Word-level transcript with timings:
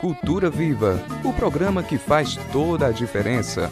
Cultura 0.00 0.50
Viva 0.50 0.98
o 1.24 1.32
programa 1.32 1.84
que 1.84 1.96
faz 1.98 2.34
toda 2.50 2.88
a 2.88 2.90
diferença. 2.90 3.70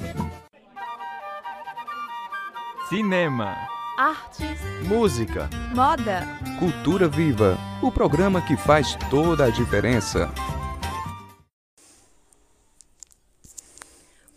Cinema, 2.88 3.56
artes, 3.98 4.60
música, 4.86 5.50
moda. 5.74 6.22
Cultura 6.60 7.08
Viva 7.08 7.58
o 7.82 7.90
programa 7.90 8.40
que 8.40 8.56
faz 8.56 8.96
toda 9.10 9.46
a 9.46 9.50
diferença. 9.50 10.30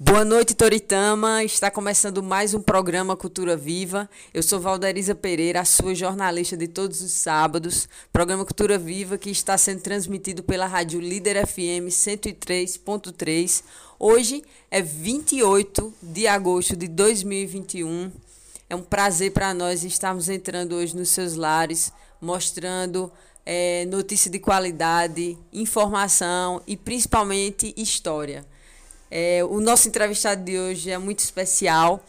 Boa 0.01 0.23
noite, 0.23 0.55
Toritama. 0.55 1.43
Está 1.43 1.69
começando 1.69 2.23
mais 2.23 2.53
um 2.53 2.61
programa 2.61 3.17
Cultura 3.17 3.57
Viva. 3.57 4.09
Eu 4.33 4.41
sou 4.41 4.57
Valderiza 4.57 5.13
Pereira, 5.13 5.59
a 5.59 5.65
sua 5.65 5.93
jornalista 5.93 6.55
de 6.55 6.69
todos 6.69 7.01
os 7.01 7.11
sábados. 7.11 7.89
Programa 8.09 8.45
Cultura 8.45 8.77
Viva 8.77 9.17
que 9.17 9.29
está 9.29 9.57
sendo 9.57 9.81
transmitido 9.81 10.41
pela 10.41 10.67
Rádio 10.67 11.01
Líder 11.01 11.45
FM 11.45 11.91
103.3. 11.91 13.61
Hoje 13.99 14.41
é 14.71 14.81
28 14.81 15.93
de 16.01 16.27
agosto 16.27 16.77
de 16.77 16.87
2021. 16.87 18.09
É 18.69 18.75
um 18.77 18.81
prazer 18.81 19.33
para 19.33 19.53
nós 19.53 19.83
estarmos 19.83 20.29
entrando 20.29 20.77
hoje 20.77 20.95
nos 20.95 21.09
seus 21.09 21.35
lares, 21.35 21.91
mostrando 22.21 23.11
é, 23.45 23.85
notícia 23.87 24.31
de 24.31 24.39
qualidade, 24.39 25.37
informação 25.51 26.61
e 26.65 26.77
principalmente 26.77 27.73
história. 27.75 28.45
É, 29.11 29.43
o 29.43 29.59
nosso 29.59 29.87
entrevistado 29.87 30.43
de 30.43 30.57
hoje 30.57 30.91
é 30.91 30.97
muito 30.97 31.19
especial. 31.19 32.03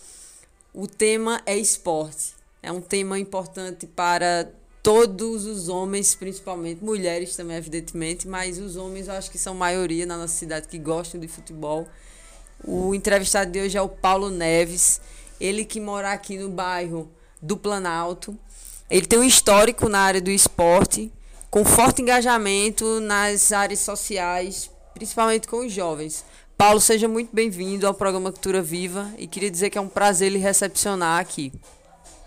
O 0.73 0.87
tema 0.87 1.41
é 1.47 1.57
esporte. 1.57 2.35
É 2.63 2.71
um 2.71 2.81
tema 2.81 3.19
importante 3.19 3.87
para 3.87 4.51
todos 4.83 5.45
os 5.47 5.69
homens, 5.69 6.15
principalmente 6.15 6.85
mulheres 6.85 7.37
também, 7.37 7.57
evidentemente, 7.57 8.29
mas 8.29 8.59
os 8.59 8.77
homens 8.77 9.09
eu 9.09 9.15
acho 9.15 9.31
que 9.31 9.39
são 9.39 9.55
maioria 9.55 10.07
na 10.07 10.17
nossa 10.17 10.35
cidade 10.35 10.69
que 10.69 10.79
gostam 10.79 11.21
de 11.21 11.29
futebol. 11.29 11.89
O 12.63 12.95
entrevistado 12.95 13.51
de 13.51 13.61
hoje 13.61 13.79
é 13.79 13.83
o 13.83 13.89
Paulo 13.89 14.31
Neves, 14.31 15.01
ele 15.41 15.65
que 15.65 15.81
mora 15.81 16.13
aqui 16.13 16.37
no 16.37 16.51
bairro 16.51 17.11
do 17.41 17.57
Planalto. 17.57 18.39
Ele 18.91 19.07
tem 19.07 19.19
um 19.19 19.25
histórico 19.25 19.89
na 19.89 20.01
área 20.01 20.21
do 20.21 20.31
esporte, 20.31 21.11
com 21.51 21.65
forte 21.65 22.03
engajamento 22.03 23.01
nas 23.01 23.53
áreas 23.53 23.81
sociais, 23.81 24.71
principalmente 24.93 25.49
com 25.49 25.65
os 25.65 25.73
jovens. 25.73 26.25
Paulo, 26.61 26.79
seja 26.79 27.09
muito 27.09 27.35
bem-vindo 27.35 27.87
ao 27.87 27.95
programa 27.95 28.31
Cultura 28.31 28.61
Viva 28.61 29.11
e 29.17 29.27
queria 29.27 29.51
dizer 29.51 29.71
que 29.71 29.79
é 29.79 29.81
um 29.81 29.89
prazer 29.89 30.31
lhe 30.31 30.37
recepcionar 30.37 31.19
aqui. 31.19 31.51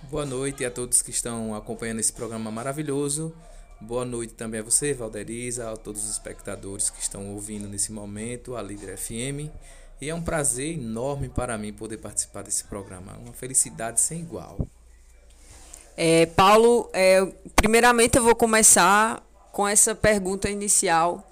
Boa 0.09 0.25
noite 0.25 0.65
a 0.65 0.71
todos 0.71 1.03
que 1.03 1.11
estão 1.11 1.53
acompanhando 1.53 1.99
esse 1.99 2.11
programa 2.11 2.49
maravilhoso. 2.49 3.31
Boa 3.79 4.03
noite 4.03 4.33
também 4.33 4.59
a 4.59 4.63
você, 4.63 4.91
Valderiza, 4.91 5.71
a 5.71 5.77
todos 5.77 6.03
os 6.03 6.09
espectadores 6.09 6.89
que 6.89 6.99
estão 6.99 7.31
ouvindo 7.31 7.67
nesse 7.67 7.91
momento, 7.91 8.55
a 8.55 8.61
Líder 8.63 8.97
FM. 8.97 9.53
E 10.01 10.09
é 10.09 10.15
um 10.15 10.21
prazer 10.23 10.79
enorme 10.79 11.29
para 11.29 11.55
mim 11.55 11.71
poder 11.71 11.97
participar 11.97 12.41
desse 12.41 12.63
programa. 12.63 13.15
Uma 13.23 13.33
felicidade 13.33 14.01
sem 14.01 14.21
igual. 14.21 14.67
É, 15.95 16.25
Paulo, 16.25 16.89
é, 16.91 17.23
primeiramente 17.55 18.17
eu 18.17 18.23
vou 18.23 18.35
começar 18.35 19.23
com 19.51 19.67
essa 19.67 19.93
pergunta 19.93 20.49
inicial 20.49 21.23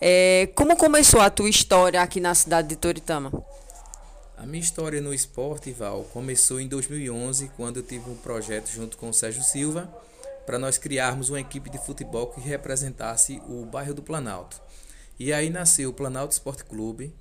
é, 0.00 0.48
como 0.54 0.76
começou 0.76 1.20
a 1.20 1.30
tua 1.30 1.48
história 1.48 2.00
aqui 2.00 2.20
na 2.20 2.34
cidade 2.34 2.68
de 2.68 2.76
Toritama? 2.76 3.32
A 4.36 4.46
minha 4.46 4.62
história 4.62 5.00
no 5.00 5.12
esporte, 5.12 5.72
Val, 5.72 6.04
começou 6.12 6.60
em 6.60 6.68
2011, 6.68 7.50
quando 7.56 7.78
eu 7.78 7.82
tive 7.82 8.08
um 8.08 8.14
projeto 8.14 8.68
junto 8.70 8.96
com 8.96 9.08
o 9.08 9.14
Sérgio 9.14 9.42
Silva 9.42 9.92
para 10.46 10.58
nós 10.58 10.78
criarmos 10.78 11.28
uma 11.28 11.40
equipe 11.40 11.68
de 11.68 11.76
futebol 11.76 12.28
que 12.28 12.40
representasse 12.40 13.42
o 13.48 13.66
bairro 13.66 13.92
do 13.92 14.02
Planalto. 14.02 14.58
E 15.18 15.32
aí 15.32 15.50
nasceu 15.50 15.90
o 15.90 15.92
Planalto 15.92 16.32
Esporte 16.32 16.64
Clube, 16.64 17.12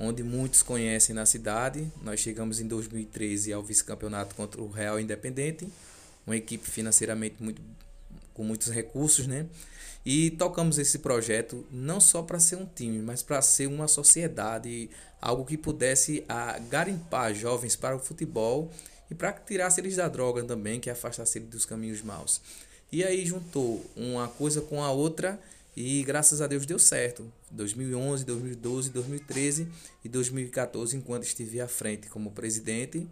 onde 0.00 0.22
muitos 0.22 0.62
conhecem 0.62 1.14
na 1.14 1.26
cidade. 1.26 1.86
Nós 2.02 2.18
chegamos 2.18 2.58
em 2.58 2.66
2013 2.66 3.52
ao 3.52 3.62
vice-campeonato 3.62 4.34
contra 4.34 4.60
o 4.60 4.70
Real 4.70 4.98
Independente, 4.98 5.68
uma 6.26 6.36
equipe 6.36 6.68
financeiramente 6.68 7.36
muito, 7.38 7.62
com 8.34 8.42
muitos 8.42 8.68
recursos, 8.70 9.26
né? 9.26 9.46
E 10.06 10.30
tocamos 10.30 10.78
esse 10.78 11.00
projeto 11.00 11.66
não 11.68 11.98
só 11.98 12.22
para 12.22 12.38
ser 12.38 12.54
um 12.54 12.64
time, 12.64 13.02
mas 13.02 13.24
para 13.24 13.42
ser 13.42 13.66
uma 13.66 13.88
sociedade, 13.88 14.88
algo 15.20 15.44
que 15.44 15.58
pudesse 15.58 16.24
a, 16.28 16.52
ah, 16.52 16.58
garimpar 16.60 17.34
jovens 17.34 17.74
para 17.74 17.96
o 17.96 17.98
futebol 17.98 18.70
e 19.10 19.16
para 19.16 19.32
tirar 19.32 19.76
eles 19.76 19.96
da 19.96 20.06
droga 20.06 20.44
também, 20.44 20.78
que 20.78 20.88
afastasse 20.88 21.38
eles 21.38 21.50
dos 21.50 21.64
caminhos 21.66 22.02
maus. 22.02 22.40
E 22.92 23.02
aí 23.02 23.26
juntou 23.26 23.84
uma 23.96 24.28
coisa 24.28 24.60
com 24.60 24.80
a 24.80 24.92
outra 24.92 25.40
e 25.76 26.04
graças 26.04 26.40
a 26.40 26.46
Deus 26.46 26.64
deu 26.64 26.78
certo. 26.78 27.26
2011, 27.50 28.24
2012, 28.24 28.90
2013 28.90 29.68
e 30.04 30.08
2014, 30.08 30.96
enquanto 30.96 31.24
estive 31.24 31.60
à 31.60 31.66
frente 31.66 32.06
como 32.06 32.30
presidente 32.30 33.04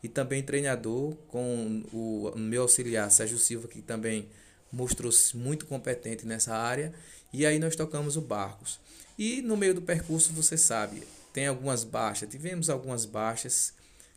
e 0.00 0.08
também 0.08 0.44
treinador 0.44 1.16
com 1.26 1.82
o 1.92 2.32
meu 2.36 2.62
auxiliar 2.62 3.10
Sérgio 3.10 3.36
Silva, 3.36 3.66
que 3.66 3.82
também 3.82 4.28
mostrou-se 4.76 5.34
muito 5.34 5.64
competente 5.64 6.26
nessa 6.26 6.54
área 6.54 6.92
e 7.32 7.46
aí 7.46 7.58
nós 7.58 7.74
tocamos 7.74 8.16
o 8.16 8.20
Barcos. 8.20 8.78
E 9.18 9.40
no 9.40 9.56
meio 9.56 9.74
do 9.74 9.80
percurso, 9.80 10.32
você 10.32 10.58
sabe, 10.58 11.02
tem 11.32 11.46
algumas 11.46 11.82
baixas, 11.82 12.28
tivemos 12.28 12.68
algumas 12.68 13.06
baixas 13.06 13.72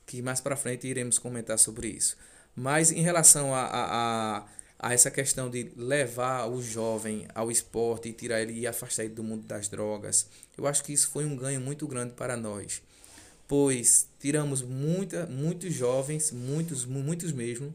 que 0.06 0.22
mais 0.22 0.42
para 0.42 0.58
frente 0.58 0.86
iremos 0.86 1.18
comentar 1.18 1.58
sobre 1.58 1.88
isso. 1.88 2.18
Mas 2.53 2.92
em 2.92 3.02
relação 3.02 3.56
a, 3.56 3.62
a, 3.62 4.46
a, 4.80 4.94
essa 4.94 5.09
questão 5.09 5.50
de 5.50 5.72
levar 5.78 6.47
o 6.47 6.62
jovem 6.62 7.26
ao 7.34 7.50
esporte 7.50 8.09
e 8.09 8.14
tirar 8.14 8.41
ele 8.41 8.59
e 8.59 8.68
afastar 8.68 9.06
ele 9.06 9.14
do 9.14 9.24
mundo 9.24 9.44
das 9.44 9.70
drogas, 9.70 10.28
eu 10.58 10.68
acho 10.68 10.84
que 10.84 10.91
isso 10.91 11.09
foi 11.09 11.24
um 11.24 11.38
ganho 11.38 11.62
muito 11.62 11.88
grande 11.88 12.14
para 12.14 12.36
nós. 12.36 12.81
Pois 13.47 14.08
tiramos 14.20 14.62
muita, 14.62 15.26
muitos 15.26 15.74
jovens, 15.74 16.31
muitos, 16.31 16.86
muitos 16.86 17.31
mesmo, 17.31 17.74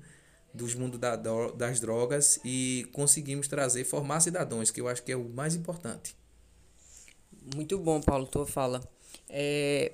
dos 0.54 0.74
mundos 0.74 1.00
da, 1.00 1.16
das 1.16 1.80
drogas 1.80 2.38
e 2.44 2.86
conseguimos 2.92 3.48
trazer, 3.48 3.84
formar 3.84 4.20
cidadãos, 4.20 4.70
que 4.70 4.80
eu 4.80 4.86
acho 4.86 5.02
que 5.02 5.10
é 5.10 5.16
o 5.16 5.28
mais 5.28 5.56
importante. 5.56 6.16
Muito 7.54 7.76
bom, 7.76 8.00
Paulo, 8.00 8.26
tua 8.26 8.46
fala. 8.46 8.80
É, 9.28 9.92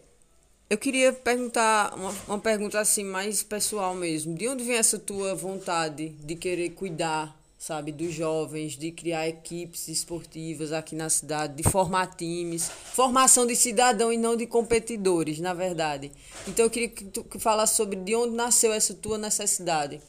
eu 0.68 0.78
queria 0.78 1.12
perguntar 1.12 1.94
uma, 1.96 2.14
uma 2.28 2.38
pergunta 2.38 2.78
assim 2.78 3.02
mais 3.02 3.42
pessoal 3.42 3.94
mesmo. 3.94 4.34
De 4.34 4.46
onde 4.46 4.62
vem 4.62 4.76
essa 4.76 4.98
tua 4.98 5.34
vontade 5.34 6.10
de 6.10 6.36
querer 6.36 6.70
cuidar, 6.70 7.36
sabe, 7.58 7.90
dos 7.90 8.12
jovens, 8.12 8.76
de 8.76 8.92
criar 8.92 9.28
equipes 9.28 9.88
esportivas 9.88 10.72
aqui 10.72 10.94
na 10.94 11.10
cidade, 11.10 11.54
de 11.60 11.68
formar 11.68 12.14
times, 12.14 12.68
formação 12.68 13.46
de 13.46 13.56
cidadão 13.56 14.12
e 14.12 14.16
não 14.16 14.36
de 14.36 14.46
competidores, 14.46 15.40
na 15.40 15.54
verdade. 15.54 16.12
Então 16.46 16.66
eu 16.66 16.70
queria 16.70 16.88
que 16.88 17.04
tu 17.04 17.26
falasse 17.38 17.74
sobre 17.76 17.96
de 17.96 18.14
onde 18.14 18.36
nasceu 18.36 18.72
essa 18.72 18.94
tua 18.94 19.18
necessidade. 19.18 20.00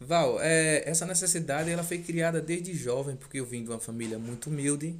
Val, 0.00 0.40
é, 0.40 0.82
essa 0.88 1.04
necessidade 1.04 1.70
ela 1.70 1.84
foi 1.84 1.98
criada 1.98 2.40
desde 2.40 2.74
jovem, 2.74 3.16
porque 3.16 3.38
eu 3.38 3.44
vim 3.44 3.62
de 3.62 3.68
uma 3.68 3.78
família 3.78 4.18
muito 4.18 4.48
humilde, 4.48 4.96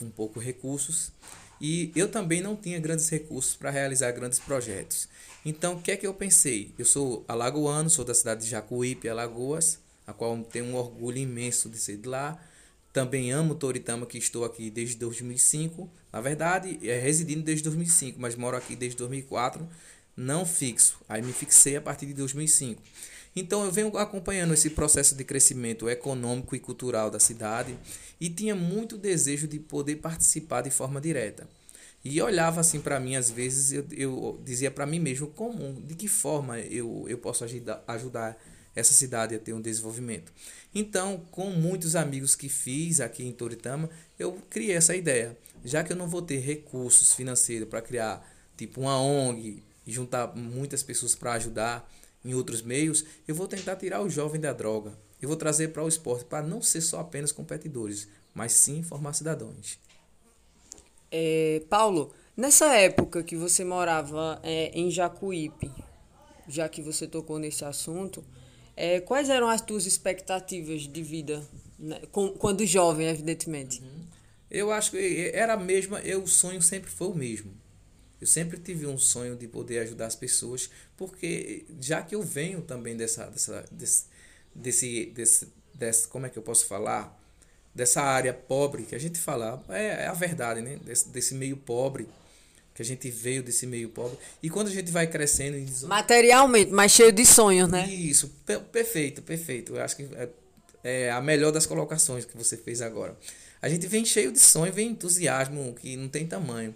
com 0.00 0.10
pouco 0.10 0.40
recursos, 0.40 1.12
e 1.60 1.92
eu 1.94 2.08
também 2.08 2.40
não 2.40 2.56
tinha 2.56 2.80
grandes 2.80 3.08
recursos 3.08 3.54
para 3.54 3.70
realizar 3.70 4.10
grandes 4.10 4.40
projetos. 4.40 5.08
Então, 5.44 5.74
o 5.74 5.80
que 5.80 5.92
é 5.92 5.96
que 5.96 6.04
eu 6.04 6.12
pensei? 6.12 6.74
Eu 6.76 6.84
sou 6.84 7.24
alagoano, 7.28 7.88
sou 7.88 8.04
da 8.04 8.12
cidade 8.14 8.42
de 8.44 8.50
Jacuípe, 8.50 9.08
Alagoas, 9.08 9.78
a 10.04 10.12
qual 10.12 10.36
tenho 10.42 10.64
um 10.64 10.74
orgulho 10.74 11.18
imenso 11.18 11.68
de 11.68 11.78
ser 11.78 11.96
de 11.98 12.08
lá. 12.08 12.36
Também 12.92 13.30
amo 13.30 13.54
Toritama, 13.54 14.06
que 14.06 14.18
estou 14.18 14.44
aqui 14.44 14.70
desde 14.70 14.96
2005. 14.96 15.88
Na 16.12 16.20
verdade, 16.20 16.80
é 16.82 16.98
residindo 16.98 17.42
desde 17.42 17.62
2005, 17.62 18.20
mas 18.20 18.34
moro 18.34 18.56
aqui 18.56 18.74
desde 18.74 18.98
2004, 18.98 19.68
não 20.16 20.44
fixo. 20.44 20.98
Aí 21.08 21.22
me 21.22 21.32
fixei 21.32 21.76
a 21.76 21.80
partir 21.80 22.06
de 22.06 22.14
2005. 22.14 22.82
Então 23.34 23.64
eu 23.64 23.72
venho 23.72 23.96
acompanhando 23.96 24.52
esse 24.52 24.70
processo 24.70 25.14
de 25.14 25.24
crescimento 25.24 25.88
econômico 25.88 26.54
e 26.54 26.60
cultural 26.60 27.10
da 27.10 27.18
cidade 27.18 27.76
e 28.20 28.28
tinha 28.28 28.54
muito 28.54 28.98
desejo 28.98 29.48
de 29.48 29.58
poder 29.58 29.96
participar 29.96 30.62
de 30.62 30.70
forma 30.70 31.00
direta. 31.00 31.48
E 32.04 32.20
olhava 32.20 32.60
assim 32.60 32.80
para 32.80 32.98
mim, 32.98 33.16
às 33.16 33.30
vezes 33.30 33.72
eu, 33.72 33.86
eu 33.92 34.40
dizia 34.44 34.70
para 34.70 34.84
mim 34.84 34.98
mesmo 34.98 35.28
como, 35.28 35.80
de 35.82 35.94
que 35.94 36.08
forma 36.08 36.58
eu, 36.58 37.06
eu 37.08 37.16
posso 37.16 37.44
ajudar, 37.44 37.82
ajudar 37.86 38.36
essa 38.74 38.92
cidade 38.92 39.34
a 39.34 39.38
ter 39.38 39.52
um 39.52 39.60
desenvolvimento. 39.60 40.32
Então, 40.74 41.22
com 41.30 41.50
muitos 41.50 41.94
amigos 41.94 42.34
que 42.34 42.48
fiz 42.48 43.00
aqui 43.00 43.24
em 43.24 43.32
Toritama, 43.32 43.88
eu 44.18 44.32
criei 44.50 44.74
essa 44.74 44.96
ideia. 44.96 45.36
Já 45.64 45.84
que 45.84 45.92
eu 45.92 45.96
não 45.96 46.08
vou 46.08 46.22
ter 46.22 46.38
recursos 46.38 47.12
financeiros 47.12 47.68
para 47.68 47.82
criar 47.82 48.26
tipo 48.56 48.80
uma 48.80 49.00
ONG, 49.00 49.62
juntar 49.86 50.34
muitas 50.34 50.82
pessoas 50.82 51.14
para 51.14 51.34
ajudar, 51.34 51.88
em 52.24 52.34
outros 52.34 52.62
meios, 52.62 53.04
eu 53.26 53.34
vou 53.34 53.48
tentar 53.48 53.76
tirar 53.76 54.02
o 54.02 54.08
jovem 54.08 54.40
da 54.40 54.52
droga. 54.52 54.98
Eu 55.20 55.28
vou 55.28 55.36
trazer 55.36 55.68
para 55.68 55.84
o 55.84 55.88
esporte 55.88 56.24
para 56.24 56.46
não 56.46 56.60
ser 56.60 56.80
só 56.80 57.00
apenas 57.00 57.32
competidores, 57.32 58.08
mas 58.34 58.52
sim 58.52 58.82
formar 58.82 59.12
cidadãos. 59.12 59.78
É, 61.10 61.62
Paulo, 61.68 62.12
nessa 62.36 62.74
época 62.74 63.22
que 63.22 63.36
você 63.36 63.64
morava 63.64 64.40
é, 64.42 64.70
em 64.74 64.90
Jacuípe, 64.90 65.70
já 66.48 66.68
que 66.68 66.82
você 66.82 67.06
tocou 67.06 67.38
nesse 67.38 67.64
assunto, 67.64 68.24
é, 68.76 69.00
quais 69.00 69.28
eram 69.28 69.48
as 69.48 69.60
tuas 69.60 69.86
expectativas 69.86 70.82
de 70.82 71.02
vida, 71.02 71.46
né? 71.78 72.00
Com, 72.10 72.30
quando 72.30 72.64
jovem, 72.64 73.08
evidentemente? 73.08 73.80
Uhum. 73.80 74.06
Eu 74.50 74.70
acho 74.70 74.90
que 74.90 75.30
era 75.34 75.54
a 75.54 75.56
mesma, 75.56 76.00
eu, 76.00 76.22
o 76.22 76.28
sonho 76.28 76.60
sempre 76.60 76.90
foi 76.90 77.08
o 77.08 77.14
mesmo. 77.14 77.52
Eu 78.22 78.26
sempre 78.26 78.56
tive 78.56 78.86
um 78.86 78.96
sonho 78.96 79.34
de 79.34 79.48
poder 79.48 79.80
ajudar 79.80 80.06
as 80.06 80.14
pessoas, 80.14 80.70
porque 80.96 81.64
já 81.80 82.00
que 82.00 82.14
eu 82.14 82.22
venho 82.22 82.62
também 82.62 82.96
dessa, 82.96 83.26
dessa 83.26 83.64
desse, 83.68 84.04
desse, 84.54 85.06
desse, 85.06 85.48
desse 85.74 86.06
como 86.06 86.26
é 86.26 86.28
que 86.28 86.38
eu 86.38 86.42
posso 86.44 86.66
falar? 86.66 87.20
Dessa 87.74 88.00
área 88.00 88.32
pobre 88.32 88.84
que 88.84 88.94
a 88.94 88.98
gente 88.98 89.18
fala, 89.18 89.60
é, 89.68 90.04
é 90.04 90.06
a 90.06 90.12
verdade, 90.12 90.60
né? 90.60 90.78
Desse, 90.84 91.08
desse 91.08 91.34
meio 91.34 91.56
pobre, 91.56 92.06
que 92.72 92.80
a 92.80 92.84
gente 92.84 93.10
veio 93.10 93.42
desse 93.42 93.66
meio 93.66 93.88
pobre. 93.88 94.16
E 94.40 94.48
quando 94.48 94.68
a 94.68 94.72
gente 94.72 94.92
vai 94.92 95.08
crescendo. 95.08 95.60
Diz, 95.60 95.82
Materialmente, 95.82 96.70
mas 96.70 96.92
cheio 96.92 97.10
de 97.10 97.26
sonhos, 97.26 97.68
né? 97.68 97.88
Isso, 97.88 98.32
perfeito, 98.70 99.20
perfeito. 99.20 99.74
Eu 99.74 99.82
acho 99.82 99.96
que 99.96 100.08
é, 100.14 100.28
é 100.84 101.10
a 101.10 101.20
melhor 101.20 101.50
das 101.50 101.66
colocações 101.66 102.24
que 102.24 102.36
você 102.36 102.56
fez 102.56 102.80
agora. 102.80 103.18
A 103.60 103.68
gente 103.68 103.88
vem 103.88 104.04
cheio 104.04 104.30
de 104.30 104.38
sonho, 104.38 104.72
vem 104.72 104.90
entusiasmo 104.90 105.74
que 105.74 105.96
não 105.96 106.08
tem 106.08 106.24
tamanho. 106.24 106.72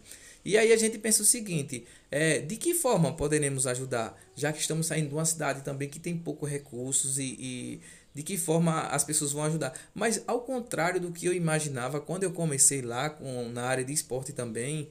E 0.46 0.56
aí 0.56 0.72
a 0.72 0.76
gente 0.76 0.96
pensa 0.96 1.22
o 1.22 1.26
seguinte: 1.26 1.84
é, 2.08 2.38
de 2.38 2.56
que 2.56 2.72
forma 2.72 3.12
poderemos 3.12 3.66
ajudar? 3.66 4.16
Já 4.37 4.52
que 4.52 4.60
estamos 4.60 4.87
saindo 4.87 5.08
de 5.08 5.14
uma 5.14 5.25
cidade 5.25 5.62
também 5.62 5.88
que 5.88 5.98
tem 5.98 6.16
poucos 6.16 6.48
recursos 6.48 7.19
e, 7.19 7.37
e 7.40 7.81
de 8.14 8.22
que 8.22 8.38
forma 8.38 8.82
as 8.82 9.02
pessoas 9.02 9.32
vão 9.32 9.43
ajudar. 9.43 9.76
Mas 9.93 10.22
ao 10.25 10.43
contrário 10.43 11.00
do 11.00 11.10
que 11.10 11.26
eu 11.26 11.32
imaginava 11.32 12.00
quando 12.00 12.22
eu 12.22 12.32
comecei 12.32 12.81
lá 12.81 13.10
com, 13.10 13.48
na 13.48 13.64
área 13.64 13.84
de 13.84 13.93
esporte 13.93 14.32
também, 14.32 14.88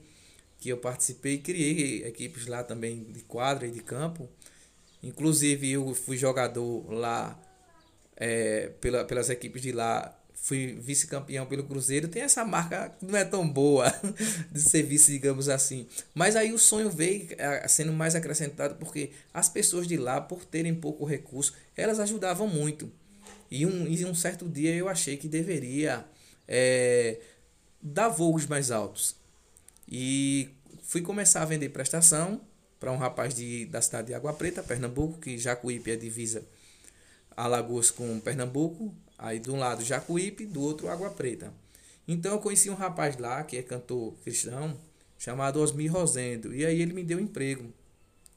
que 0.59 0.67
eu 0.67 0.77
participei 0.77 1.35
e 1.35 1.39
criei 1.39 2.03
equipes 2.05 2.47
lá 2.47 2.61
também 2.61 3.05
de 3.05 3.21
quadra 3.21 3.65
e 3.65 3.71
de 3.71 3.81
campo. 3.81 4.27
Inclusive 5.01 5.71
eu 5.71 5.95
fui 5.95 6.17
jogador 6.17 6.91
lá 6.91 7.39
é, 8.17 8.73
pela, 8.81 9.05
pelas 9.05 9.29
equipes 9.29 9.61
de 9.61 9.71
lá 9.71 10.13
fui 10.45 10.77
vice-campeão 10.80 11.44
pelo 11.47 11.63
Cruzeiro, 11.63 12.07
tem 12.07 12.21
essa 12.21 12.45
marca 12.45 12.89
que 13.00 13.03
não 13.03 13.18
é 13.18 13.25
tão 13.25 13.50
boa 13.50 13.92
de 14.53 14.62
ser 14.62 14.83
vice, 14.83 15.12
digamos 15.13 15.50
assim. 15.50 15.88
Mas 16.13 16.36
aí 16.36 16.53
o 16.53 16.59
sonho 16.59 16.88
veio 16.88 17.30
é, 17.31 17.68
sendo 17.68 17.92
mais 17.92 18.13
acrescentado 18.13 18.75
porque 18.75 19.09
as 19.33 19.50
pessoas 19.50 19.88
de 19.88 19.97
lá, 19.97 20.21
por 20.21 20.45
terem 20.45 20.75
pouco 20.75 21.03
recurso, 21.03 21.56
elas 21.75 22.00
ajudavam 22.00 22.47
muito. 22.47 22.92
E 23.50 23.65
um, 23.65 23.88
e 23.88 24.06
um 24.06 24.13
certo 24.13 24.47
dia 24.47 24.75
eu 24.75 24.88
achei 24.88 25.18
que 25.18 25.27
deveria 25.27 26.06
é, 26.48 27.19
dar 27.81 28.09
voos 28.09 28.45
mais 28.45 28.69
altos. 28.69 29.15
E 29.89 30.50
fui 30.83 31.01
começar 31.01 31.41
a 31.41 31.45
vender 31.45 31.69
prestação 31.69 32.39
para 32.80 32.91
um 32.91 32.98
rapaz 32.98 33.33
de, 33.33 33.65
da 33.65 33.81
cidade 33.81 34.09
de 34.09 34.13
Água 34.13 34.31
Preta, 34.31 34.62
Pernambuco, 34.62 35.18
que 35.19 35.39
Jacuípe 35.39 35.89
é 35.89 35.95
divisa 35.95 36.45
Alagoas 37.36 37.89
com 37.89 38.19
Pernambuco, 38.19 38.94
Aí 39.17 39.39
de 39.39 39.50
um 39.50 39.57
lado 39.57 39.83
Jacuípe, 39.83 40.45
do 40.45 40.62
outro 40.62 40.89
Água 40.89 41.09
Preta. 41.09 41.53
Então 42.07 42.33
eu 42.33 42.39
conheci 42.39 42.69
um 42.69 42.75
rapaz 42.75 43.17
lá, 43.17 43.44
que 43.44 43.57
é 43.57 43.63
cantor 43.63 44.13
cristão, 44.23 44.77
chamado 45.17 45.59
Osmir 45.59 45.91
Rosendo. 45.91 46.53
E 46.53 46.65
aí 46.65 46.81
ele 46.81 46.94
me 46.94 47.03
deu 47.03 47.19
emprego. 47.19 47.73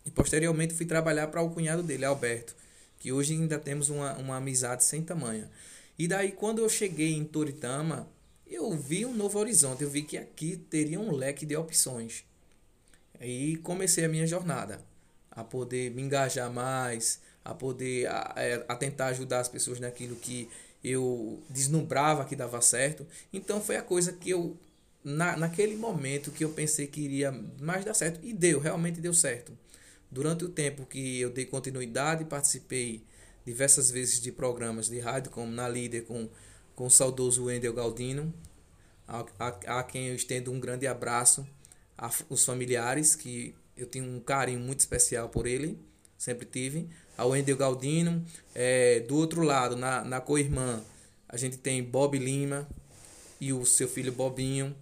E 0.06 0.10
posteriormente 0.10 0.74
fui 0.74 0.86
trabalhar 0.86 1.28
para 1.28 1.42
o 1.42 1.50
cunhado 1.50 1.82
dele, 1.82 2.04
Alberto, 2.04 2.54
que 2.98 3.12
hoje 3.12 3.34
ainda 3.34 3.58
temos 3.58 3.90
uma, 3.90 4.14
uma 4.14 4.36
amizade 4.36 4.84
sem 4.84 5.02
tamanha. 5.02 5.50
E 5.98 6.08
daí 6.08 6.32
quando 6.32 6.60
eu 6.60 6.68
cheguei 6.68 7.14
em 7.14 7.24
Toritama, 7.24 8.08
eu 8.46 8.70
vi 8.74 9.04
um 9.04 9.14
novo 9.14 9.38
horizonte, 9.38 9.82
eu 9.82 9.90
vi 9.90 10.02
que 10.02 10.16
aqui 10.16 10.56
teria 10.56 10.98
um 10.98 11.12
leque 11.12 11.44
de 11.44 11.56
opções. 11.56 12.24
Aí 13.20 13.56
comecei 13.58 14.04
a 14.04 14.08
minha 14.08 14.26
jornada, 14.26 14.80
a 15.30 15.44
poder 15.44 15.90
me 15.90 16.02
engajar 16.02 16.50
mais, 16.50 17.20
a 17.44 17.52
poder 17.52 18.06
a, 18.06 18.34
é, 18.36 18.64
a 18.68 18.76
tentar 18.76 19.06
ajudar 19.06 19.40
as 19.40 19.48
pessoas 19.48 19.80
naquilo 19.80 20.16
que 20.16 20.48
eu 20.82 21.42
deslumbrava 21.50 22.24
que 22.24 22.36
dava 22.36 22.60
certo. 22.60 23.06
Então 23.32 23.60
foi 23.60 23.76
a 23.76 23.82
coisa 23.82 24.12
que 24.12 24.30
eu, 24.30 24.56
na, 25.04 25.36
naquele 25.36 25.76
momento 25.76 26.30
que 26.30 26.44
eu 26.44 26.50
pensei 26.50 26.86
que 26.86 27.00
iria 27.00 27.32
mais 27.60 27.84
dar 27.84 27.94
certo. 27.94 28.20
E 28.22 28.32
deu, 28.32 28.58
realmente 28.60 29.00
deu 29.00 29.14
certo. 29.14 29.56
Durante 30.10 30.44
o 30.44 30.48
tempo 30.48 30.86
que 30.86 31.20
eu 31.20 31.30
dei 31.30 31.44
continuidade, 31.44 32.24
participei 32.24 33.02
diversas 33.44 33.90
vezes 33.90 34.20
de 34.20 34.32
programas 34.32 34.88
de 34.88 34.98
rádio, 35.00 35.30
como 35.30 35.50
na 35.50 35.68
Líder, 35.68 36.04
com, 36.04 36.28
com 36.74 36.86
o 36.86 36.90
saudoso 36.90 37.44
Wendel 37.44 37.72
Galdino, 37.72 38.32
a, 39.06 39.24
a, 39.38 39.78
a 39.78 39.82
quem 39.82 40.08
eu 40.08 40.14
estendo 40.14 40.52
um 40.52 40.60
grande 40.60 40.86
abraço, 40.86 41.46
a, 41.96 42.10
os 42.28 42.44
familiares, 42.44 43.14
que 43.14 43.54
eu 43.76 43.86
tenho 43.86 44.04
um 44.04 44.20
carinho 44.20 44.60
muito 44.60 44.80
especial 44.80 45.28
por 45.28 45.46
ele, 45.46 45.78
sempre 46.16 46.46
tive 46.46 46.88
ao 47.18 47.30
Wendel 47.30 47.56
Galdino. 47.56 48.24
É, 48.54 49.00
do 49.00 49.16
outro 49.16 49.42
lado, 49.42 49.76
na, 49.76 50.02
na 50.02 50.20
co-irmã, 50.20 50.82
a 51.28 51.36
gente 51.36 51.58
tem 51.58 51.82
Bob 51.82 52.16
Lima 52.16 52.66
e 53.38 53.52
o 53.52 53.66
seu 53.66 53.88
filho 53.88 54.12
Bobinho, 54.12 54.74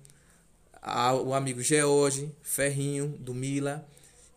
a, 0.81 1.15
o 1.15 1.35
amigo 1.35 1.61
George, 1.61 2.31
Ferrinho, 2.43 3.09
do 3.19 3.35
Mila. 3.35 3.85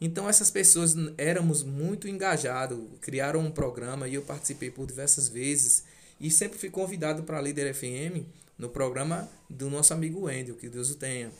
Então 0.01 0.27
essas 0.27 0.49
pessoas 0.49 0.95
éramos 1.17 1.61
muito 1.61 2.07
engajados, 2.07 2.79
criaram 3.01 3.41
um 3.41 3.51
programa 3.51 4.07
e 4.07 4.15
eu 4.15 4.21
participei 4.21 4.71
por 4.71 4.87
diversas 4.87 5.27
vezes 5.27 5.83
e 6.19 6.31
sempre 6.31 6.57
fui 6.57 6.69
convidado 6.69 7.23
para 7.23 7.37
a 7.37 7.41
Líder 7.41 7.73
FM 7.73 8.25
no 8.57 8.69
programa 8.69 9.29
do 9.49 9.69
nosso 9.69 9.93
amigo 9.93 10.21
Wendel, 10.21 10.55
que 10.55 10.67
Deus 10.67 10.89
o 10.89 10.95
tenha. 10.95 11.31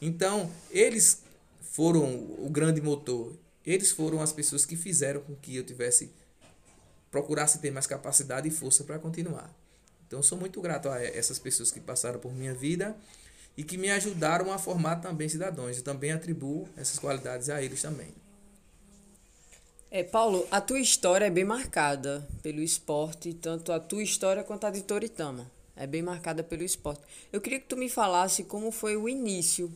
Então, 0.00 0.50
eles 0.70 1.22
foram 1.72 2.04
o 2.38 2.48
grande 2.50 2.80
motor. 2.80 3.32
Eles 3.66 3.90
foram 3.90 4.22
as 4.22 4.32
pessoas 4.32 4.64
que 4.64 4.76
fizeram 4.76 5.20
com 5.20 5.34
que 5.34 5.56
eu 5.56 5.64
tivesse 5.64 6.12
procurasse 7.10 7.58
ter 7.58 7.70
mais 7.70 7.86
capacidade 7.86 8.46
e 8.46 8.50
força 8.50 8.84
para 8.84 8.98
continuar. 8.98 9.50
Então 10.06 10.22
sou 10.22 10.38
muito 10.38 10.60
grato 10.60 10.88
a 10.88 11.02
essas 11.02 11.38
pessoas 11.38 11.70
que 11.70 11.80
passaram 11.80 12.20
por 12.20 12.32
minha 12.32 12.54
vida 12.54 12.96
e 13.56 13.64
que 13.64 13.76
me 13.78 13.90
ajudaram 13.90 14.52
a 14.52 14.58
formar 14.58 14.96
também 14.96 15.28
cidadãos. 15.28 15.76
Eu 15.76 15.82
também 15.82 16.12
atribuo 16.12 16.68
essas 16.76 16.98
qualidades 16.98 17.48
a 17.48 17.62
eles 17.62 17.82
também. 17.82 18.14
É, 19.90 20.02
Paulo, 20.02 20.46
a 20.50 20.60
tua 20.60 20.78
história 20.78 21.24
é 21.24 21.30
bem 21.30 21.44
marcada 21.44 22.26
pelo 22.42 22.60
esporte, 22.60 23.32
tanto 23.32 23.72
a 23.72 23.80
tua 23.80 24.02
história 24.02 24.44
quanto 24.44 24.66
a 24.66 24.70
de 24.70 24.82
Toritama. 24.82 25.50
É 25.74 25.86
bem 25.86 26.02
marcada 26.02 26.42
pelo 26.42 26.62
esporte. 26.62 27.02
Eu 27.32 27.40
queria 27.40 27.60
que 27.60 27.66
tu 27.66 27.76
me 27.76 27.88
falasse 27.88 28.44
como 28.44 28.70
foi 28.70 28.96
o 28.96 29.08
início, 29.08 29.72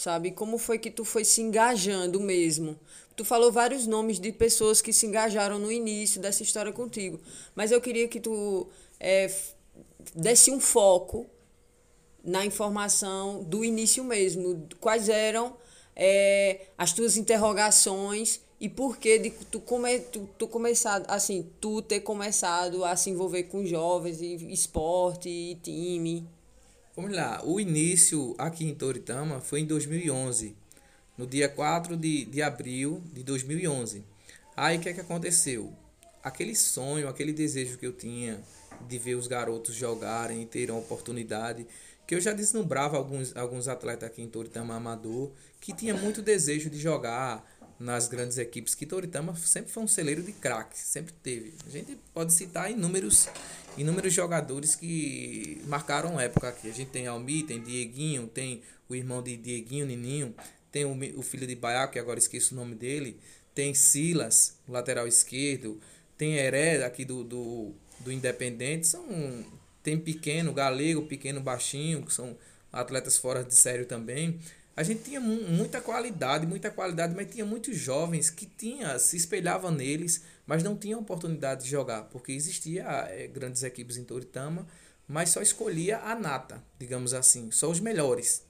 sabe? 0.00 0.30
Como 0.30 0.58
foi 0.58 0.78
que 0.78 0.90
tu 0.90 1.04
foi 1.04 1.24
se 1.24 1.40
engajando 1.40 2.20
mesmo 2.20 2.78
Tu 3.20 3.24
falou 3.24 3.52
vários 3.52 3.86
nomes 3.86 4.18
de 4.18 4.32
pessoas 4.32 4.80
que 4.80 4.94
se 4.94 5.04
engajaram 5.04 5.58
no 5.58 5.70
início 5.70 6.18
dessa 6.18 6.42
história 6.42 6.72
contigo. 6.72 7.20
Mas 7.54 7.70
eu 7.70 7.78
queria 7.78 8.08
que 8.08 8.18
tu 8.18 8.66
é, 8.98 9.30
desse 10.14 10.50
um 10.50 10.58
foco 10.58 11.26
na 12.24 12.46
informação 12.46 13.44
do 13.44 13.62
início 13.62 14.02
mesmo. 14.02 14.66
Quais 14.80 15.10
eram 15.10 15.54
é, 15.94 16.68
as 16.78 16.94
tuas 16.94 17.18
interrogações 17.18 18.40
e 18.58 18.70
por 18.70 18.96
que 18.96 19.18
de 19.18 19.30
tu, 19.50 19.60
come, 19.60 19.98
tu, 19.98 20.26
tu 20.38 20.48
assim, 21.06 21.46
tu 21.60 21.82
ter 21.82 22.00
começado 22.00 22.86
a 22.86 22.96
se 22.96 23.10
envolver 23.10 23.42
com 23.44 23.66
jovens 23.66 24.22
e 24.22 24.50
esporte 24.50 25.28
e 25.28 25.56
time? 25.56 26.26
Vamos 26.96 27.14
lá, 27.14 27.40
o 27.44 27.60
início 27.60 28.34
aqui 28.36 28.64
em 28.64 28.74
Toritama 28.74 29.40
foi 29.40 29.60
em 29.60 29.64
2011 29.64 30.56
no 31.16 31.24
dia 31.24 31.48
4 31.48 31.96
de, 31.96 32.24
de 32.24 32.42
abril 32.42 33.00
de 33.12 33.22
2011. 33.22 34.04
Aí 34.56 34.76
o 34.76 34.80
que, 34.80 34.88
é 34.88 34.92
que 34.92 35.00
aconteceu? 35.00 35.72
Aquele 36.20 36.56
sonho, 36.56 37.08
aquele 37.08 37.32
desejo 37.32 37.78
que 37.78 37.86
eu 37.86 37.92
tinha 37.92 38.40
de 38.88 38.98
ver 38.98 39.14
os 39.14 39.28
garotos 39.28 39.76
jogarem 39.76 40.42
e 40.42 40.46
terem 40.46 40.74
oportunidade, 40.74 41.64
que 42.08 42.16
eu 42.16 42.20
já 42.20 42.32
deslumbrava 42.32 42.96
alguns, 42.96 43.36
alguns 43.36 43.68
atletas 43.68 44.10
aqui 44.10 44.20
em 44.20 44.28
Toritama 44.28 44.74
Amador, 44.74 45.30
que 45.60 45.72
tinha 45.72 45.94
muito 45.94 46.20
desejo 46.20 46.68
de 46.68 46.78
jogar 46.80 47.48
nas 47.80 48.06
grandes 48.06 48.36
equipes, 48.36 48.74
que 48.74 48.84
Toritama 48.84 49.34
sempre 49.36 49.72
foi 49.72 49.82
um 49.82 49.88
celeiro 49.88 50.22
de 50.22 50.32
craques, 50.32 50.80
sempre 50.80 51.14
teve. 51.22 51.54
A 51.66 51.70
gente 51.70 51.98
pode 52.12 52.30
citar 52.34 52.70
inúmeros, 52.70 53.26
inúmeros 53.78 54.12
jogadores 54.12 54.76
que 54.76 55.62
marcaram 55.66 56.20
época 56.20 56.48
aqui. 56.50 56.68
A 56.68 56.72
gente 56.74 56.90
tem 56.90 57.06
Almi, 57.06 57.42
tem 57.42 57.62
Dieguinho, 57.62 58.28
tem 58.28 58.62
o 58.86 58.94
irmão 58.94 59.22
de 59.22 59.34
Dieguinho, 59.34 59.86
Nininho, 59.86 60.34
tem 60.70 60.84
o, 60.84 60.92
o 61.18 61.22
filho 61.22 61.46
de 61.46 61.56
Baiá, 61.56 61.88
que 61.88 61.98
agora 61.98 62.18
esqueço 62.18 62.54
o 62.54 62.56
nome 62.56 62.74
dele, 62.74 63.18
tem 63.54 63.72
Silas, 63.72 64.58
lateral 64.68 65.08
esquerdo, 65.08 65.80
tem 66.18 66.34
Heré 66.34 66.84
aqui 66.84 67.02
do, 67.02 67.24
do, 67.24 67.72
do 68.00 68.12
Independente, 68.12 68.86
são 68.86 69.06
tem 69.82 69.98
pequeno, 69.98 70.52
galego, 70.52 71.06
pequeno, 71.06 71.40
baixinho, 71.40 72.02
que 72.02 72.12
são 72.12 72.36
atletas 72.70 73.16
fora 73.16 73.42
de 73.42 73.54
sério 73.54 73.86
também. 73.86 74.38
A 74.80 74.82
gente 74.82 75.02
tinha 75.02 75.20
muita 75.20 75.78
qualidade, 75.78 76.46
muita 76.46 76.70
qualidade, 76.70 77.14
mas 77.14 77.30
tinha 77.30 77.44
muitos 77.44 77.76
jovens 77.76 78.30
que 78.30 78.46
tinha, 78.46 78.98
se 78.98 79.14
espelhavam 79.14 79.70
neles, 79.70 80.22
mas 80.46 80.62
não 80.62 80.74
tinham 80.74 81.00
oportunidade 81.00 81.64
de 81.64 81.70
jogar, 81.70 82.04
porque 82.04 82.32
existia 82.32 82.84
é, 83.10 83.26
grandes 83.26 83.62
equipes 83.62 83.98
em 83.98 84.04
Toritama, 84.04 84.66
mas 85.06 85.28
só 85.28 85.42
escolhia 85.42 85.98
a 85.98 86.14
nata, 86.14 86.64
digamos 86.78 87.12
assim, 87.12 87.50
só 87.50 87.68
os 87.68 87.78
melhores. 87.78 88.42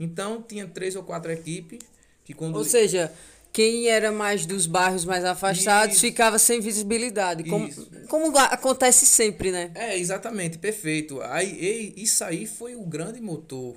Então 0.00 0.42
tinha 0.42 0.66
três 0.66 0.96
ou 0.96 1.04
quatro 1.04 1.30
equipes 1.30 1.78
que 2.24 2.34
quando. 2.34 2.56
Ou 2.56 2.64
seja, 2.64 3.12
quem 3.52 3.86
era 3.86 4.10
mais 4.10 4.46
dos 4.46 4.66
bairros 4.66 5.04
mais 5.04 5.24
afastados 5.24 5.94
isso. 5.94 6.00
ficava 6.04 6.40
sem 6.40 6.60
visibilidade. 6.60 7.44
Como, 7.44 7.70
como 8.08 8.36
acontece 8.36 9.06
sempre, 9.06 9.52
né? 9.52 9.70
É, 9.76 9.96
exatamente, 9.96 10.58
perfeito. 10.58 11.22
Aí, 11.22 11.94
isso 11.96 12.24
aí 12.24 12.48
foi 12.48 12.74
o 12.74 12.82
grande 12.82 13.20
motor 13.20 13.76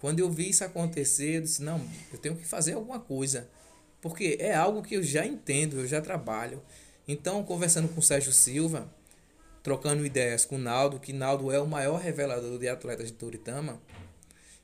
Quando 0.00 0.20
eu 0.20 0.30
vi 0.30 0.50
isso 0.50 0.64
acontecer, 0.64 1.36
eu 1.36 1.42
disse: 1.42 1.62
não, 1.62 1.80
eu 2.12 2.18
tenho 2.18 2.36
que 2.36 2.44
fazer 2.44 2.74
alguma 2.74 3.00
coisa. 3.00 3.48
Porque 4.00 4.36
é 4.40 4.54
algo 4.54 4.82
que 4.82 4.94
eu 4.94 5.02
já 5.02 5.26
entendo, 5.26 5.80
eu 5.80 5.86
já 5.86 6.00
trabalho. 6.00 6.62
Então, 7.06 7.42
conversando 7.42 7.88
com 7.88 8.00
o 8.00 8.02
Sérgio 8.02 8.32
Silva, 8.32 8.88
trocando 9.62 10.06
ideias 10.06 10.44
com 10.44 10.56
o 10.56 10.58
Naldo, 10.58 11.00
que 11.00 11.12
Naldo 11.12 11.50
é 11.50 11.60
o 11.60 11.66
maior 11.66 12.00
revelador 12.00 12.58
de 12.58 12.68
atletas 12.68 13.08
de 13.08 13.14
Toritama, 13.14 13.80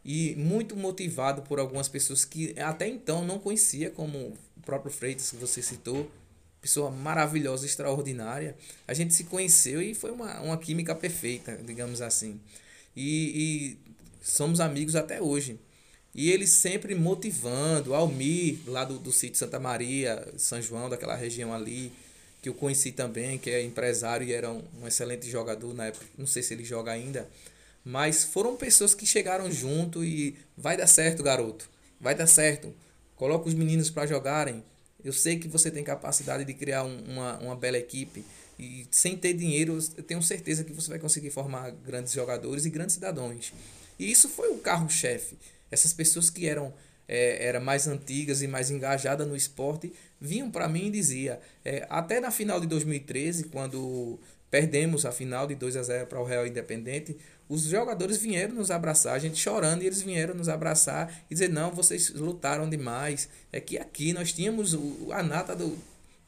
e 0.05 0.37
muito 0.37 0.77
motivado 0.77 1.43
por 1.43 1.59
algumas 1.59 1.89
pessoas 1.89 2.25
que 2.25 2.55
até 2.61 2.87
então 2.87 3.25
não 3.25 3.39
conhecia, 3.39 3.91
como 3.91 4.19
o 4.19 4.61
próprio 4.63 4.93
Freitas, 4.93 5.31
que 5.31 5.37
você 5.37 5.63
citou, 5.63 6.11
pessoa 6.61 6.91
maravilhosa, 6.91 7.67
extraordinária. 7.67 8.57
A 8.87 8.95
gente 8.95 9.15
se 9.15 9.25
conheceu 9.25 9.83
e 9.83 9.95
foi 9.95 10.11
uma, 10.11 10.41
uma 10.41 10.59
química 10.59 10.95
perfeita, 10.95 11.59
digamos 11.65 12.01
assim. 12.01 12.41
E, 12.97 13.79
e 13.84 13.84
somos 14.25 14.59
amigos 14.59 14.97
até 14.97 15.21
hoje. 15.21 15.61
E 16.15 16.31
ele 16.31 16.47
sempre 16.47 16.95
motivando, 16.95 17.95
Almir, 17.95 18.59
lá 18.67 18.85
do, 18.85 18.99
do 18.99 19.13
sítio 19.13 19.39
Santa 19.39 19.61
Maria, 19.61 20.33
São 20.37 20.63
João, 20.63 20.89
daquela 20.89 21.15
região 21.15 21.53
ali, 21.53 21.93
que 22.41 22.49
eu 22.49 22.55
conheci 22.55 22.93
também, 22.93 23.37
que 23.39 23.51
é 23.51 23.63
empresário 23.63 24.27
e 24.27 24.33
era 24.33 24.51
um, 24.51 24.63
um 24.81 24.87
excelente 24.87 25.29
jogador 25.29 25.75
na 25.75 25.87
época, 25.87 26.05
não 26.17 26.27
sei 26.27 26.43
se 26.43 26.55
ele 26.55 26.65
joga 26.65 26.93
ainda, 26.93 27.29
mas 27.85 28.23
foram 28.23 28.55
pessoas 28.55 28.95
que 28.95 29.07
chegaram 29.07 29.51
junto 29.51 30.05
e 30.05 30.37
vai 30.57 30.77
dar 30.77 30.87
certo, 30.87 31.23
garoto, 31.23 31.69
vai 32.01 32.15
dar 32.15 32.27
certo, 32.27 32.73
coloca 33.17 33.49
os 33.49 33.55
meninos 33.55 33.91
para 33.91 34.07
jogarem, 34.07 34.63
eu 35.03 35.13
sei 35.13 35.39
que 35.39 35.49
você 35.49 35.71
tem 35.71 35.83
capacidade 35.83 36.45
de 36.45 36.55
criar 36.55 36.85
um, 36.85 36.97
uma, 37.09 37.39
uma 37.39 37.57
bela 37.57 37.79
equipe, 37.79 38.25
e 38.59 38.87
sem 38.91 39.17
ter 39.17 39.33
dinheiro, 39.33 39.79
eu 39.97 40.03
tenho 40.03 40.23
certeza 40.23 40.63
que 40.63 40.73
você 40.73 40.89
vai 40.89 40.99
conseguir 40.99 41.31
formar 41.31 41.71
grandes 41.71 42.13
jogadores 42.13 42.65
e 42.65 42.71
grandes 42.71 42.95
cidadãos. 42.95 43.53
E 43.99 44.11
isso 44.11 44.29
foi 44.29 44.51
o 44.51 44.59
carro-chefe. 44.59 45.37
Essas 45.71 45.93
pessoas 45.93 46.31
que 46.31 46.47
eram 46.49 46.73
é, 47.09 47.47
era 47.47 47.61
mais 47.61 47.87
antigas 47.87 48.43
e 48.43 48.49
mais 48.49 48.71
engajadas 48.71 49.27
no 49.27 49.37
esporte 49.37 49.93
vinham 50.21 50.51
para 50.51 50.69
mim 50.69 50.87
e 50.87 50.91
dizia 50.91 51.41
é, 51.65 51.87
até 51.91 52.21
na 52.21 52.31
final 52.31 52.61
de 52.61 52.67
2013 52.67 53.45
quando 53.45 54.19
perdemos 54.51 55.05
a 55.05 55.13
final 55.13 55.47
de 55.47 55.55
2 55.55 55.77
a 55.77 55.83
0 55.83 56.07
para 56.07 56.21
o 56.21 56.25
Real 56.25 56.47
Independente 56.47 57.17
os 57.49 57.65
jogadores 57.65 58.17
vieram 58.17 58.55
nos 58.55 58.71
abraçar 58.71 59.15
a 59.15 59.19
gente 59.19 59.39
chorando 59.39 59.83
e 59.83 59.87
eles 59.87 60.01
vieram 60.01 60.35
nos 60.35 60.49
abraçar 60.49 61.25
e 61.31 61.35
dizer 61.35 61.51
não 61.51 61.73
vocês 61.73 62.11
lutaram 62.11 62.69
demais 62.71 63.29
é 63.53 63.61
que 63.61 63.77
aqui 63.77 64.13
nós 64.13 64.33
tínhamos 64.33 64.73
o, 64.73 65.09
a 65.13 65.23
nata 65.23 65.55
do, 65.55 65.77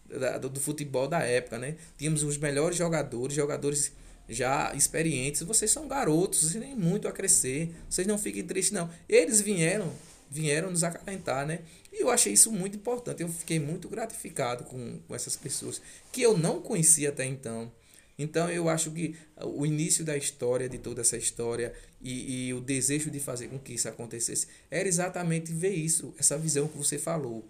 da, 0.07 0.37
do, 0.37 0.51
do 0.51 0.61
futebol 0.61 1.09
da 1.09 1.21
época 1.21 1.59
né 1.59 1.77
tínhamos 1.97 2.23
os 2.23 2.37
melhores 2.37 2.77
jogadores 2.77 3.35
jogadores 3.35 3.93
já 4.28 4.75
experientes, 4.75 5.42
vocês 5.42 5.71
são 5.71 5.87
garotos, 5.87 6.40
vocês 6.40 6.62
têm 6.62 6.75
muito 6.75 7.06
a 7.06 7.12
crescer, 7.12 7.75
vocês 7.88 8.06
não 8.06 8.18
fiquem 8.18 8.45
tristes 8.45 8.73
não. 8.73 8.90
Eles 9.09 9.40
vieram, 9.40 9.92
vieram 10.30 10.71
nos 10.71 10.83
acalentar, 10.83 11.47
né? 11.47 11.61
E 11.92 12.02
eu 12.02 12.11
achei 12.11 12.33
isso 12.33 12.50
muito 12.50 12.76
importante, 12.76 13.23
eu 13.23 13.28
fiquei 13.28 13.59
muito 13.59 13.88
gratificado 13.88 14.64
com, 14.64 14.99
com 15.06 15.14
essas 15.14 15.37
pessoas 15.37 15.80
que 16.12 16.23
eu 16.23 16.37
não 16.37 16.61
conhecia 16.61 17.11
até 17.11 17.25
então. 17.25 17.71
Então 18.18 18.50
eu 18.50 18.68
acho 18.68 18.90
que 18.90 19.14
o 19.37 19.66
início 19.66 20.04
da 20.04 20.16
história, 20.16 20.68
de 20.68 20.78
toda 20.78 21.02
essa 21.02 21.16
história, 21.16 21.75
e, 22.00 22.49
e 22.49 22.54
o 22.54 22.61
desejo 22.61 23.11
de 23.11 23.21
fazer 23.21 23.49
com 23.49 23.59
que 23.59 23.75
isso 23.75 23.88
acontecesse, 23.88 24.47
era 24.71 24.88
exatamente 24.88 25.52
ver 25.52 25.75
isso, 25.75 26.14
essa 26.18 26.38
visão 26.38 26.66
que 26.66 26.76
você 26.76 26.99
falou. 26.99 27.45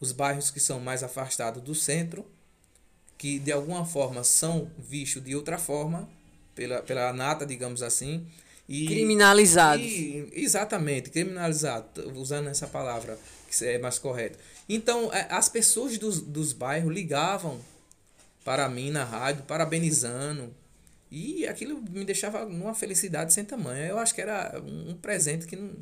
Os 0.00 0.10
bairros 0.10 0.50
que 0.50 0.58
são 0.58 0.80
mais 0.80 1.02
afastados 1.02 1.62
do 1.62 1.74
centro, 1.74 2.26
que 3.22 3.38
de 3.38 3.52
alguma 3.52 3.84
forma 3.84 4.24
são 4.24 4.68
vistos 4.76 5.22
de 5.22 5.36
outra 5.36 5.56
forma, 5.56 6.08
pela, 6.56 6.82
pela 6.82 7.12
nata, 7.12 7.46
digamos 7.46 7.80
assim. 7.80 8.26
E, 8.68 8.84
criminalizados. 8.84 9.86
E, 9.86 10.28
exatamente, 10.32 11.08
criminalizado, 11.08 12.18
usando 12.18 12.48
essa 12.48 12.66
palavra 12.66 13.16
que 13.48 13.64
é 13.64 13.78
mais 13.78 13.96
correta. 13.96 14.40
Então, 14.68 15.12
é, 15.12 15.28
as 15.30 15.48
pessoas 15.48 15.96
dos, 15.98 16.20
dos 16.20 16.52
bairros 16.52 16.92
ligavam 16.92 17.60
para 18.44 18.68
mim 18.68 18.90
na 18.90 19.04
rádio, 19.04 19.44
parabenizando. 19.44 20.52
E 21.08 21.46
aquilo 21.46 21.80
me 21.80 22.04
deixava 22.04 22.44
numa 22.44 22.74
felicidade 22.74 23.32
sem 23.32 23.44
tamanho. 23.44 23.84
Eu 23.84 23.98
acho 24.00 24.16
que 24.16 24.20
era 24.20 24.60
um 24.60 24.96
presente 24.96 25.46
que 25.46 25.54
não, 25.54 25.76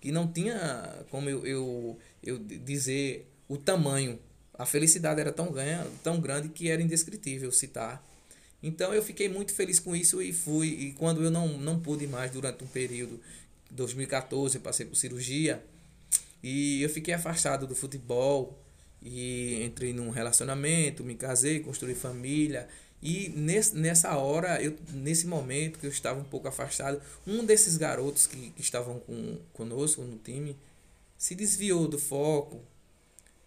que 0.00 0.10
não 0.10 0.26
tinha 0.26 1.04
como 1.08 1.30
eu, 1.30 1.46
eu, 1.46 1.98
eu 2.20 2.36
dizer 2.40 3.30
o 3.46 3.56
tamanho 3.56 4.18
a 4.60 4.66
felicidade 4.66 5.18
era 5.18 5.32
tão, 5.32 5.50
ganha, 5.50 5.86
tão 6.04 6.20
grande 6.20 6.50
que 6.50 6.68
era 6.68 6.82
indescritível 6.82 7.50
citar. 7.50 8.04
Então 8.62 8.92
eu 8.92 9.02
fiquei 9.02 9.26
muito 9.26 9.54
feliz 9.54 9.80
com 9.80 9.96
isso 9.96 10.20
e 10.20 10.34
fui. 10.34 10.68
E 10.68 10.92
quando 10.92 11.24
eu 11.24 11.30
não, 11.30 11.48
não 11.56 11.80
pude 11.80 12.06
mais 12.06 12.30
durante 12.30 12.62
um 12.62 12.66
período, 12.66 13.18
2014, 13.70 14.58
eu 14.58 14.60
passei 14.60 14.84
por 14.84 14.96
cirurgia 14.96 15.64
e 16.42 16.82
eu 16.82 16.90
fiquei 16.90 17.14
afastado 17.14 17.66
do 17.66 17.74
futebol 17.74 18.58
e 19.02 19.64
entrei 19.64 19.94
num 19.94 20.10
relacionamento, 20.10 21.02
me 21.02 21.14
casei, 21.14 21.60
construí 21.60 21.94
família. 21.94 22.68
E 23.02 23.30
nesse, 23.30 23.74
nessa 23.74 24.14
hora, 24.18 24.62
eu, 24.62 24.76
nesse 24.92 25.26
momento 25.26 25.78
que 25.78 25.86
eu 25.86 25.90
estava 25.90 26.20
um 26.20 26.24
pouco 26.24 26.48
afastado, 26.48 27.00
um 27.26 27.46
desses 27.46 27.78
garotos 27.78 28.26
que, 28.26 28.50
que 28.50 28.60
estavam 28.60 28.98
com, 28.98 29.38
conosco 29.54 30.02
no 30.02 30.18
time 30.18 30.54
se 31.16 31.34
desviou 31.34 31.88
do 31.88 31.98
foco, 31.98 32.60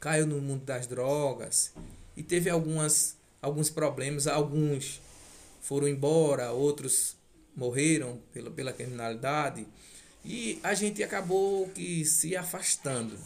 caiu 0.04 0.28
no 0.28 0.42
mundo 0.42 0.66
das 0.66 0.86
drogas 0.86 1.72
e 2.18 2.22
teve 2.22 2.50
algumas, 2.50 3.16
alguns 3.42 3.70
problemas. 3.70 4.28
Alguns 4.28 5.00
foram 5.62 5.88
embora, 5.88 6.52
outros 6.52 7.16
morreram 7.56 8.20
pela, 8.34 8.52
pela 8.52 8.74
criminalidade 8.74 9.66
e 10.26 10.60
a 10.62 10.74
gente 10.74 11.02
acabou 11.02 11.70
que 11.70 12.04
se 12.04 12.36
afastando. 12.36 13.18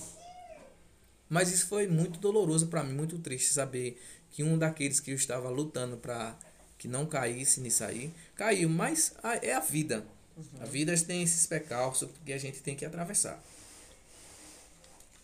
Mas 1.28 1.52
isso 1.52 1.66
foi 1.66 1.88
muito 1.88 2.20
doloroso 2.20 2.68
para 2.68 2.84
mim, 2.84 2.94
muito 2.94 3.18
triste 3.18 3.52
saber 3.52 4.00
que 4.30 4.44
um 4.44 4.56
daqueles 4.56 5.00
que 5.00 5.10
eu 5.10 5.16
estava 5.16 5.50
lutando 5.50 5.98
para 5.98 6.38
que 6.78 6.88
não 6.88 7.08
caísse 7.08 7.60
nisso 7.60 7.84
aí, 7.84 8.14
caiu. 8.36 8.70
Mas 8.70 9.16
é 9.42 9.52
a 9.52 9.60
vida. 9.60 10.06
Uhum. 10.38 10.62
A 10.62 10.66
vida 10.66 10.96
tem 11.00 11.24
esses 11.24 11.48
percalços 11.48 12.08
que 12.24 12.32
a 12.32 12.38
gente 12.38 12.62
tem 12.62 12.76
que 12.76 12.86
atravessar. 12.86 13.44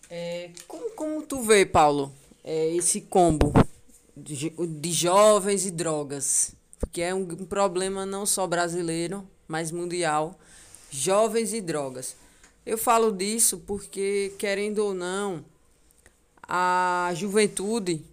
É, 0.09 0.51
como, 0.67 0.91
como 0.91 1.21
tu 1.23 1.41
vê, 1.41 1.65
Paulo, 1.65 2.11
é, 2.43 2.75
esse 2.75 3.01
combo 3.01 3.53
de, 4.15 4.49
de 4.49 4.91
jovens 4.91 5.65
e 5.65 5.71
drogas? 5.71 6.53
Porque 6.79 7.01
é 7.01 7.13
um, 7.13 7.21
um 7.21 7.45
problema 7.45 8.05
não 8.05 8.25
só 8.25 8.45
brasileiro, 8.45 9.27
mas 9.47 9.71
mundial. 9.71 10.37
Jovens 10.89 11.53
e 11.53 11.61
drogas. 11.61 12.15
Eu 12.65 12.77
falo 12.77 13.11
disso 13.11 13.63
porque, 13.65 14.33
querendo 14.37 14.79
ou 14.79 14.93
não, 14.93 15.43
a 16.47 17.11
juventude 17.15 18.03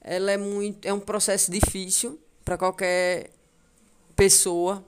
ela 0.00 0.30
é 0.30 0.36
muito 0.36 0.86
é 0.86 0.92
um 0.92 1.00
processo 1.00 1.50
difícil 1.50 2.18
para 2.44 2.56
qualquer 2.56 3.30
pessoa 4.16 4.84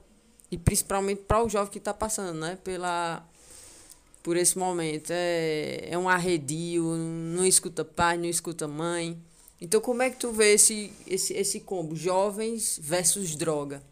e 0.49 0.57
principalmente 0.57 1.21
para 1.21 1.43
o 1.43 1.49
jovem 1.49 1.71
que 1.71 1.77
está 1.77 1.93
passando 1.93 2.39
né 2.39 2.57
pela 2.63 3.23
por 4.23 4.37
esse 4.37 4.57
momento. 4.57 5.11
É, 5.11 5.89
é 5.91 5.97
um 5.97 6.07
arredio, 6.07 6.95
não 6.95 7.45
escuta 7.45 7.83
pai, 7.83 8.17
não 8.17 8.25
escuta 8.25 8.67
mãe. 8.67 9.21
Então, 9.61 9.79
como 9.79 10.01
é 10.01 10.09
que 10.09 10.17
tu 10.17 10.31
vê 10.31 10.53
esse, 10.53 10.91
esse, 11.05 11.33
esse 11.33 11.59
combo, 11.59 11.95
jovens 11.95 12.79
versus 12.81 13.35
droga? 13.35 13.83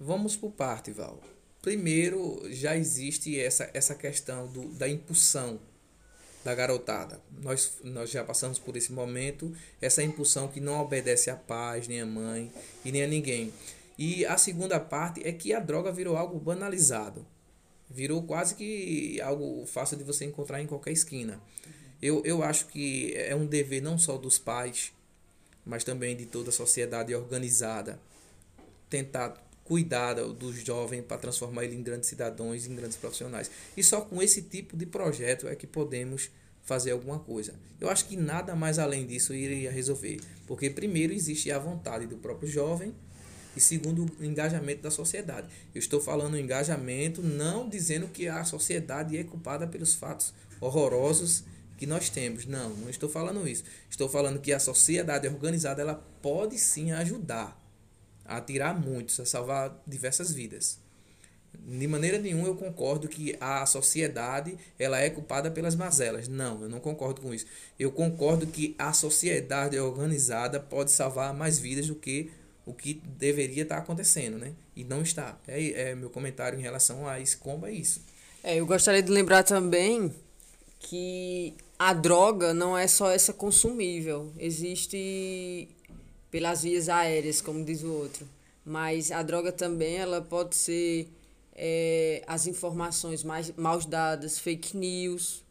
Vamos 0.00 0.34
por 0.34 0.50
parte, 0.50 0.90
Val. 0.90 1.20
Primeiro, 1.62 2.42
já 2.50 2.76
existe 2.76 3.38
essa, 3.38 3.70
essa 3.72 3.94
questão 3.94 4.46
do, 4.48 4.68
da 4.74 4.88
impulsão 4.88 5.60
da 6.44 6.54
garotada. 6.54 7.22
Nós, 7.40 7.78
nós 7.82 8.10
já 8.10 8.22
passamos 8.22 8.58
por 8.58 8.76
esse 8.76 8.92
momento, 8.92 9.50
essa 9.80 10.02
impulsão 10.02 10.46
que 10.48 10.60
não 10.60 10.82
obedece 10.82 11.30
a 11.30 11.36
pais, 11.36 11.88
nem 11.88 12.02
a 12.02 12.06
mãe 12.06 12.52
e 12.84 12.92
nem 12.92 13.02
a 13.02 13.06
ninguém. 13.06 13.50
E 13.96 14.26
a 14.26 14.36
segunda 14.36 14.78
parte 14.78 15.26
é 15.26 15.32
que 15.32 15.54
a 15.54 15.60
droga 15.60 15.90
virou 15.90 16.18
algo 16.18 16.38
banalizado 16.38 17.24
virou 17.90 18.22
quase 18.22 18.54
que 18.54 19.20
algo 19.20 19.66
fácil 19.66 19.96
de 19.96 20.04
você 20.04 20.24
encontrar 20.24 20.60
em 20.60 20.66
qualquer 20.66 20.92
esquina. 20.92 21.40
Eu, 22.00 22.22
eu 22.24 22.42
acho 22.42 22.66
que 22.66 23.14
é 23.14 23.34
um 23.34 23.46
dever 23.46 23.82
não 23.82 23.98
só 23.98 24.16
dos 24.16 24.38
pais, 24.38 24.92
mas 25.64 25.84
também 25.84 26.16
de 26.16 26.26
toda 26.26 26.50
a 26.50 26.52
sociedade 26.52 27.14
organizada 27.14 27.98
tentar 28.90 29.42
cuidar 29.64 30.14
do 30.14 30.52
jovem 30.52 31.02
para 31.02 31.16
transformar 31.16 31.64
ele 31.64 31.74
em 31.74 31.82
grandes 31.82 32.08
cidadãos, 32.08 32.66
em 32.66 32.74
grandes 32.74 32.96
profissionais. 32.96 33.50
E 33.76 33.82
só 33.82 34.02
com 34.02 34.22
esse 34.22 34.42
tipo 34.42 34.76
de 34.76 34.84
projeto 34.84 35.48
é 35.48 35.56
que 35.56 35.66
podemos 35.66 36.30
fazer 36.62 36.92
alguma 36.92 37.18
coisa. 37.18 37.54
Eu 37.80 37.88
acho 37.88 38.06
que 38.06 38.16
nada 38.16 38.54
mais 38.54 38.78
além 38.78 39.06
disso 39.06 39.34
iria 39.34 39.70
resolver, 39.70 40.20
porque 40.46 40.68
primeiro 40.70 41.12
existe 41.12 41.50
a 41.50 41.58
vontade 41.58 42.06
do 42.06 42.16
próprio 42.16 42.48
jovem 42.48 42.94
e 43.56 43.60
segundo 43.60 44.06
o 44.20 44.24
engajamento 44.24 44.82
da 44.82 44.90
sociedade. 44.90 45.48
Eu 45.74 45.78
estou 45.78 46.00
falando 46.00 46.38
engajamento 46.38 47.22
não 47.22 47.68
dizendo 47.68 48.08
que 48.08 48.28
a 48.28 48.44
sociedade 48.44 49.16
é 49.16 49.24
culpada 49.24 49.66
pelos 49.66 49.94
fatos 49.94 50.32
horrorosos 50.60 51.44
que 51.76 51.86
nós 51.86 52.08
temos. 52.08 52.46
Não, 52.46 52.70
não 52.70 52.88
estou 52.88 53.08
falando 53.08 53.46
isso. 53.46 53.64
Estou 53.90 54.08
falando 54.08 54.40
que 54.40 54.52
a 54.52 54.58
sociedade 54.58 55.28
organizada 55.28 55.82
ela 55.82 56.02
pode 56.22 56.58
sim 56.58 56.92
ajudar 56.92 57.60
a 58.24 58.40
tirar 58.40 58.78
muitos, 58.78 59.20
a 59.20 59.26
salvar 59.26 59.82
diversas 59.86 60.32
vidas. 60.32 60.78
De 61.66 61.86
maneira 61.86 62.18
nenhuma 62.18 62.48
eu 62.48 62.56
concordo 62.56 63.08
que 63.08 63.36
a 63.40 63.64
sociedade 63.64 64.56
ela 64.78 64.98
é 64.98 65.08
culpada 65.08 65.50
pelas 65.50 65.76
mazelas. 65.76 66.26
Não, 66.26 66.62
eu 66.62 66.68
não 66.68 66.80
concordo 66.80 67.20
com 67.20 67.32
isso. 67.32 67.46
Eu 67.78 67.92
concordo 67.92 68.46
que 68.46 68.74
a 68.78 68.92
sociedade 68.92 69.78
organizada 69.78 70.58
pode 70.58 70.90
salvar 70.90 71.32
mais 71.32 71.58
vidas 71.58 71.86
do 71.86 71.94
que 71.94 72.30
o 72.66 72.72
que 72.72 72.94
deveria 72.94 73.62
estar 73.62 73.78
acontecendo, 73.78 74.38
né? 74.38 74.52
E 74.74 74.84
não 74.84 75.02
está. 75.02 75.38
É, 75.46 75.90
é 75.90 75.94
meu 75.94 76.10
comentário 76.10 76.58
em 76.58 76.62
relação 76.62 77.06
a 77.06 77.20
isso, 77.20 77.38
como 77.38 77.66
é 77.66 77.72
isso. 77.72 78.00
É, 78.42 78.56
eu 78.56 78.66
gostaria 78.66 79.02
de 79.02 79.10
lembrar 79.10 79.42
também 79.42 80.12
que 80.78 81.54
a 81.78 81.92
droga 81.92 82.52
não 82.54 82.76
é 82.76 82.86
só 82.86 83.10
essa 83.10 83.32
consumível. 83.32 84.32
Existe 84.38 85.68
pelas 86.30 86.62
vias 86.62 86.88
aéreas, 86.88 87.40
como 87.40 87.64
diz 87.64 87.82
o 87.82 87.92
outro. 87.92 88.28
Mas 88.64 89.10
a 89.12 89.22
droga 89.22 89.52
também 89.52 89.96
ela 89.96 90.20
pode 90.20 90.56
ser 90.56 91.08
é, 91.54 92.22
as 92.26 92.46
informações 92.46 93.22
mais 93.22 93.52
mal 93.56 93.78
dadas, 93.80 94.38
fake 94.38 94.76
news, 94.76 95.44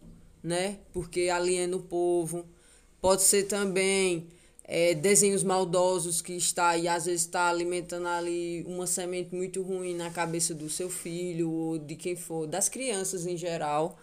né? 0.43 0.79
Porque 0.91 1.29
aliena 1.29 1.75
o 1.77 1.81
povo. 1.81 2.45
Pode 2.99 3.21
ser 3.21 3.43
também 3.43 4.27
é, 4.65 4.93
desenhos 4.93 5.43
maldosos 5.43 6.21
que 6.21 6.33
está 6.33 6.77
e 6.77 6.87
às 6.87 7.05
vezes 7.05 7.21
está 7.21 7.49
alimentando 7.49 8.07
ali 8.07 8.63
uma 8.67 8.87
semente 8.87 9.35
muito 9.35 9.61
ruim 9.61 9.95
na 9.95 10.09
cabeça 10.09 10.53
do 10.53 10.69
seu 10.69 10.89
filho 10.89 11.51
ou 11.51 11.77
de 11.77 11.95
quem 11.95 12.15
for, 12.15 12.47
das 12.47 12.69
crianças 12.69 13.25
em 13.25 13.35
geral. 13.35 13.97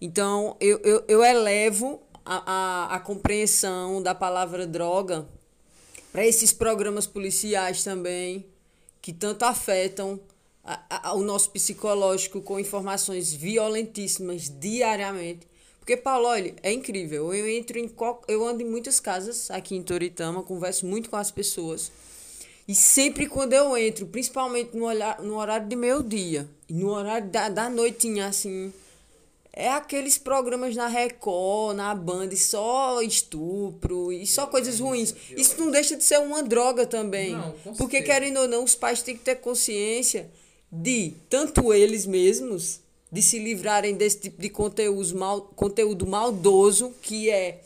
Então 0.00 0.56
eu, 0.60 0.80
eu, 0.82 1.04
eu 1.06 1.24
elevo 1.24 2.02
a, 2.24 2.90
a, 2.92 2.96
a 2.96 3.00
compreensão 3.00 4.02
da 4.02 4.14
palavra 4.14 4.66
droga 4.66 5.26
para 6.10 6.26
esses 6.26 6.52
programas 6.52 7.06
policiais 7.06 7.82
também, 7.82 8.44
que 9.00 9.12
tanto 9.12 9.44
afetam 9.44 10.20
a, 10.64 11.08
a, 11.08 11.14
o 11.14 11.22
nosso 11.22 11.50
psicológico 11.50 12.40
com 12.42 12.58
informações 12.58 13.32
violentíssimas 13.32 14.48
diariamente. 14.48 15.46
Porque, 15.82 15.96
Paulo, 15.96 16.28
olha, 16.28 16.54
é 16.62 16.72
incrível. 16.72 17.34
Eu 17.34 17.48
entro 17.48 17.76
em. 17.76 17.92
Eu 18.28 18.46
ando 18.46 18.62
em 18.62 18.64
muitas 18.64 19.00
casas 19.00 19.50
aqui 19.50 19.74
em 19.74 19.82
Toritama, 19.82 20.44
converso 20.44 20.86
muito 20.86 21.10
com 21.10 21.16
as 21.16 21.32
pessoas. 21.32 21.90
E 22.68 22.74
sempre 22.74 23.26
quando 23.26 23.52
eu 23.52 23.76
entro, 23.76 24.06
principalmente 24.06 24.76
no, 24.76 24.84
olhar, 24.84 25.20
no 25.20 25.34
horário 25.34 25.66
de 25.66 25.74
meio-dia, 25.74 26.48
no 26.70 26.90
horário 26.90 27.28
da, 27.28 27.48
da 27.48 27.68
noitinha, 27.68 28.28
assim, 28.28 28.72
é 29.52 29.70
aqueles 29.70 30.18
programas 30.18 30.76
na 30.76 30.86
Record, 30.86 31.76
na 31.76 31.92
Band, 31.96 32.30
só 32.36 33.02
estupro 33.02 34.12
e 34.12 34.24
só 34.24 34.46
coisas 34.46 34.78
ruins. 34.78 35.12
Isso 35.36 35.58
não 35.58 35.72
deixa 35.72 35.96
de 35.96 36.04
ser 36.04 36.20
uma 36.20 36.44
droga 36.44 36.86
também. 36.86 37.32
Não, 37.32 37.74
Porque, 37.76 38.02
querendo 38.02 38.38
ou 38.38 38.46
não, 38.46 38.62
os 38.62 38.76
pais 38.76 39.02
têm 39.02 39.16
que 39.16 39.24
ter 39.24 39.34
consciência 39.40 40.30
de 40.70 41.14
tanto 41.28 41.74
eles 41.74 42.06
mesmos 42.06 42.81
de 43.12 43.20
se 43.20 43.38
livrarem 43.38 43.94
desse 43.94 44.18
tipo 44.18 44.40
de 44.40 44.48
conteúdo, 44.48 45.14
mal, 45.14 45.42
conteúdo 45.54 46.06
maldoso 46.06 46.94
que 47.02 47.28
é, 47.28 47.60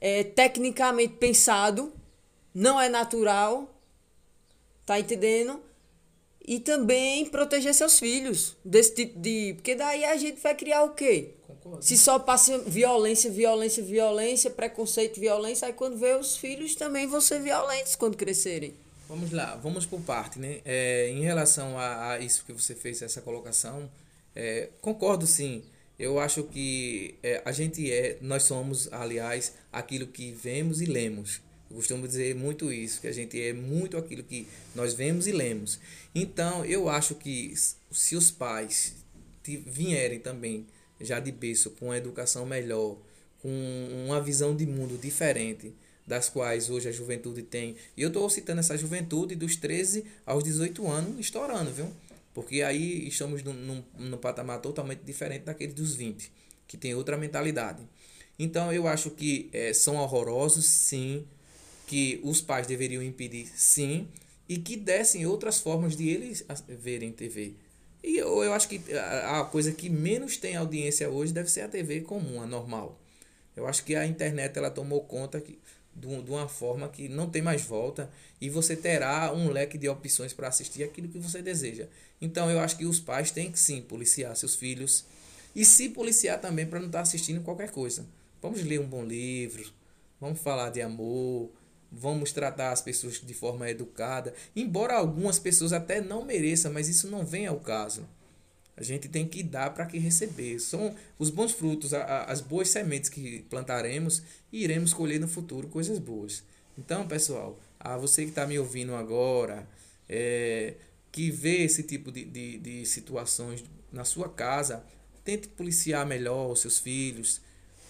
é 0.00 0.24
tecnicamente 0.24 1.14
pensado, 1.14 1.92
não 2.52 2.80
é 2.80 2.88
natural, 2.88 3.72
tá 4.84 4.98
entendendo? 4.98 5.60
E 6.44 6.58
também 6.58 7.24
proteger 7.26 7.72
seus 7.72 8.00
filhos 8.00 8.56
desse 8.64 8.94
tipo 8.96 9.20
de. 9.20 9.52
Porque 9.54 9.76
daí 9.76 10.04
a 10.04 10.16
gente 10.16 10.40
vai 10.40 10.56
criar 10.56 10.82
o 10.82 10.90
quê? 10.90 11.34
Concordo. 11.46 11.84
Se 11.84 11.96
só 11.96 12.18
passa 12.18 12.58
violência, 12.58 13.30
violência, 13.30 13.82
violência, 13.84 14.50
preconceito, 14.50 15.20
violência, 15.20 15.68
aí 15.68 15.74
quando 15.74 15.98
vê 15.98 16.14
os 16.14 16.36
filhos 16.36 16.74
também 16.74 17.06
vão 17.06 17.20
ser 17.20 17.40
violentos 17.40 17.94
quando 17.94 18.16
crescerem. 18.16 18.74
Vamos 19.08 19.30
lá, 19.30 19.56
vamos 19.56 19.86
por 19.86 20.00
parte, 20.00 20.38
né? 20.38 20.60
É, 20.64 21.10
em 21.10 21.22
relação 21.22 21.78
a, 21.78 22.12
a, 22.12 22.18
isso 22.18 22.44
que 22.44 22.52
você 22.52 22.74
fez, 22.74 23.02
essa 23.02 23.20
colocação, 23.20 23.88
é, 24.38 24.68
concordo 24.80 25.26
sim. 25.26 25.64
Eu 25.98 26.20
acho 26.20 26.44
que 26.44 27.16
é, 27.24 27.42
a 27.44 27.50
gente 27.50 27.90
é, 27.90 28.18
nós 28.20 28.44
somos, 28.44 28.90
aliás, 28.92 29.54
aquilo 29.72 30.06
que 30.06 30.30
vemos 30.30 30.80
e 30.80 30.86
lemos. 30.86 31.40
Eu 31.68 31.74
costumo 31.74 32.06
dizer 32.06 32.36
muito 32.36 32.72
isso, 32.72 33.00
que 33.00 33.08
a 33.08 33.12
gente 33.12 33.38
é 33.42 33.52
muito 33.52 33.96
aquilo 33.96 34.22
que 34.22 34.46
nós 34.76 34.94
vemos 34.94 35.26
e 35.26 35.32
lemos. 35.32 35.80
Então, 36.14 36.64
eu 36.64 36.88
acho 36.88 37.16
que 37.16 37.52
se 37.90 38.14
os 38.14 38.30
pais 38.30 38.94
vierem 39.66 40.20
também 40.20 40.66
já 41.00 41.18
de 41.18 41.32
berço 41.32 41.70
com 41.72 41.86
uma 41.86 41.96
educação 41.96 42.46
melhor, 42.46 42.96
com 43.42 43.48
uma 44.06 44.20
visão 44.20 44.54
de 44.54 44.66
mundo 44.66 44.96
diferente, 44.96 45.74
das 46.06 46.28
quais 46.28 46.70
hoje 46.70 46.88
a 46.88 46.92
juventude 46.92 47.42
tem. 47.42 47.74
E 47.96 48.02
eu 48.02 48.08
estou 48.08 48.30
citando 48.30 48.60
essa 48.60 48.78
juventude 48.78 49.34
dos 49.34 49.56
13 49.56 50.04
aos 50.24 50.44
18 50.44 50.86
anos 50.86 51.18
estourando, 51.18 51.72
viu? 51.72 51.92
Porque 52.38 52.62
aí 52.62 53.08
estamos 53.08 53.42
num, 53.42 53.52
num, 53.52 53.84
num 53.98 54.16
patamar 54.16 54.60
totalmente 54.60 55.00
diferente 55.00 55.42
daquele 55.42 55.72
dos 55.72 55.96
20, 55.96 56.30
que 56.68 56.76
tem 56.76 56.94
outra 56.94 57.16
mentalidade. 57.16 57.82
Então 58.38 58.72
eu 58.72 58.86
acho 58.86 59.10
que 59.10 59.50
é, 59.52 59.72
são 59.72 59.96
horrorosos, 59.96 60.64
sim, 60.64 61.26
que 61.88 62.20
os 62.22 62.40
pais 62.40 62.64
deveriam 62.64 63.02
impedir, 63.02 63.50
sim, 63.56 64.06
e 64.48 64.56
que 64.56 64.76
dessem 64.76 65.26
outras 65.26 65.58
formas 65.58 65.96
de 65.96 66.08
eles 66.08 66.44
verem 66.68 67.10
TV. 67.10 67.54
E 68.04 68.18
eu, 68.18 68.44
eu 68.44 68.52
acho 68.52 68.68
que 68.68 68.80
a, 68.94 69.40
a 69.40 69.44
coisa 69.44 69.72
que 69.72 69.90
menos 69.90 70.36
tem 70.36 70.54
audiência 70.54 71.10
hoje 71.10 71.32
deve 71.32 71.50
ser 71.50 71.62
a 71.62 71.68
TV 71.68 72.02
comum, 72.02 72.40
a 72.40 72.46
normal. 72.46 73.00
Eu 73.56 73.66
acho 73.66 73.84
que 73.84 73.96
a 73.96 74.06
internet 74.06 74.56
ela 74.56 74.70
tomou 74.70 75.00
conta 75.00 75.40
que 75.40 75.58
de 75.98 76.30
uma 76.30 76.48
forma 76.48 76.88
que 76.88 77.08
não 77.08 77.28
tem 77.28 77.42
mais 77.42 77.62
volta 77.62 78.10
e 78.40 78.48
você 78.48 78.76
terá 78.76 79.32
um 79.32 79.50
leque 79.50 79.76
de 79.76 79.88
opções 79.88 80.32
para 80.32 80.48
assistir 80.48 80.82
aquilo 80.82 81.08
que 81.08 81.18
você 81.18 81.42
deseja. 81.42 81.86
Então 82.20 82.50
eu 82.50 82.60
acho 82.60 82.76
que 82.76 82.86
os 82.86 83.00
pais 83.00 83.30
têm 83.30 83.50
que 83.50 83.58
sim 83.58 83.82
policiar 83.82 84.34
seus 84.36 84.54
filhos 84.54 85.04
e 85.54 85.64
se 85.64 85.88
policiar 85.88 86.40
também 86.40 86.66
para 86.66 86.78
não 86.78 86.86
estar 86.86 86.98
tá 86.98 87.02
assistindo 87.02 87.42
qualquer 87.42 87.70
coisa. 87.70 88.06
Vamos 88.40 88.62
ler 88.62 88.80
um 88.80 88.86
bom 88.86 89.04
livro, 89.04 89.72
vamos 90.20 90.40
falar 90.40 90.70
de 90.70 90.80
amor, 90.80 91.50
vamos 91.90 92.32
tratar 92.32 92.72
as 92.72 92.80
pessoas 92.80 93.20
de 93.20 93.34
forma 93.34 93.68
educada, 93.68 94.34
embora 94.54 94.94
algumas 94.94 95.38
pessoas 95.38 95.72
até 95.72 96.00
não 96.00 96.24
mereçam, 96.24 96.72
mas 96.72 96.88
isso 96.88 97.08
não 97.08 97.24
vem 97.24 97.46
ao 97.46 97.58
caso. 97.58 98.06
A 98.78 98.82
gente 98.84 99.08
tem 99.08 99.26
que 99.26 99.42
dar 99.42 99.70
para 99.74 99.86
que 99.86 99.98
receber. 99.98 100.60
São 100.60 100.94
os 101.18 101.30
bons 101.30 101.50
frutos, 101.50 101.92
as 101.92 102.40
boas 102.40 102.68
sementes 102.68 103.10
que 103.10 103.44
plantaremos 103.50 104.22
e 104.52 104.62
iremos 104.62 104.94
colher 104.94 105.18
no 105.18 105.26
futuro 105.26 105.66
coisas 105.66 105.98
boas. 105.98 106.44
Então, 106.78 107.06
pessoal, 107.08 107.58
a 107.80 107.96
você 107.96 108.22
que 108.22 108.28
está 108.28 108.46
me 108.46 108.56
ouvindo 108.56 108.94
agora, 108.94 109.68
é, 110.08 110.74
que 111.10 111.28
vê 111.28 111.64
esse 111.64 111.82
tipo 111.82 112.12
de, 112.12 112.24
de, 112.24 112.58
de 112.58 112.86
situações 112.86 113.64
na 113.92 114.04
sua 114.04 114.28
casa, 114.28 114.84
tente 115.24 115.48
policiar 115.48 116.06
melhor 116.06 116.52
os 116.52 116.60
seus 116.60 116.78
filhos. 116.78 117.40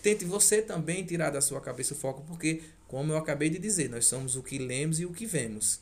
Tente 0.03 0.24
você 0.24 0.62
também 0.62 1.05
tirar 1.05 1.29
da 1.29 1.42
sua 1.42 1.61
cabeça 1.61 1.92
o 1.92 1.98
foco, 1.98 2.24
porque, 2.27 2.62
como 2.87 3.12
eu 3.12 3.18
acabei 3.18 3.51
de 3.51 3.59
dizer, 3.59 3.90
nós 3.90 4.07
somos 4.07 4.37
o 4.37 4.42
que 4.42 4.57
lemos 4.57 5.01
e 5.01 5.05
o 5.05 5.12
que 5.12 5.27
vemos. 5.27 5.81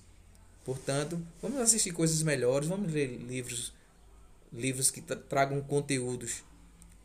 Portanto, 0.64 1.24
vamos 1.40 1.60
assistir 1.60 1.92
coisas 1.92 2.24
melhores, 2.24 2.66
vamos 2.66 2.92
ler 2.92 3.06
livros 3.18 3.72
livros 4.56 4.90
que 4.90 5.00
tragam 5.00 5.60
conteúdos 5.60 6.42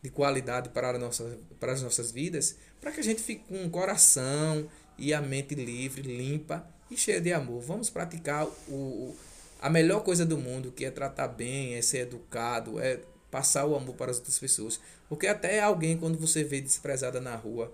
de 0.02 0.10
qualidade 0.10 0.70
para, 0.70 0.98
nossa, 0.98 1.38
para 1.60 1.74
as 1.74 1.82
nossas 1.82 2.12
vidas, 2.12 2.56
para 2.80 2.92
que 2.92 3.00
a 3.00 3.04
gente 3.04 3.22
fique 3.22 3.44
com 3.48 3.66
o 3.66 3.70
coração 3.70 4.68
e 4.98 5.14
a 5.14 5.22
mente 5.22 5.54
livre, 5.54 6.02
limpa 6.02 6.66
e 6.90 6.98
cheia 6.98 7.22
de 7.22 7.32
amor. 7.32 7.62
Vamos 7.62 7.90
praticar 7.90 8.48
o, 8.68 9.16
a 9.62 9.70
melhor 9.70 10.04
coisa 10.04 10.26
do 10.26 10.38
mundo, 10.38 10.72
que 10.72 10.86
é 10.86 10.92
tratar 10.92 11.28
bem, 11.28 11.76
é 11.76 11.82
ser 11.82 12.00
educado, 12.00 12.80
é 12.80 13.00
passar 13.30 13.66
o 13.66 13.76
amor 13.76 13.96
para 13.96 14.12
as 14.12 14.18
outras 14.18 14.40
pessoas. 14.40 14.80
Porque 15.08 15.28
até 15.28 15.62
alguém, 15.62 15.98
quando 15.98 16.18
você 16.18 16.44
vê 16.44 16.60
desprezada 16.60 17.22
na 17.22 17.36
rua, 17.36 17.72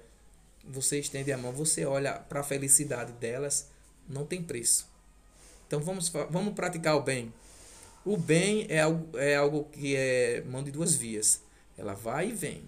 você 0.63 0.99
estende 0.99 1.31
a 1.31 1.37
mão, 1.37 1.53
você 1.53 1.85
olha 1.85 2.13
para 2.13 2.41
a 2.41 2.43
felicidade 2.43 3.13
delas, 3.13 3.69
não 4.07 4.25
tem 4.25 4.43
preço. 4.43 4.87
Então 5.65 5.79
vamos, 5.79 6.09
vamos 6.09 6.53
praticar 6.53 6.95
o 6.95 7.01
bem. 7.01 7.33
O 8.05 8.17
bem 8.17 8.65
é 8.69 8.81
algo, 8.81 9.17
é 9.17 9.35
algo 9.35 9.65
que 9.71 9.95
é 9.95 10.43
mão 10.45 10.63
de 10.63 10.71
duas 10.71 10.95
vias. 10.95 11.41
Ela 11.77 11.93
vai 11.93 12.29
e 12.29 12.33
vem. 12.33 12.63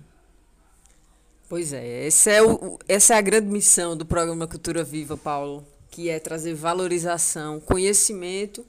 Pois 1.48 1.74
é, 1.74 2.06
essa 2.06 2.30
é, 2.30 2.44
o, 2.44 2.78
essa 2.88 3.16
é 3.16 3.18
a 3.18 3.22
grande 3.22 3.48
missão 3.48 3.98
do 3.98 4.06
programa 4.06 4.48
Cultura 4.48 4.84
Viva, 4.84 5.18
Paulo, 5.18 5.66
que 5.90 6.08
é 6.08 6.20
trazer 6.20 6.54
valorização, 6.54 7.60
conhecimento 7.60 8.64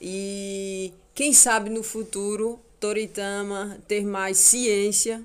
e, 0.00 0.92
quem 1.14 1.32
sabe, 1.32 1.70
no 1.70 1.84
futuro, 1.84 2.60
Toritama 2.80 3.78
ter 3.86 4.04
mais 4.04 4.38
ciência 4.38 5.24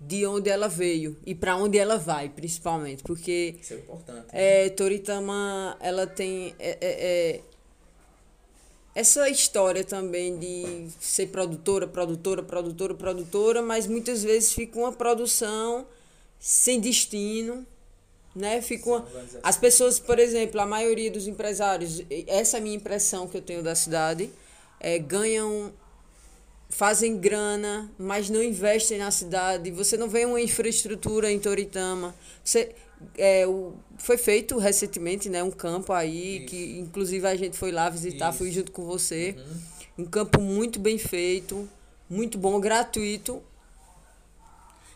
de 0.00 0.24
onde 0.26 0.50
ela 0.50 0.68
veio 0.68 1.16
e 1.26 1.34
para 1.34 1.56
onde 1.56 1.78
ela 1.78 1.98
vai, 1.98 2.28
principalmente, 2.28 3.02
porque 3.02 3.56
Isso 3.60 3.74
é 3.74 3.76
importante. 3.76 4.26
Né? 4.26 4.66
É, 4.66 4.68
Toritama, 4.70 5.76
ela 5.80 6.06
tem 6.06 6.54
é, 6.58 6.78
é, 6.80 7.36
é 7.36 7.40
essa 8.94 9.28
história 9.28 9.82
também 9.82 10.38
de 10.38 10.88
ser 11.00 11.26
produtora, 11.28 11.86
produtora, 11.86 12.42
produtora, 12.42 12.94
produtora, 12.94 13.62
mas 13.62 13.86
muitas 13.86 14.22
vezes 14.22 14.52
fica 14.52 14.78
uma 14.78 14.92
produção 14.92 15.86
sem 16.38 16.78
destino, 16.78 17.66
né? 18.36 18.62
Fica 18.62 18.88
uma... 18.88 19.08
As 19.42 19.56
pessoas, 19.56 19.98
por 19.98 20.18
exemplo, 20.18 20.60
a 20.60 20.66
maioria 20.66 21.10
dos 21.10 21.26
empresários, 21.26 22.02
essa 22.26 22.56
é 22.56 22.60
a 22.60 22.62
minha 22.62 22.76
impressão 22.76 23.26
que 23.26 23.36
eu 23.36 23.42
tenho 23.42 23.62
da 23.62 23.74
cidade, 23.74 24.30
é, 24.78 24.98
ganham 24.98 25.72
fazem 26.68 27.16
grana, 27.18 27.90
mas 27.96 28.28
não 28.28 28.42
investem 28.42 28.98
na 28.98 29.10
cidade. 29.10 29.70
Você 29.70 29.96
não 29.96 30.08
vê 30.08 30.24
uma 30.24 30.40
infraestrutura 30.40 31.30
em 31.30 31.38
Toritama. 31.38 32.14
Você, 32.42 32.74
é, 33.16 33.46
o, 33.46 33.74
foi 33.98 34.16
feito 34.16 34.58
recentemente 34.58 35.28
né, 35.28 35.42
um 35.42 35.50
campo 35.50 35.92
aí, 35.92 36.38
Isso. 36.38 36.46
que 36.46 36.78
inclusive 36.78 37.26
a 37.26 37.36
gente 37.36 37.56
foi 37.56 37.70
lá 37.70 37.88
visitar, 37.88 38.30
Isso. 38.30 38.38
fui 38.38 38.50
junto 38.50 38.72
com 38.72 38.84
você. 38.84 39.36
Uhum. 39.38 40.04
Um 40.04 40.04
campo 40.04 40.40
muito 40.40 40.78
bem 40.80 40.98
feito, 40.98 41.68
muito 42.08 42.36
bom, 42.38 42.58
gratuito. 42.60 43.42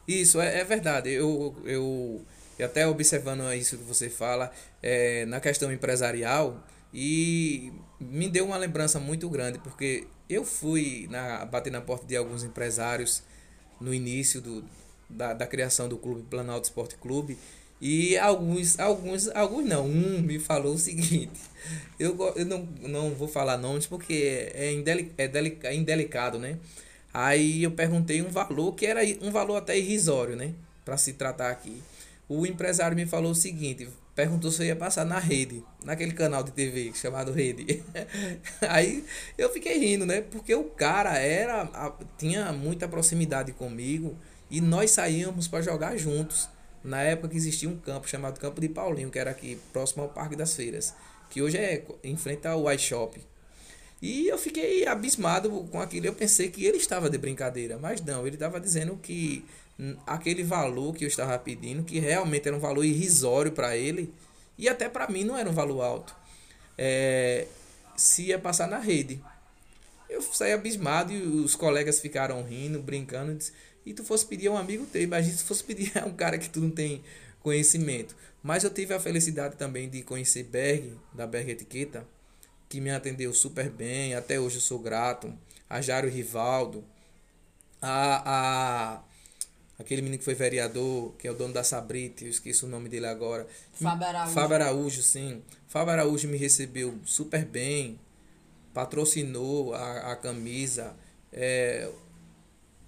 Isso, 0.06 0.40
é, 0.40 0.61
é 0.61 0.64
verdade. 0.64 1.11
Eu, 1.11 1.54
eu, 1.64 2.24
eu 2.58 2.66
até 2.66 2.87
observando 2.87 3.52
isso 3.54 3.76
que 3.76 3.84
você 3.84 4.08
fala, 4.08 4.50
é, 4.82 5.24
na 5.26 5.40
questão 5.40 5.72
empresarial, 5.72 6.64
e 6.92 7.72
me 8.00 8.28
deu 8.28 8.46
uma 8.46 8.56
lembrança 8.56 8.98
muito 8.98 9.28
grande, 9.28 9.58
porque 9.58 10.06
eu 10.28 10.44
fui 10.44 11.06
na, 11.11 11.44
bater 11.44 11.70
na 11.70 11.80
porta 11.80 12.06
de 12.06 12.16
alguns 12.16 12.42
empresários 12.42 13.22
no 13.80 13.94
início 13.94 14.40
do, 14.40 14.64
da, 15.08 15.32
da 15.32 15.46
criação 15.46 15.88
do 15.88 15.96
clube 15.96 16.22
Planalto 16.22 16.64
Esporte 16.64 16.96
Clube 16.96 17.38
e 17.80 18.18
alguns, 18.18 18.78
alguns, 18.78 19.28
alguns 19.28 19.64
não, 19.64 19.86
um 19.86 20.20
me 20.20 20.38
falou 20.38 20.74
o 20.74 20.78
seguinte, 20.78 21.40
eu, 21.98 22.16
eu 22.36 22.44
não, 22.44 22.68
não 22.82 23.10
vou 23.10 23.28
falar 23.28 23.56
nomes 23.56 23.86
porque 23.86 24.50
é, 24.54 24.72
indelic, 24.72 25.12
é, 25.16 25.28
delica, 25.28 25.68
é 25.68 25.74
indelicado, 25.74 26.38
né? 26.38 26.58
Aí 27.12 27.62
eu 27.62 27.70
perguntei 27.70 28.20
um 28.22 28.28
valor 28.28 28.74
que 28.74 28.86
era 28.86 29.00
um 29.22 29.30
valor 29.30 29.56
até 29.56 29.78
irrisório, 29.78 30.36
né? 30.36 30.52
Para 30.84 30.96
se 30.96 31.14
tratar 31.14 31.50
aqui. 31.50 31.82
O 32.28 32.46
empresário 32.46 32.96
me 32.96 33.06
falou 33.06 33.32
o 33.32 33.34
seguinte, 33.34 33.88
perguntou 34.14 34.50
se 34.50 34.62
eu 34.62 34.66
ia 34.66 34.76
passar 34.76 35.04
na 35.04 35.18
rede, 35.20 35.62
naquele 35.84 36.12
canal 36.12 36.42
de 36.42 36.50
TV 36.50 36.92
chamado 36.92 37.32
Rede. 37.32 37.82
Aí 38.68 39.04
eu 39.38 39.48
fiquei 39.50 39.78
rindo, 39.78 40.04
né? 40.04 40.20
Porque 40.20 40.52
o 40.54 40.64
cara 40.64 41.16
era 41.16 41.94
tinha 42.18 42.52
muita 42.52 42.88
proximidade 42.88 43.52
comigo 43.52 44.16
e 44.50 44.60
nós 44.60 44.90
saíamos 44.90 45.46
para 45.46 45.62
jogar 45.62 45.96
juntos. 45.96 46.48
Na 46.88 47.03
época 47.03 47.29
que 47.29 47.37
existia 47.37 47.68
um 47.68 47.77
campo 47.77 48.09
chamado 48.09 48.40
Campo 48.40 48.62
de 48.62 48.68
Paulinho, 48.68 49.11
que 49.11 49.18
era 49.18 49.31
aqui 49.31 49.61
próximo 49.74 50.05
ao 50.05 50.09
Parque 50.09 50.35
das 50.35 50.55
Feiras, 50.55 50.94
que 51.29 51.42
hoje 51.42 51.59
é 51.59 51.85
em 52.03 52.16
frente 52.16 52.48
ao 52.48 52.72
iShop. 52.72 53.20
E 54.01 54.27
eu 54.27 54.38
fiquei 54.38 54.87
abismado 54.87 55.51
com 55.70 55.83
aquilo. 55.83 56.07
Eu 56.07 56.14
pensei 56.14 56.48
que 56.51 56.64
ele 56.64 56.79
estava 56.79 57.11
de 57.11 57.18
brincadeira, 57.18 57.77
mas 57.79 58.01
não, 58.01 58.27
ele 58.27 58.37
estava 58.37 58.59
dizendo 58.59 58.96
que 58.96 59.44
aquele 60.07 60.42
valor 60.42 60.94
que 60.94 61.05
eu 61.05 61.09
estava 61.09 61.38
pedindo, 61.38 61.85
que 61.85 61.98
realmente 61.98 62.48
era 62.48 62.57
um 62.57 62.61
valor 62.61 62.83
irrisório 62.83 63.53
para 63.53 63.77
ele, 63.77 64.11
e 64.57 64.66
até 64.66 64.88
para 64.88 65.09
mim 65.09 65.24
não 65.24 65.37
era 65.37 65.48
um 65.48 65.53
valor 65.53 65.83
alto, 65.83 66.16
é, 66.79 67.46
se 67.96 68.29
ia 68.29 68.38
passar 68.38 68.66
na 68.66 68.79
rede. 68.79 69.22
Eu 70.09 70.22
saí 70.22 70.55
abismado 70.55 71.12
e 71.12 71.20
os 71.20 71.55
colegas 71.55 72.01
ficaram 72.01 72.42
rindo, 72.42 72.81
brincando. 72.81 73.35
Disse, 73.35 73.53
e 73.88 73.94
tu 73.94 74.05
fosse 74.05 74.27
pedir 74.27 74.48
a 74.48 74.53
um 74.53 74.57
amigo 74.57 74.87
teu, 74.87 75.03
imagina 75.03 75.37
se 75.37 75.44
fosse 75.44 75.64
pedir 75.64 75.96
a 75.96 76.05
um 76.05 76.12
cara 76.12 76.38
que 76.38 76.48
tu 76.48 76.61
não 76.61 76.70
tem 76.70 77.03
conhecimento. 77.40 78.14
Mas 78.42 78.64
eu 78.64 78.70
tive 78.70 78.94
a 78.94 79.01
felicidade 79.01 79.57
também 79.57 79.88
de 79.88 80.03
conhecer 80.03 80.44
Berg, 80.44 80.92
da 81.12 81.27
Berg 81.27 81.51
Etiqueta, 81.51 82.07
que 82.68 82.81
me 82.81 82.90
atendeu 82.90 83.33
super 83.33 83.70
bem, 83.70 84.14
até 84.14 84.38
hoje 84.38 84.57
eu 84.57 84.61
sou 84.61 84.79
grato. 84.79 85.33
A 85.68 85.81
Jário 85.81 86.11
Rivaldo, 86.11 86.85
a, 87.81 88.22
a 88.96 89.03
Aquele 89.79 90.03
menino 90.03 90.18
que 90.18 90.24
foi 90.24 90.35
vereador, 90.35 91.12
que 91.18 91.29
é 91.29 91.31
o 91.31 91.35
dono 91.35 91.55
da 91.55 91.62
Sabrite, 91.62 92.24
eu 92.24 92.31
esqueci 92.31 92.64
o 92.64 92.68
nome 92.68 92.88
dele 92.88 93.07
agora. 93.07 93.46
Fábio 93.74 94.07
Araújo. 94.09 94.35
Fábio 94.35 94.55
Araújo, 94.57 95.03
sim. 95.03 95.42
Fábio 95.68 95.92
Araújo 95.92 96.27
me 96.27 96.37
recebeu 96.37 96.98
super 97.05 97.44
bem, 97.44 97.96
patrocinou 98.74 99.72
a, 99.72 100.12
a 100.12 100.16
camisa. 100.16 100.96
É, 101.33 101.88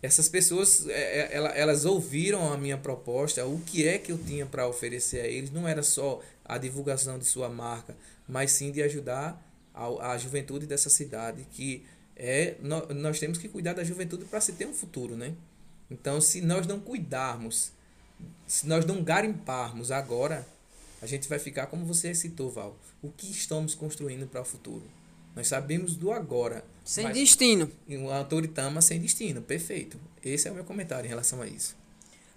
essas 0.02 0.28
pessoas, 0.28 0.86
é, 0.88 1.36
é 1.36 1.60
elas, 1.60 1.84
ouviram 1.84 2.52
a 2.52 2.56
minha 2.56 2.78
proposta, 2.78 3.44
o 3.44 3.60
que 3.60 3.86
é 3.86 3.98
que 3.98 4.10
eu 4.10 4.18
tinha 4.18 4.46
para 4.46 4.66
oferecer 4.66 5.20
a 5.20 5.26
eles. 5.26 5.50
Não 5.50 5.68
era 5.68 5.82
só 5.82 6.22
a 6.44 6.56
divulgação 6.56 7.18
de 7.18 7.24
sua 7.24 7.48
marca, 7.48 7.96
mas 8.26 8.52
sim 8.52 8.72
de 8.72 8.82
ajudar 8.82 9.40
a, 9.74 10.12
a 10.12 10.18
juventude 10.18 10.66
dessa 10.66 10.88
cidade, 10.88 11.46
que 11.52 11.84
é 12.16 12.56
nós, 12.62 12.88
nós 12.96 13.18
temos 13.18 13.38
que 13.38 13.48
cuidar 13.48 13.72
da 13.74 13.84
juventude 13.84 14.24
para 14.24 14.40
se 14.40 14.52
ter 14.52 14.66
um 14.66 14.74
futuro, 14.74 15.16
né? 15.16 15.34
Então, 15.90 16.20
se 16.20 16.40
nós 16.40 16.66
não 16.66 16.78
cuidarmos, 16.78 17.72
se 18.46 18.66
nós 18.66 18.84
não 18.84 19.02
garimparmos 19.02 19.90
agora, 19.90 20.46
a 21.02 21.06
gente 21.06 21.28
vai 21.28 21.38
ficar 21.38 21.66
como 21.66 21.84
você 21.84 22.14
citou, 22.14 22.50
Val. 22.50 22.78
O 23.02 23.10
que 23.10 23.30
estamos 23.30 23.74
construindo 23.74 24.26
para 24.26 24.42
o 24.42 24.44
futuro? 24.44 24.84
Nós 25.34 25.48
sabemos 25.48 25.96
do 25.96 26.12
agora. 26.12 26.64
Sem 26.84 27.10
destino. 27.12 27.70
Um 27.88 28.10
autoritama 28.10 28.80
sem 28.80 29.00
destino. 29.00 29.42
Perfeito. 29.42 29.98
Esse 30.24 30.48
é 30.48 30.50
o 30.50 30.54
meu 30.54 30.64
comentário 30.64 31.06
em 31.06 31.08
relação 31.08 31.40
a 31.40 31.46
isso. 31.46 31.76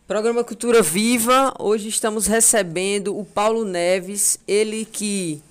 Programa 0.07 0.43
Cultura 0.43 0.81
Viva. 0.81 1.53
Hoje 1.59 1.87
estamos 1.87 2.27
recebendo 2.27 3.17
o 3.17 3.23
Paulo 3.23 3.63
Neves, 3.65 4.37
ele 4.47 4.85
que 4.85 5.41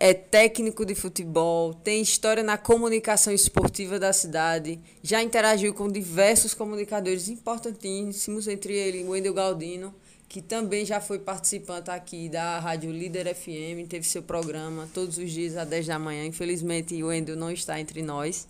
é 0.00 0.14
técnico 0.14 0.84
de 0.86 0.94
futebol, 0.94 1.74
tem 1.74 2.00
história 2.00 2.42
na 2.42 2.56
comunicação 2.56 3.32
esportiva 3.32 3.98
da 3.98 4.12
cidade, 4.12 4.78
já 5.02 5.22
interagiu 5.22 5.74
com 5.74 5.88
diversos 5.88 6.54
comunicadores 6.54 7.28
importantíssimos, 7.28 8.46
entre 8.46 8.74
eles 8.74 9.04
o 9.04 9.10
Wendel 9.10 9.34
Galdino, 9.34 9.92
que 10.28 10.42
também 10.42 10.84
já 10.84 11.00
foi 11.00 11.18
participante 11.18 11.90
aqui 11.90 12.28
da 12.28 12.58
Rádio 12.58 12.92
Líder 12.92 13.34
FM, 13.34 13.88
teve 13.88 14.06
seu 14.06 14.22
programa 14.22 14.88
todos 14.92 15.16
os 15.16 15.30
dias 15.30 15.56
às 15.56 15.66
10 15.66 15.86
da 15.86 15.98
manhã. 15.98 16.26
Infelizmente, 16.26 17.02
o 17.02 17.06
Wendel 17.06 17.34
não 17.34 17.50
está 17.50 17.80
entre 17.80 18.02
nós. 18.02 18.46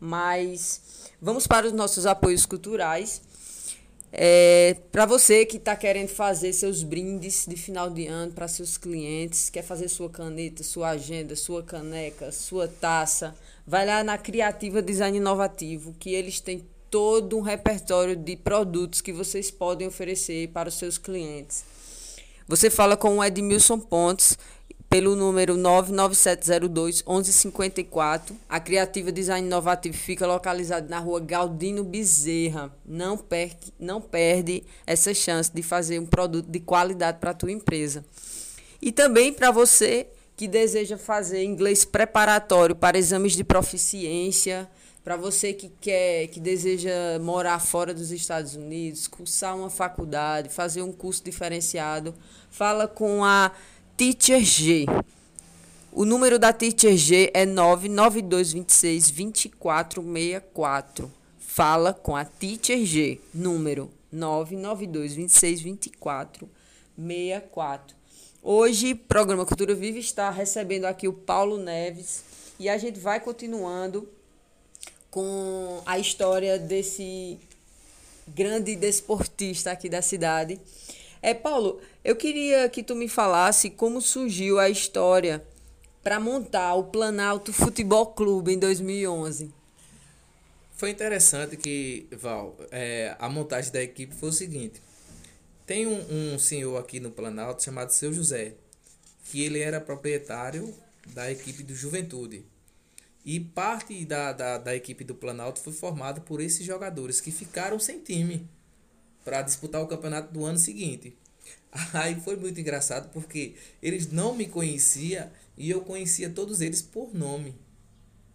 Mas 0.00 0.80
vamos 1.22 1.46
para 1.46 1.66
os 1.66 1.72
nossos 1.72 2.04
apoios 2.04 2.44
culturais. 2.44 3.22
É, 4.12 4.76
para 4.92 5.06
você 5.06 5.44
que 5.46 5.56
está 5.56 5.74
querendo 5.74 6.08
fazer 6.08 6.52
seus 6.52 6.82
brindes 6.82 7.46
de 7.48 7.56
final 7.56 7.90
de 7.90 8.06
ano 8.06 8.32
para 8.32 8.46
seus 8.46 8.76
clientes, 8.76 9.50
quer 9.50 9.62
fazer 9.62 9.88
sua 9.88 10.08
caneta, 10.08 10.62
sua 10.62 10.90
agenda, 10.90 11.34
sua 11.34 11.62
caneca, 11.64 12.30
sua 12.30 12.68
taça, 12.68 13.34
vai 13.66 13.84
lá 13.84 14.04
na 14.04 14.16
Criativa 14.16 14.80
Design 14.80 15.18
Inovativo, 15.18 15.94
que 15.98 16.10
eles 16.14 16.38
têm 16.38 16.64
todo 16.94 17.36
um 17.36 17.40
repertório 17.40 18.14
de 18.14 18.36
produtos 18.36 19.00
que 19.00 19.12
vocês 19.12 19.50
podem 19.50 19.88
oferecer 19.88 20.50
para 20.50 20.68
os 20.68 20.76
seus 20.76 20.96
clientes. 20.96 21.64
Você 22.46 22.70
fala 22.70 22.96
com 22.96 23.18
o 23.18 23.24
Edmilson 23.24 23.80
Pontes 23.80 24.38
pelo 24.88 25.16
número 25.16 25.56
99702 25.56 27.02
1154. 27.02 28.36
A 28.48 28.60
Criativa 28.60 29.10
Design 29.10 29.44
Inovativo 29.44 29.96
fica 29.96 30.24
localizada 30.24 30.88
na 30.88 31.00
rua 31.00 31.18
Galdino 31.18 31.82
Bezerra. 31.82 32.72
Não 32.86 33.18
perde, 33.18 33.74
não 33.76 34.00
perde 34.00 34.62
essa 34.86 35.12
chance 35.12 35.50
de 35.52 35.64
fazer 35.64 35.98
um 35.98 36.06
produto 36.06 36.46
de 36.48 36.60
qualidade 36.60 37.18
para 37.18 37.30
a 37.30 37.34
tua 37.34 37.50
empresa. 37.50 38.04
E 38.80 38.92
também 38.92 39.32
para 39.32 39.50
você 39.50 40.06
que 40.36 40.46
deseja 40.46 40.96
fazer 40.96 41.42
inglês 41.42 41.84
preparatório 41.84 42.76
para 42.76 42.96
exames 42.96 43.32
de 43.32 43.42
proficiência, 43.42 44.70
para 45.04 45.16
você 45.18 45.52
que 45.52 45.70
quer, 45.82 46.28
que 46.28 46.40
deseja 46.40 47.18
morar 47.20 47.60
fora 47.60 47.92
dos 47.92 48.10
Estados 48.10 48.56
Unidos, 48.56 49.06
cursar 49.06 49.54
uma 49.54 49.68
faculdade, 49.68 50.48
fazer 50.48 50.80
um 50.80 50.90
curso 50.90 51.22
diferenciado, 51.22 52.14
fala 52.50 52.88
com 52.88 53.22
a 53.22 53.52
Teacher 53.98 54.42
G. 54.42 54.86
O 55.92 56.06
número 56.06 56.38
da 56.38 56.54
Teacher 56.54 56.96
G 56.96 57.30
é 57.34 57.44
99226 57.44 59.10
2464. 59.10 61.12
Fala 61.38 61.92
com 61.92 62.16
a 62.16 62.24
Teacher 62.24 62.86
G, 62.86 63.20
número 63.32 63.90
99226 64.10 65.60
2464. 65.60 67.94
Hoje, 68.42 68.94
programa 68.94 69.44
Cultura 69.44 69.74
Viva 69.74 69.98
está 69.98 70.30
recebendo 70.30 70.86
aqui 70.86 71.06
o 71.06 71.12
Paulo 71.12 71.58
Neves 71.58 72.24
e 72.58 72.70
a 72.70 72.78
gente 72.78 72.98
vai 72.98 73.20
continuando 73.20 74.08
com 75.14 75.80
a 75.86 75.96
história 75.96 76.58
desse 76.58 77.38
grande 78.26 78.74
desportista 78.74 79.70
aqui 79.70 79.88
da 79.88 80.02
cidade. 80.02 80.60
É, 81.22 81.32
Paulo, 81.32 81.80
eu 82.02 82.16
queria 82.16 82.68
que 82.68 82.82
tu 82.82 82.96
me 82.96 83.06
falasse 83.06 83.70
como 83.70 84.00
surgiu 84.00 84.58
a 84.58 84.68
história 84.68 85.40
para 86.02 86.18
montar 86.18 86.74
o 86.74 86.82
Planalto 86.82 87.52
Futebol 87.52 88.06
Clube 88.06 88.54
em 88.54 88.58
2011. 88.58 89.54
Foi 90.76 90.90
interessante 90.90 91.56
que, 91.56 92.08
Val, 92.10 92.56
é, 92.72 93.14
a 93.16 93.28
montagem 93.28 93.70
da 93.70 93.80
equipe 93.80 94.12
foi 94.16 94.30
o 94.30 94.32
seguinte. 94.32 94.82
Tem 95.64 95.86
um, 95.86 96.34
um 96.34 96.38
senhor 96.40 96.76
aqui 96.76 96.98
no 96.98 97.12
Planalto 97.12 97.62
chamado 97.62 97.90
Seu 97.90 98.12
José, 98.12 98.54
que 99.26 99.44
ele 99.44 99.60
era 99.60 99.80
proprietário 99.80 100.74
da 101.06 101.30
equipe 101.30 101.62
do 101.62 101.72
Juventude. 101.72 102.44
E 103.24 103.40
parte 103.40 104.04
da, 104.04 104.32
da, 104.32 104.58
da 104.58 104.76
equipe 104.76 105.02
do 105.02 105.14
Planalto 105.14 105.60
foi 105.60 105.72
formada 105.72 106.20
por 106.20 106.40
esses 106.40 106.64
jogadores 106.64 107.20
que 107.20 107.30
ficaram 107.30 107.78
sem 107.78 108.00
time 108.00 108.46
para 109.24 109.40
disputar 109.40 109.82
o 109.82 109.86
campeonato 109.86 110.32
do 110.32 110.44
ano 110.44 110.58
seguinte. 110.58 111.16
Aí 111.94 112.20
foi 112.20 112.36
muito 112.36 112.60
engraçado 112.60 113.10
porque 113.12 113.54
eles 113.82 114.12
não 114.12 114.34
me 114.34 114.46
conheciam 114.46 115.30
e 115.56 115.70
eu 115.70 115.80
conhecia 115.80 116.28
todos 116.28 116.60
eles 116.60 116.82
por 116.82 117.14
nome. 117.14 117.54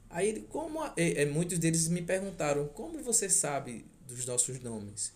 Aí 0.09 0.41
como 0.49 0.83
é, 0.97 1.21
é, 1.21 1.25
muitos 1.25 1.59
deles 1.59 1.87
me 1.87 2.01
perguntaram, 2.01 2.67
como 2.69 2.97
você 3.03 3.29
sabe 3.29 3.85
dos 4.07 4.25
nossos 4.25 4.59
nomes? 4.59 5.13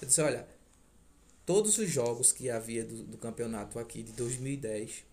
Eu 0.00 0.06
disse, 0.06 0.20
olha, 0.20 0.46
todos 1.44 1.78
os 1.78 1.90
jogos 1.90 2.30
que 2.30 2.48
havia 2.48 2.84
do, 2.84 3.02
do 3.02 3.18
campeonato 3.18 3.78
aqui 3.78 4.04
de 4.04 4.12
2010, 4.12 5.04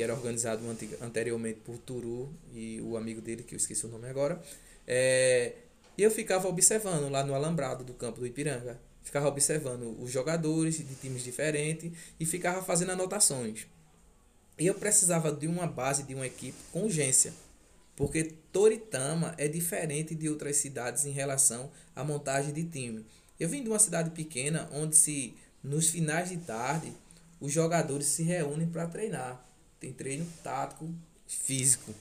que 0.00 0.04
era 0.04 0.14
organizado 0.14 0.62
anteriormente 1.02 1.60
por 1.60 1.76
Turu 1.76 2.34
e 2.54 2.80
o 2.80 2.96
amigo 2.96 3.20
dele, 3.20 3.42
que 3.42 3.54
eu 3.54 3.58
esqueci 3.58 3.84
o 3.84 3.88
nome 3.90 4.08
agora, 4.08 4.40
é, 4.86 5.52
eu 5.98 6.10
ficava 6.10 6.48
observando 6.48 7.10
lá 7.10 7.22
no 7.22 7.34
alambrado 7.34 7.84
do 7.84 7.92
campo 7.92 8.18
do 8.18 8.26
Ipiranga. 8.26 8.80
Ficava 9.02 9.28
observando 9.28 9.94
os 10.00 10.10
jogadores 10.10 10.78
de 10.78 10.94
times 10.94 11.22
diferentes 11.22 11.92
e 12.18 12.24
ficava 12.24 12.62
fazendo 12.62 12.92
anotações. 12.92 13.66
E 14.58 14.66
eu 14.66 14.72
precisava 14.72 15.30
de 15.30 15.46
uma 15.46 15.66
base, 15.66 16.04
de 16.04 16.14
uma 16.14 16.26
equipe 16.26 16.56
com 16.72 16.84
urgência. 16.84 17.34
Porque 17.94 18.32
Toritama 18.50 19.34
é 19.36 19.48
diferente 19.48 20.14
de 20.14 20.30
outras 20.30 20.56
cidades 20.56 21.04
em 21.04 21.10
relação 21.10 21.70
à 21.94 22.02
montagem 22.02 22.54
de 22.54 22.64
time. 22.64 23.04
Eu 23.38 23.50
vim 23.50 23.62
de 23.62 23.68
uma 23.68 23.78
cidade 23.78 24.08
pequena 24.12 24.66
onde 24.72 24.96
se 24.96 25.34
nos 25.62 25.90
finais 25.90 26.30
de 26.30 26.38
tarde 26.38 26.90
os 27.38 27.52
jogadores 27.52 28.06
se 28.06 28.22
reúnem 28.22 28.66
para 28.66 28.86
treinar. 28.86 29.49
Tem 29.80 29.92
treino 29.92 30.26
tático, 30.44 30.88
físico. 31.26 31.94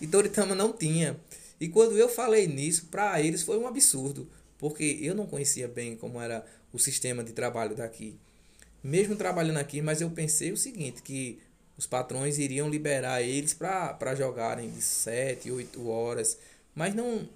E 0.00 0.06
Toritama 0.06 0.54
não 0.54 0.72
tinha. 0.72 1.16
E 1.60 1.68
quando 1.68 1.96
eu 1.96 2.08
falei 2.08 2.46
nisso, 2.46 2.86
para 2.90 3.22
eles 3.22 3.42
foi 3.42 3.56
um 3.58 3.66
absurdo, 3.66 4.28
porque 4.58 4.98
eu 5.00 5.14
não 5.14 5.26
conhecia 5.26 5.68
bem 5.68 5.96
como 5.96 6.20
era 6.20 6.44
o 6.72 6.78
sistema 6.78 7.22
de 7.22 7.32
trabalho 7.32 7.76
daqui. 7.76 8.18
Mesmo 8.82 9.14
trabalhando 9.14 9.58
aqui, 9.58 9.80
mas 9.80 10.00
eu 10.00 10.10
pensei 10.10 10.50
o 10.52 10.56
seguinte, 10.56 11.02
que 11.02 11.38
os 11.76 11.86
patrões 11.86 12.38
iriam 12.38 12.68
liberar 12.68 13.22
eles 13.22 13.54
para 13.54 14.14
jogarem 14.14 14.70
de 14.70 14.82
7, 14.82 15.50
8 15.50 15.88
horas, 15.88 16.38
mas 16.74 16.94
não 16.94 17.28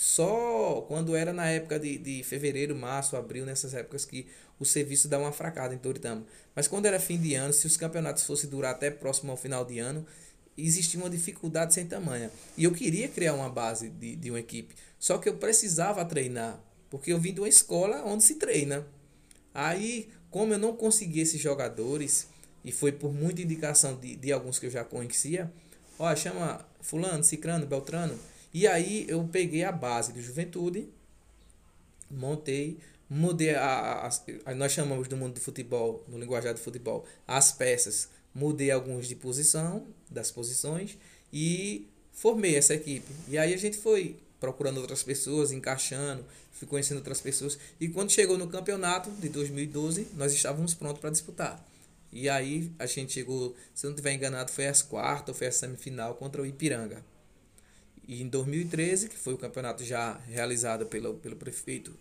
só 0.00 0.82
quando 0.88 1.14
era 1.14 1.30
na 1.30 1.46
época 1.50 1.78
de, 1.78 1.98
de 1.98 2.22
fevereiro, 2.22 2.74
março, 2.74 3.18
abril, 3.18 3.44
nessas 3.44 3.74
épocas 3.74 4.06
que 4.06 4.26
o 4.58 4.64
serviço 4.64 5.08
dá 5.08 5.18
uma 5.18 5.30
fracada 5.30 5.74
em 5.74 5.78
Toritama. 5.78 6.24
Mas 6.56 6.66
quando 6.66 6.86
era 6.86 6.98
fim 6.98 7.18
de 7.18 7.34
ano, 7.34 7.52
se 7.52 7.66
os 7.66 7.76
campeonatos 7.76 8.24
fossem 8.24 8.48
durar 8.48 8.70
até 8.70 8.90
próximo 8.90 9.30
ao 9.30 9.36
final 9.36 9.62
de 9.62 9.78
ano, 9.78 10.06
existia 10.56 10.98
uma 10.98 11.10
dificuldade 11.10 11.74
sem 11.74 11.84
tamanha. 11.84 12.30
E 12.56 12.64
eu 12.64 12.72
queria 12.72 13.08
criar 13.08 13.34
uma 13.34 13.50
base 13.50 13.90
de, 13.90 14.16
de 14.16 14.30
uma 14.30 14.40
equipe. 14.40 14.74
Só 14.98 15.18
que 15.18 15.28
eu 15.28 15.34
precisava 15.34 16.02
treinar. 16.02 16.58
Porque 16.88 17.12
eu 17.12 17.20
vim 17.20 17.34
de 17.34 17.40
uma 17.40 17.48
escola 17.48 18.02
onde 18.06 18.24
se 18.24 18.36
treina. 18.36 18.86
Aí, 19.52 20.08
como 20.30 20.54
eu 20.54 20.58
não 20.58 20.74
consegui 20.74 21.20
esses 21.20 21.42
jogadores, 21.42 22.26
e 22.64 22.72
foi 22.72 22.90
por 22.90 23.12
muita 23.12 23.42
indicação 23.42 24.00
de, 24.00 24.16
de 24.16 24.32
alguns 24.32 24.58
que 24.58 24.64
eu 24.64 24.70
já 24.70 24.82
conhecia, 24.82 25.52
ó, 25.98 26.16
chama 26.16 26.66
fulano, 26.80 27.22
cicrano, 27.22 27.66
beltrano. 27.66 28.18
E 28.52 28.66
aí 28.66 29.06
eu 29.08 29.22
peguei 29.30 29.64
a 29.64 29.72
base 29.72 30.12
de 30.12 30.20
juventude, 30.20 30.88
montei, 32.10 32.78
mudei 33.08 33.54
a, 33.54 34.06
a, 34.06 34.10
a, 34.50 34.54
nós 34.54 34.72
chamamos 34.72 35.08
do 35.08 35.16
mundo 35.16 35.34
do 35.34 35.40
futebol, 35.40 36.04
no 36.08 36.18
linguajar 36.18 36.52
do 36.52 36.60
futebol, 36.60 37.04
as 37.26 37.52
peças, 37.52 38.08
mudei 38.34 38.70
alguns 38.70 39.06
de 39.06 39.14
posição, 39.14 39.86
das 40.10 40.30
posições 40.30 40.98
e 41.32 41.86
formei 42.12 42.56
essa 42.56 42.74
equipe. 42.74 43.12
E 43.28 43.38
aí 43.38 43.54
a 43.54 43.56
gente 43.56 43.78
foi 43.78 44.16
procurando 44.40 44.78
outras 44.78 45.02
pessoas, 45.02 45.52
encaixando, 45.52 46.24
fui 46.52 46.66
conhecendo 46.66 46.98
outras 46.98 47.20
pessoas. 47.20 47.58
E 47.80 47.88
quando 47.88 48.10
chegou 48.10 48.36
no 48.36 48.48
campeonato 48.48 49.10
de 49.10 49.28
2012, 49.28 50.08
nós 50.14 50.32
estávamos 50.32 50.74
prontos 50.74 51.00
para 51.00 51.10
disputar. 51.10 51.64
E 52.12 52.28
aí 52.28 52.72
a 52.78 52.86
gente 52.86 53.12
chegou, 53.12 53.54
se 53.74 53.84
não 53.84 53.92
estiver 53.92 54.12
enganado, 54.12 54.50
foi 54.50 54.66
as 54.66 54.82
quartas 54.82 55.28
ou 55.28 55.34
foi 55.34 55.46
a 55.46 55.52
semifinal 55.52 56.14
contra 56.14 56.42
o 56.42 56.46
Ipiranga. 56.46 57.04
E 58.10 58.22
em 58.22 58.26
2013, 58.26 59.08
que 59.08 59.16
foi 59.16 59.34
o 59.34 59.38
campeonato 59.38 59.84
já 59.84 60.18
realizado 60.26 60.84
pelo, 60.86 61.14
pelo 61.14 61.36
prefeito, 61.36 61.94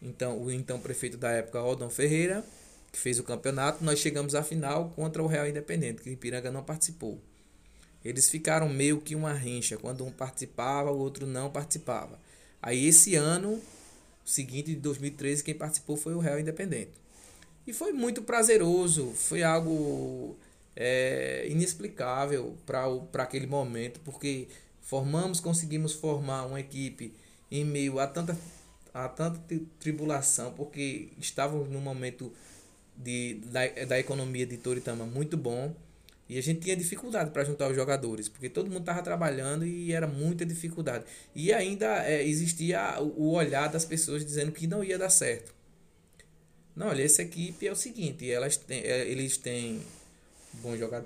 então 0.00 0.42
o 0.42 0.50
então 0.50 0.80
prefeito 0.80 1.18
da 1.18 1.30
época, 1.30 1.58
Aldon 1.58 1.90
Ferreira, 1.90 2.42
que 2.90 2.98
fez 2.98 3.18
o 3.18 3.22
campeonato, 3.22 3.84
nós 3.84 3.98
chegamos 3.98 4.34
à 4.34 4.42
final 4.42 4.88
contra 4.96 5.22
o 5.22 5.26
Real 5.26 5.46
Independente, 5.46 6.00
que 6.00 6.08
Ipiranga 6.08 6.50
não 6.50 6.64
participou. 6.64 7.20
Eles 8.02 8.30
ficaram 8.30 8.70
meio 8.70 9.02
que 9.02 9.14
uma 9.14 9.34
rincha, 9.34 9.76
quando 9.76 10.02
um 10.02 10.10
participava, 10.10 10.90
o 10.90 10.98
outro 10.98 11.26
não 11.26 11.50
participava. 11.50 12.18
Aí 12.62 12.86
esse 12.86 13.14
ano, 13.14 13.60
seguinte 14.24 14.70
de 14.70 14.80
2013, 14.80 15.44
quem 15.44 15.54
participou 15.54 15.98
foi 15.98 16.14
o 16.14 16.20
Real 16.20 16.40
Independente. 16.40 16.92
E 17.66 17.74
foi 17.74 17.92
muito 17.92 18.22
prazeroso, 18.22 19.12
foi 19.12 19.42
algo 19.42 20.38
é, 20.74 21.46
inexplicável 21.50 22.56
para 22.64 23.22
aquele 23.24 23.46
momento, 23.46 24.00
porque 24.06 24.48
formamos, 24.82 25.40
conseguimos 25.40 25.92
formar 25.92 26.46
uma 26.46 26.60
equipe 26.60 27.12
em 27.50 27.64
meio 27.64 27.98
a 27.98 28.06
tanta, 28.06 28.36
a 28.92 29.08
tanta 29.08 29.40
tribulação, 29.78 30.52
porque 30.52 31.08
estávamos 31.18 31.68
num 31.68 31.80
momento 31.80 32.32
de, 32.96 33.34
da, 33.46 33.66
da 33.86 33.98
economia 33.98 34.46
de 34.46 34.56
Toritama 34.56 35.06
muito 35.06 35.36
bom. 35.36 35.74
E 36.28 36.36
a 36.36 36.42
gente 36.42 36.60
tinha 36.60 36.76
dificuldade 36.76 37.30
para 37.30 37.42
juntar 37.42 37.70
os 37.70 37.74
jogadores, 37.74 38.28
porque 38.28 38.50
todo 38.50 38.66
mundo 38.66 38.80
estava 38.80 39.00
trabalhando 39.00 39.64
e 39.64 39.92
era 39.92 40.06
muita 40.06 40.44
dificuldade. 40.44 41.04
E 41.34 41.54
ainda 41.54 42.04
é, 42.04 42.22
existia 42.22 43.00
o 43.00 43.32
olhar 43.32 43.68
das 43.68 43.86
pessoas 43.86 44.26
dizendo 44.26 44.52
que 44.52 44.66
não 44.66 44.84
ia 44.84 44.98
dar 44.98 45.08
certo. 45.08 45.54
Não, 46.76 46.88
olha, 46.88 47.02
essa 47.02 47.22
equipe 47.22 47.66
é 47.66 47.72
o 47.72 47.76
seguinte, 47.76 48.30
elas 48.30 48.58
têm, 48.58 48.82
é, 48.82 49.08
eles 49.08 49.38
têm 49.38 49.80
bons, 50.62 50.78
joga 50.78 51.04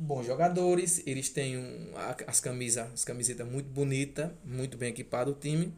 bons 0.00 0.26
jogadores, 0.26 1.02
eles 1.06 1.28
têm 1.28 1.58
um, 1.58 1.92
as 2.26 2.40
camisas, 2.40 2.86
as 2.94 3.04
camisetas 3.04 3.46
muito 3.46 3.68
bonitas, 3.68 4.30
muito 4.44 4.78
bem 4.78 4.88
equipado 4.88 5.32
o 5.32 5.34
time. 5.34 5.72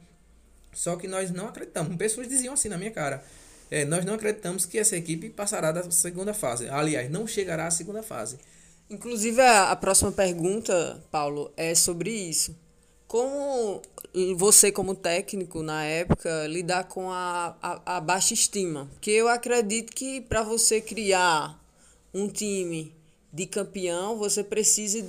Só 0.73 0.97
que 0.97 1.09
nós 1.09 1.31
não 1.31 1.49
acreditamos. 1.49 1.97
Pessoas 1.97 2.29
diziam 2.29 2.55
assim 2.55 2.69
na 2.69 2.79
minha 2.79 2.93
cara. 2.93 3.23
É, 3.71 3.85
nós 3.85 4.05
não 4.05 4.15
acreditamos 4.15 4.65
que 4.65 4.79
essa 4.79 4.97
equipe 4.97 5.29
passará 5.29 5.73
da 5.73 5.91
segunda 5.91 6.33
fase. 6.33 6.69
Aliás, 6.69 7.11
não 7.11 7.27
chegará 7.27 7.67
à 7.67 7.71
segunda 7.71 8.03
fase. 8.03 8.39
Inclusive, 8.89 9.41
a, 9.41 9.73
a 9.73 9.77
próxima 9.77 10.13
pergunta, 10.13 11.03
Paulo, 11.11 11.53
é 11.57 11.75
sobre 11.75 12.11
isso. 12.11 12.57
Como 13.09 13.83
você, 14.37 14.71
como 14.71 14.95
técnico 14.95 15.63
na 15.63 15.85
época, 15.85 16.47
lidar 16.47 16.85
com 16.85 17.11
a, 17.11 17.57
a, 17.61 17.97
a 17.97 18.01
baixa 18.01 18.35
estima? 18.35 18.89
Porque 18.93 19.11
eu 19.11 19.29
acredito 19.29 19.93
que 19.93 20.21
para 20.21 20.43
você 20.43 20.81
criar 20.81 21.59
um 22.15 22.29
time 22.29 22.95
de 23.33 23.47
campeão, 23.47 24.17
você 24.19 24.45
precisa 24.45 25.05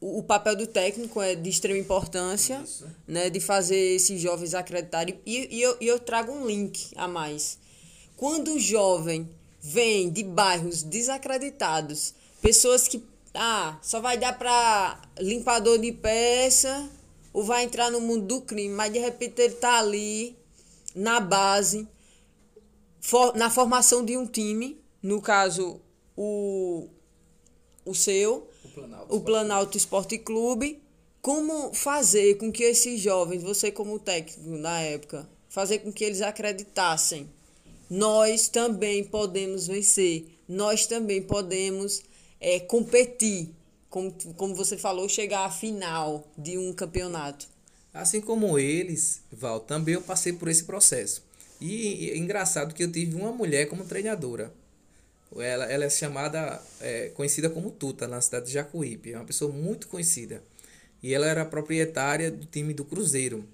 o 0.00 0.22
papel 0.22 0.56
do 0.56 0.66
técnico 0.66 1.20
é 1.20 1.34
de 1.34 1.50
extrema 1.50 1.78
importância, 1.78 2.62
Isso. 2.64 2.86
né, 3.06 3.28
de 3.28 3.38
fazer 3.38 3.76
esses 3.76 4.18
jovens 4.18 4.54
acreditarem. 4.54 5.20
E, 5.26 5.56
e, 5.56 5.60
eu, 5.60 5.76
e 5.78 5.86
eu 5.86 5.98
trago 5.98 6.32
um 6.32 6.46
link 6.46 6.90
a 6.96 7.06
mais. 7.06 7.58
Quando 8.16 8.54
o 8.54 8.58
jovem 8.58 9.28
vem 9.60 10.08
de 10.08 10.24
bairros 10.24 10.82
desacreditados, 10.82 12.14
pessoas 12.40 12.88
que 12.88 13.04
ah, 13.34 13.78
só 13.82 14.00
vai 14.00 14.16
dar 14.16 14.38
para 14.38 15.02
limpador 15.18 15.78
de 15.78 15.92
peça 15.92 16.88
ou 17.32 17.44
vai 17.44 17.64
entrar 17.64 17.90
no 17.90 18.00
mundo 18.00 18.26
do 18.26 18.40
crime, 18.40 18.74
mas 18.74 18.92
de 18.92 18.98
repente 18.98 19.40
ele 19.40 19.54
tá 19.54 19.78
ali 19.78 20.34
na 20.94 21.20
base, 21.20 21.86
for, 23.00 23.36
na 23.36 23.50
formação 23.50 24.04
de 24.04 24.16
um 24.16 24.26
time, 24.26 24.80
no 25.02 25.20
caso 25.20 25.80
o, 26.16 26.88
o 27.84 27.94
seu, 27.94 28.48
Planalto, 28.74 29.16
o 29.16 29.20
Planalto 29.20 29.76
Esporte 29.76 30.18
Clube. 30.18 30.80
Como 31.22 31.74
fazer 31.74 32.38
com 32.38 32.50
que 32.50 32.62
esses 32.62 32.98
jovens, 33.00 33.42
você 33.42 33.70
como 33.70 33.98
técnico 33.98 34.56
na 34.56 34.80
época, 34.80 35.28
fazer 35.50 35.80
com 35.80 35.92
que 35.92 36.02
eles 36.02 36.22
acreditassem? 36.22 37.28
Nós 37.90 38.48
também 38.48 39.04
podemos 39.04 39.66
vencer, 39.66 40.24
nós 40.48 40.86
também 40.86 41.20
podemos 41.20 42.02
é, 42.40 42.58
competir, 42.60 43.50
como, 43.90 44.14
como 44.36 44.54
você 44.54 44.78
falou, 44.78 45.08
chegar 45.08 45.44
à 45.44 45.50
final 45.50 46.26
de 46.38 46.56
um 46.56 46.72
campeonato. 46.72 47.46
Assim 47.92 48.20
como 48.20 48.58
eles, 48.58 49.20
Val, 49.32 49.60
também 49.60 49.94
eu 49.94 50.02
passei 50.02 50.32
por 50.32 50.48
esse 50.48 50.64
processo. 50.64 51.22
E, 51.60 52.10
é 52.10 52.16
engraçado 52.16 52.74
que 52.74 52.82
eu 52.82 52.90
tive 52.90 53.16
uma 53.16 53.32
mulher 53.32 53.66
como 53.68 53.84
treinadora. 53.84 54.52
Ela, 55.36 55.64
ela 55.66 55.84
é 55.84 55.90
chamada, 55.90 56.60
é, 56.80 57.10
conhecida 57.10 57.48
como 57.48 57.70
Tuta, 57.70 58.08
na 58.08 58.20
cidade 58.20 58.46
de 58.46 58.52
Jacuípe. 58.52 59.12
É 59.12 59.16
uma 59.16 59.24
pessoa 59.24 59.52
muito 59.52 59.86
conhecida. 59.86 60.42
E 61.02 61.14
ela 61.14 61.26
era 61.26 61.44
proprietária 61.44 62.30
do 62.30 62.46
time 62.46 62.74
do 62.74 62.84
Cruzeiro. 62.84 63.44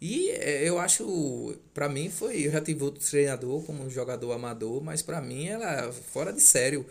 E 0.00 0.30
é, 0.30 0.68
eu 0.68 0.78
acho, 0.78 1.56
para 1.72 1.88
mim 1.88 2.10
foi, 2.10 2.46
eu 2.46 2.52
já 2.52 2.60
tive 2.60 2.82
outro 2.84 3.02
treinador 3.02 3.62
como 3.62 3.82
um 3.82 3.90
jogador 3.90 4.32
amador, 4.32 4.82
mas 4.82 5.02
para 5.02 5.20
mim 5.20 5.46
ela 5.46 5.92
fora 5.92 6.32
de 6.32 6.40
sério. 6.40 6.84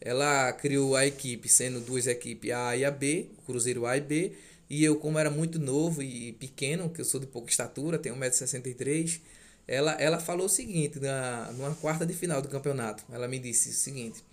Ela 0.00 0.52
criou 0.52 0.94
a 0.94 1.06
equipe, 1.06 1.48
sendo 1.48 1.80
duas 1.80 2.06
equipes, 2.06 2.50
a 2.52 2.76
e 2.76 2.84
a 2.84 2.90
B, 2.90 3.28
o 3.38 3.42
Cruzeiro 3.46 3.86
A 3.86 3.96
e 3.96 4.00
B, 4.00 4.32
e 4.70 4.84
eu 4.84 4.96
como 4.96 5.18
era 5.18 5.30
muito 5.30 5.58
novo 5.58 6.02
e 6.02 6.32
pequeno, 6.34 6.90
que 6.90 7.00
eu 7.00 7.04
sou 7.04 7.18
de 7.18 7.26
pouca 7.26 7.50
estatura, 7.50 7.98
tenho 7.98 8.14
1,63m, 8.16 9.20
ela, 9.68 9.92
ela 10.00 10.18
falou 10.18 10.46
o 10.46 10.48
seguinte, 10.48 10.98
na, 10.98 11.52
numa 11.52 11.74
quarta 11.74 12.06
de 12.06 12.14
final 12.14 12.40
do 12.40 12.48
campeonato. 12.48 13.04
Ela 13.12 13.28
me 13.28 13.38
disse 13.38 13.68
o 13.68 13.74
seguinte: 13.74 14.24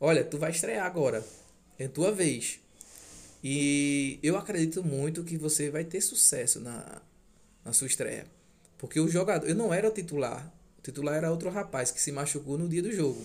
Olha, 0.00 0.24
tu 0.24 0.36
vai 0.36 0.50
estrear 0.50 0.84
agora. 0.84 1.24
É 1.78 1.86
tua 1.86 2.10
vez. 2.10 2.58
E 3.42 4.18
eu 4.20 4.36
acredito 4.36 4.82
muito 4.82 5.22
que 5.22 5.38
você 5.38 5.70
vai 5.70 5.84
ter 5.84 6.00
sucesso 6.00 6.58
na, 6.58 7.00
na 7.64 7.72
sua 7.72 7.86
estreia. 7.86 8.26
Porque 8.76 8.98
o 8.98 9.08
jogador. 9.08 9.48
Eu 9.48 9.54
não 9.54 9.72
era 9.72 9.88
o 9.88 9.92
titular. 9.92 10.52
O 10.76 10.82
titular 10.82 11.14
era 11.14 11.30
outro 11.30 11.50
rapaz 11.50 11.92
que 11.92 12.02
se 12.02 12.10
machucou 12.10 12.58
no 12.58 12.68
dia 12.68 12.82
do 12.82 12.92
jogo. 12.92 13.24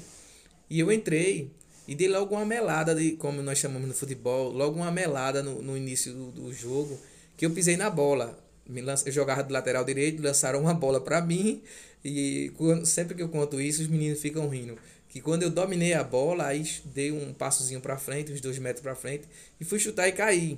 E 0.69 0.79
eu 0.79 0.91
entrei 0.91 1.51
e 1.87 1.95
dei 1.95 2.07
logo 2.07 2.35
uma 2.35 2.45
melada, 2.45 2.93
de, 2.93 3.13
como 3.13 3.41
nós 3.41 3.57
chamamos 3.57 3.87
no 3.87 3.93
futebol, 3.93 4.51
logo 4.51 4.77
uma 4.77 4.91
melada 4.91 5.41
no, 5.41 5.63
no 5.63 5.75
início 5.75 6.13
do, 6.13 6.31
do 6.31 6.53
jogo, 6.53 6.99
que 7.35 7.45
eu 7.45 7.51
pisei 7.51 7.75
na 7.75 7.89
bola. 7.89 8.42
Me 8.67 8.81
eu 8.81 9.11
jogava 9.11 9.43
de 9.43 9.51
lateral 9.51 9.83
direito, 9.83 10.23
lançaram 10.23 10.61
uma 10.61 10.73
bola 10.73 11.01
para 11.01 11.21
mim. 11.21 11.61
E 12.03 12.51
quando, 12.57 12.85
sempre 12.85 13.15
que 13.15 13.21
eu 13.21 13.29
conto 13.29 13.59
isso, 13.59 13.81
os 13.81 13.87
meninos 13.87 14.19
ficam 14.19 14.47
rindo 14.49 14.77
que 15.13 15.21
quando 15.21 15.43
eu 15.43 15.51
dominei 15.51 15.93
a 15.93 16.03
bola, 16.03 16.47
aí 16.47 16.67
dei 16.85 17.11
um 17.11 17.35
passozinho 17.35 17.79
para 17.79 17.99
frente, 17.99 18.31
uns 18.31 18.41
dois 18.41 18.57
metros 18.57 18.81
para 18.81 18.95
frente, 18.95 19.29
e 19.61 19.63
fui 19.63 19.77
chutar 19.77 20.07
e 20.07 20.11
cair. 20.11 20.57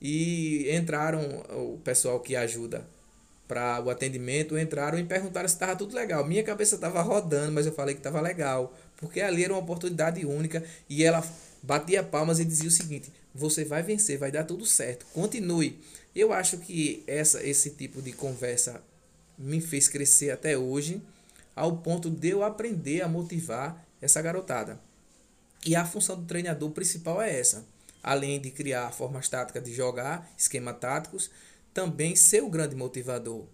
E 0.00 0.74
entraram 0.74 1.20
o 1.50 1.78
pessoal 1.84 2.18
que 2.18 2.34
ajuda 2.34 2.88
para 3.46 3.82
o 3.82 3.90
atendimento, 3.90 4.56
entraram 4.56 4.98
e 4.98 5.04
perguntaram 5.04 5.46
se 5.46 5.56
estava 5.56 5.76
tudo 5.76 5.94
legal. 5.94 6.26
Minha 6.26 6.42
cabeça 6.42 6.76
estava 6.76 7.02
rodando, 7.02 7.52
mas 7.52 7.66
eu 7.66 7.72
falei 7.74 7.94
que 7.94 8.00
estava 8.00 8.18
legal, 8.22 8.74
porque 8.96 9.20
ali 9.20 9.44
era 9.44 9.52
uma 9.52 9.60
oportunidade 9.60 10.24
única 10.24 10.64
e 10.88 11.04
ela 11.04 11.22
batia 11.62 12.02
palmas 12.02 12.40
e 12.40 12.46
dizia 12.46 12.68
o 12.68 12.72
seguinte: 12.72 13.12
você 13.34 13.62
vai 13.62 13.82
vencer, 13.82 14.16
vai 14.16 14.32
dar 14.32 14.44
tudo 14.44 14.64
certo, 14.64 15.04
continue. 15.12 15.78
Eu 16.14 16.32
acho 16.32 16.58
que 16.58 17.02
essa, 17.06 17.42
esse 17.42 17.70
tipo 17.70 18.02
de 18.02 18.12
conversa 18.12 18.82
me 19.38 19.60
fez 19.60 19.88
crescer 19.88 20.30
até 20.30 20.56
hoje 20.56 21.02
ao 21.54 21.78
ponto 21.78 22.10
de 22.10 22.28
eu 22.28 22.42
aprender 22.42 23.02
a 23.02 23.08
motivar 23.08 23.86
essa 24.00 24.20
garotada. 24.20 24.80
E 25.64 25.76
a 25.76 25.84
função 25.84 26.16
do 26.16 26.26
treinador 26.26 26.70
principal 26.70 27.22
é 27.22 27.38
essa. 27.38 27.64
Além 28.02 28.40
de 28.40 28.50
criar 28.50 28.92
formas 28.92 29.28
táticas 29.28 29.62
de 29.62 29.72
jogar, 29.72 30.30
esquemas 30.36 30.78
táticos, 30.78 31.30
também 31.72 32.16
ser 32.16 32.42
o 32.42 32.50
grande 32.50 32.74
motivador. 32.74 33.46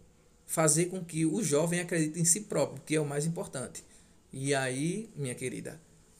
Fazer 0.46 0.86
com 0.86 1.04
que 1.04 1.26
o 1.26 1.42
jovem 1.42 1.80
acredite 1.80 2.18
em 2.18 2.24
si 2.24 2.42
próprio, 2.42 2.82
que 2.86 2.96
é 2.96 3.00
o 3.00 3.04
mais 3.04 3.26
importante. 3.26 3.84
E 4.32 4.54
aí, 4.54 5.10
minha 5.14 5.34
querida, 5.34 5.78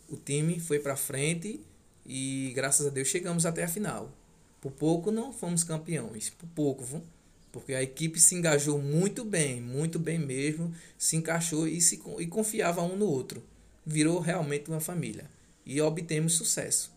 o 0.09 0.17
time 0.17 0.61
foi 0.61 0.79
para 0.79 0.97
frente 0.97 1.61
e 2.05 2.53
graças 2.55 2.87
a 2.87 2.91
Deus 2.91 3.09
chegamos 3.09 3.47
até 3.47 3.65
a 3.65 3.69
final. 3.69 4.13
Por 4.61 4.73
pouco 4.73 5.11
não 5.11 5.33
fomos 5.33 5.63
campeões, 5.65 6.31
por 6.31 6.49
pouco, 6.49 6.85
viu? 6.85 7.03
porque 7.59 7.75
a 7.75 7.83
equipe 7.83 8.21
se 8.21 8.35
engajou 8.35 8.79
muito 8.79 9.25
bem, 9.25 9.61
muito 9.61 9.99
bem 9.99 10.19
mesmo, 10.19 10.73
se 10.97 11.17
encaixou 11.17 11.67
e, 11.67 11.81
se, 11.81 12.01
e 12.19 12.27
confiava 12.27 12.83
um 12.83 12.97
no 12.97 13.07
outro. 13.07 13.43
Virou 13.85 14.21
realmente 14.21 14.69
uma 14.69 14.81
família. 14.81 15.31
E 15.65 15.81
obtemos 15.81 16.35
sucesso. 16.35 16.93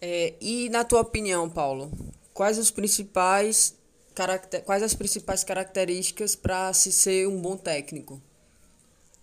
É, 0.00 0.34
e 0.40 0.68
na 0.68 0.84
tua 0.84 1.00
opinião, 1.00 1.48
Paulo, 1.50 1.90
quais 2.32 2.58
os 2.58 2.70
principais 2.70 3.74
quais 4.64 4.82
as 4.82 4.94
principais 4.94 5.44
características 5.44 6.34
para 6.34 6.72
se 6.72 6.90
ser 6.90 7.28
um 7.28 7.38
bom 7.38 7.54
técnico? 7.54 8.22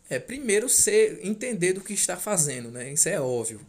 É, 0.07 0.19
primeiro 0.19 0.69
ser 0.69 1.25
entender 1.25 1.73
do 1.73 1.81
que 1.81 1.93
está 1.93 2.15
fazendo, 2.15 2.69
né? 2.69 2.93
Isso 2.93 3.09
é 3.09 3.19
óbvio. 3.19 3.59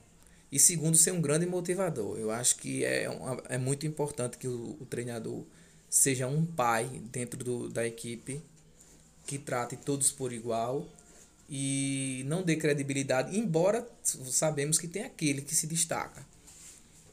E 0.54 0.58
segundo, 0.60 0.96
ser 0.96 1.10
um 1.10 1.20
grande 1.20 1.46
motivador. 1.46 2.16
Eu 2.16 2.30
acho 2.30 2.58
que 2.58 2.84
é, 2.84 3.10
uma, 3.10 3.42
é 3.48 3.58
muito 3.58 3.88
importante 3.88 4.38
que 4.38 4.46
o, 4.46 4.76
o 4.80 4.86
treinador 4.86 5.42
seja 5.90 6.28
um 6.28 6.46
pai 6.46 7.02
dentro 7.10 7.42
do, 7.42 7.68
da 7.68 7.84
equipe 7.84 8.40
que 9.26 9.36
trate 9.36 9.76
todos 9.76 10.12
por 10.12 10.32
igual 10.32 10.86
e 11.50 12.22
não 12.28 12.44
dê 12.44 12.54
credibilidade, 12.54 13.36
embora 13.36 13.84
sabemos 14.04 14.78
que 14.78 14.86
tem 14.86 15.02
aquele 15.02 15.42
que 15.42 15.56
se 15.56 15.66
destaca 15.66 16.24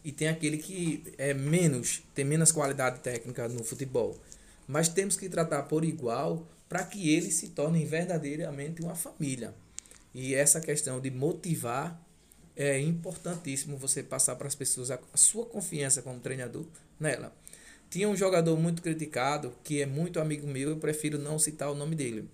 e 0.06 0.12
tem 0.12 0.27
aquele 0.27 0.60
que 0.60 1.04
é 1.17 1.34
menos, 1.34 2.04
tem 2.13 2.23
menos 2.23 2.51
qualidade 2.51 2.99
técnica 2.99 3.49
no 3.49 3.63
futebol. 3.63 4.19
Mas 4.67 4.88
temos 4.88 5.17
que 5.17 5.27
tratar 5.27 5.63
por 5.63 5.84
igual 5.84 6.47
para 6.69 6.84
que 6.84 7.10
eles 7.10 7.34
se 7.34 7.47
tornem 7.47 7.88
verdadeiramente 7.88 8.84
uma 8.84 8.93
família. 8.93 9.51
E 10.13 10.36
essa 10.36 10.62
questão 10.62 11.01
de 11.01 11.10
motivar 11.10 11.99
é 12.62 12.80
importantíssimo 12.80 13.78
você 13.78 14.04
passar 14.04 14.36
para 14.36 14.47
as 14.47 14.56
pessoas 14.56 14.91
a, 14.91 15.00
sua 15.15 15.45
confiança 15.45 16.02
como 16.02 16.19
treinador 16.19 16.65
nela. 17.00 17.34
Tinha 17.89 18.08
um 18.08 18.15
jogador 18.15 18.58
muito 18.58 18.82
criticado, 18.82 19.54
que 19.63 19.82
é 19.82 19.86
muito 19.86 20.19
amigo 20.19 20.47
meu, 20.47 20.69
eu 20.69 20.78
prefiro 20.78 21.17
não 21.17 21.38
citar 21.38 21.71
o 21.71 21.76
nome 21.76 21.95
dele. 21.95 22.30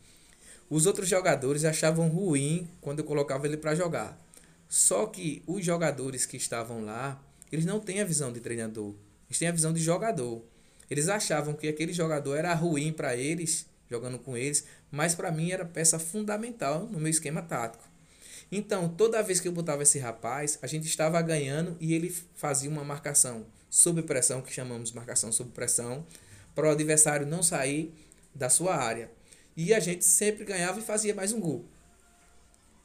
Os 0.70 0.86
outros 0.86 1.08
jogadores 1.08 1.64
achavam 1.64 2.10
ruim 2.10 2.68
quando 2.82 3.00
eu 3.00 3.06
colocava 3.06 3.48
ele 3.48 3.58
para 3.58 3.74
jogar. 3.74 4.22
Só 4.68 5.06
que 5.06 5.42
os 5.48 5.64
jogadores 5.64 6.26
que 6.26 6.36
estavam 6.36 6.84
lá, 6.84 7.24
eles 7.52 7.66
não 7.66 7.80
têm 7.80 8.02
a 8.02 8.06
visão 8.06 8.32
de 8.34 8.42
treinador, 8.42 8.94
eles 9.30 9.40
têm 9.40 9.48
a 9.48 9.54
visão 9.54 9.72
de 9.72 9.82
jogador. 9.82 10.44
Eles 10.90 11.10
achavam 11.10 11.54
que 11.54 11.68
aquele 11.68 11.94
jogador 11.94 12.36
era 12.36 12.54
ruim 12.54 12.92
para 12.92 13.16
eles, 13.16 13.66
jogando 13.90 14.20
com 14.20 14.38
eles, 14.38 14.66
mas 14.92 15.16
para 15.16 15.32
mim 15.32 15.52
era 15.52 15.66
peça 15.66 15.98
fundamental 15.98 16.86
no 16.86 17.00
meu 17.00 17.10
esquema 17.10 17.42
tático. 17.42 17.84
Então, 18.52 18.88
toda 18.88 19.22
vez 19.22 19.40
que 19.40 19.48
eu 19.48 19.52
botava 19.52 19.84
esse 19.84 20.00
rapaz, 20.00 20.58
a 20.62 20.68
gente 20.68 20.88
estava 20.88 21.22
ganhando 21.22 21.76
e 21.80 21.94
ele 21.94 22.16
fazia 22.36 22.70
uma 22.70 22.84
marcação 22.84 23.46
sob 23.70 24.02
pressão, 24.04 24.42
que 24.42 24.54
chamamos 24.54 24.90
de 24.90 24.96
marcação 24.96 25.32
sob 25.32 25.52
pressão, 25.52 26.06
para 26.56 26.68
o 26.68 26.72
adversário 26.72 27.28
não 27.28 27.44
sair 27.44 27.94
da 28.34 28.50
sua 28.50 28.76
área. 28.76 29.12
E 29.56 29.74
a 29.74 29.80
gente 29.80 30.06
sempre 30.06 30.46
ganhava 30.46 30.80
e 30.80 30.84
fazia 30.84 31.14
mais 31.14 31.34
um 31.34 31.40
gol. 31.40 31.66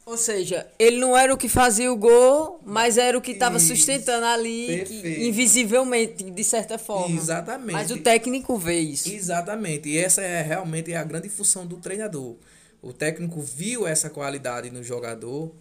Ou 0.04 0.16
seja, 0.16 0.66
ele 0.80 0.98
não 0.98 1.16
era 1.16 1.32
o 1.32 1.36
que 1.36 1.48
fazia 1.48 1.92
o 1.92 1.96
gol, 1.96 2.60
mas 2.64 2.98
era 2.98 3.16
o 3.16 3.20
que 3.20 3.30
estava 3.30 3.60
sustentando 3.60 4.26
ali, 4.26 4.84
que, 4.84 5.28
invisivelmente, 5.28 6.28
de 6.28 6.42
certa 6.42 6.76
forma. 6.76 7.16
Exatamente. 7.16 7.72
Mas 7.72 7.90
o 7.92 7.98
técnico 7.98 8.58
vê 8.58 8.80
isso. 8.80 9.08
Exatamente. 9.08 9.88
E 9.88 9.96
essa 9.96 10.20
é 10.20 10.42
realmente 10.42 10.92
a 10.92 11.04
grande 11.04 11.28
função 11.28 11.64
do 11.64 11.76
treinador. 11.76 12.34
O 12.82 12.92
técnico 12.92 13.40
viu 13.40 13.86
essa 13.86 14.10
qualidade 14.10 14.68
no 14.68 14.82
jogador, 14.82 15.54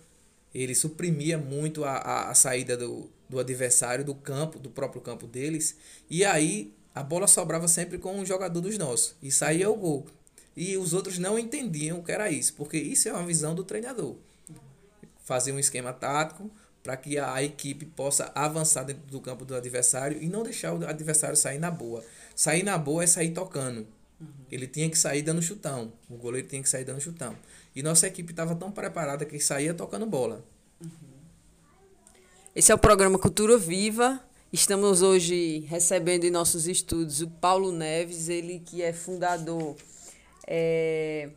ele 0.54 0.74
suprimia 0.74 1.38
muito 1.38 1.86
a, 1.86 1.92
a, 1.92 2.30
a 2.32 2.34
saída 2.34 2.76
do, 2.76 3.10
do 3.30 3.40
adversário, 3.40 4.04
do 4.04 4.16
campo, 4.16 4.58
do 4.60 4.70
próprio 4.70 5.02
campo 5.02 5.28
deles. 5.28 5.78
E 6.10 6.26
aí 6.26 6.74
a 6.94 7.04
bola 7.04 7.28
sobrava 7.28 7.68
sempre 7.68 7.98
com 7.98 8.18
um 8.18 8.26
jogador 8.26 8.60
dos 8.60 8.78
nossos. 8.78 9.16
E 9.22 9.32
saía 9.32 9.70
o 9.70 9.76
gol. 9.76 10.08
E 10.56 10.76
os 10.76 10.94
outros 10.94 11.18
não 11.18 11.40
entendiam 11.40 12.00
o 12.00 12.04
que 12.04 12.12
era 12.12 12.30
isso, 12.30 12.54
porque 12.56 12.78
isso 12.78 13.08
é 13.08 13.14
uma 13.14 13.26
visão 13.26 13.56
do 13.56 13.64
treinador. 13.64 14.16
Fazer 15.24 15.54
um 15.54 15.60
esquema 15.60 15.94
tático 15.94 16.52
para 16.84 16.98
que 16.98 17.18
a 17.18 17.42
equipe 17.42 17.86
possa 17.86 18.32
avançar 18.34 18.84
dentro 18.84 19.04
do 19.04 19.22
campo 19.22 19.46
do 19.46 19.56
adversário 19.56 20.22
e 20.22 20.28
não 20.28 20.44
deixar 20.44 20.74
o 20.74 20.86
adversário 20.86 21.38
sair 21.38 21.60
na 21.60 21.72
boa. 21.72 22.04
Sair 22.36 22.64
na 22.64 22.78
boa 22.78 23.04
é 23.04 23.08
sair 23.08 23.32
tocando. 23.32 23.88
Ele 24.52 24.68
tinha 24.68 24.90
que 24.90 24.98
sair 24.98 25.22
dando 25.22 25.42
chutão. 25.42 25.92
O 26.10 26.16
goleiro 26.16 26.48
tinha 26.48 26.62
que 26.62 26.70
sair 26.70 26.84
dando 26.84 27.00
chutão. 27.00 27.36
E 27.76 27.82
nossa 27.82 28.08
equipe 28.08 28.32
estava 28.32 28.56
tão 28.56 28.72
preparada 28.72 29.26
que 29.26 29.40
saía 29.40 29.74
tocando 29.74 30.06
bola. 30.06 30.44
Esse 32.56 32.72
é 32.72 32.76
o 32.76 32.78
programa 32.78 33.18
Cultura 33.18 33.58
Viva. 33.58 34.22
Estamos 34.52 35.02
hoje 35.02 35.60
recebendo 35.70 36.26
em 36.26 36.32
nossos 36.32 36.68
estudos 36.68 37.22
o 37.22 37.30
Paulo 37.30 37.72
Neves, 37.72 38.28
ele 38.28 38.60
que 38.60 38.82
é 38.82 38.92
fundador 38.92 39.78
é, 40.46 41.30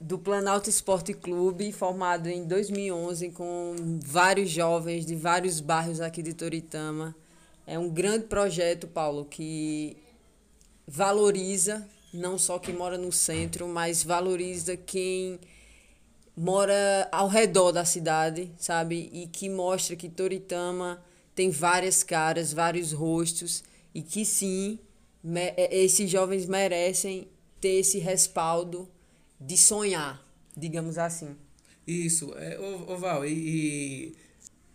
do 0.00 0.18
Planalto 0.18 0.70
Esporte 0.70 1.12
Clube, 1.14 1.72
formado 1.72 2.28
em 2.28 2.44
2011 2.44 3.30
com 3.30 3.74
vários 4.04 4.50
jovens 4.50 5.04
de 5.04 5.16
vários 5.16 5.58
bairros 5.58 6.00
aqui 6.00 6.22
de 6.22 6.34
Toritama. 6.34 7.14
É 7.66 7.78
um 7.78 7.88
grande 7.88 8.26
projeto, 8.26 8.86
Paulo, 8.86 9.24
que 9.24 9.96
valoriza 10.86 11.88
não 12.12 12.36
só 12.36 12.58
quem 12.58 12.74
mora 12.74 12.98
no 12.98 13.10
centro, 13.10 13.66
mas 13.66 14.02
valoriza 14.02 14.76
quem 14.76 15.40
mora 16.36 17.08
ao 17.10 17.28
redor 17.28 17.72
da 17.72 17.84
cidade, 17.84 18.52
sabe? 18.58 19.08
E 19.12 19.26
que 19.26 19.48
mostra 19.48 19.96
que 19.96 20.08
Toritama 20.08 21.02
tem 21.34 21.50
várias 21.50 22.02
caras, 22.02 22.52
vários 22.52 22.92
rostos 22.92 23.64
e 23.94 24.02
que 24.02 24.24
sim, 24.24 24.78
é, 25.34 25.76
esses 25.76 26.10
jovens 26.10 26.46
merecem 26.46 27.28
ter 27.60 27.80
esse 27.80 27.98
respaldo 27.98 28.88
de 29.40 29.56
sonhar, 29.56 30.22
digamos 30.56 30.98
assim. 30.98 31.36
Isso, 31.86 32.32
é, 32.36 32.58
ô, 32.58 32.92
ô 32.92 32.98
Val, 32.98 33.24
e, 33.24 33.32
e, 33.32 34.16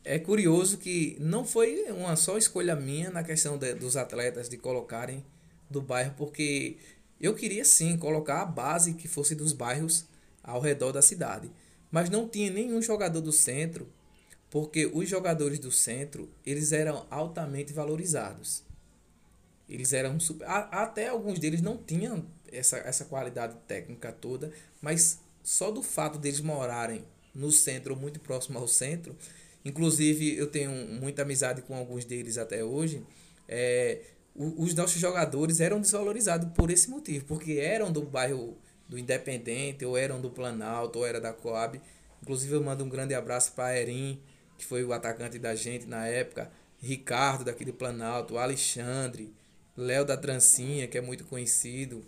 é 0.04 0.20
curioso 0.20 0.78
que 0.78 1.18
não 1.20 1.46
foi 1.46 1.86
uma 1.92 2.16
só 2.16 2.38
escolha 2.38 2.76
minha 2.76 3.10
na 3.10 3.24
questão 3.24 3.58
de, 3.58 3.74
dos 3.74 3.96
atletas 3.96 4.50
de 4.50 4.58
colocarem 4.58 5.24
do 5.70 5.82
bairro, 5.82 6.14
porque 6.18 6.78
eu 7.20 7.34
queria 7.34 7.66
sim 7.66 7.98
colocar 7.98 8.42
a 8.42 8.46
base 8.46 8.94
que 8.94 9.08
fosse 9.08 9.36
dos 9.36 9.54
bairros 9.54 10.06
ao 10.44 10.62
redor 10.62 10.92
da 10.92 11.02
cidade. 11.02 11.52
Mas 11.92 12.10
não 12.10 12.28
tinha 12.28 12.50
nenhum 12.50 12.82
jogador 12.82 13.22
do 13.22 13.32
centro, 13.32 13.88
porque 14.50 14.86
os 14.86 15.08
jogadores 15.08 15.60
do 15.60 15.72
centro, 15.72 16.30
eles 16.46 16.72
eram 16.72 17.06
altamente 17.10 17.74
valorizados. 17.74 18.64
Eles 19.68 19.92
eram 19.92 20.20
super, 20.20 20.48
até 20.48 21.10
alguns 21.10 21.40
deles 21.40 21.62
não 21.62 21.78
tinham 21.78 22.26
essa, 22.52 22.78
essa 22.78 23.04
qualidade 23.06 23.58
técnica 23.68 24.12
toda, 24.12 24.52
mas 24.82 25.20
só 25.44 25.72
do 25.72 25.84
fato 25.84 26.18
deles 26.18 26.40
morarem 26.40 27.04
no 27.36 27.52
centro 27.52 27.96
muito 27.96 28.20
próximo 28.20 28.58
ao 28.58 28.68
centro, 28.68 29.16
Inclusive, 29.68 30.38
eu 30.38 30.48
tenho 30.48 30.72
muita 30.72 31.24
amizade 31.24 31.62
com 31.62 31.76
alguns 31.76 32.06
deles 32.06 32.38
até 32.38 32.64
hoje. 32.64 33.04
É, 33.50 34.00
os 34.38 34.74
nossos 34.76 35.02
jogadores 35.02 35.60
eram 35.60 35.82
desvalorizados 35.82 36.50
por 36.54 36.70
esse 36.70 36.90
motivo, 36.90 37.26
porque 37.26 37.54
eram 37.54 37.92
do 37.92 38.04
bairro 38.04 38.56
do 38.88 38.98
Independente, 38.98 39.84
ou 39.84 39.98
eram 39.98 40.22
do 40.22 40.30
Planalto, 40.30 41.00
ou 41.00 41.06
era 41.06 41.20
da 41.20 41.34
Coab. 41.34 41.82
Inclusive, 42.22 42.54
eu 42.54 42.64
mando 42.64 42.84
um 42.84 42.90
grande 42.90 43.16
abraço 43.16 43.52
para 43.54 43.78
Erim, 43.78 44.22
que 44.58 44.66
foi 44.66 44.84
o 44.84 44.94
atacante 44.94 45.40
da 45.40 45.56
gente 45.56 45.86
na 45.88 46.08
época, 46.08 46.52
Ricardo, 46.80 47.44
daqui 47.44 47.66
do 47.66 47.74
Planalto, 47.74 48.38
Alexandre, 48.38 49.34
Léo 49.76 50.06
da 50.06 50.16
Trancinha, 50.16 50.88
que 50.88 50.98
é 50.98 51.02
muito 51.02 51.26
conhecido, 51.26 52.06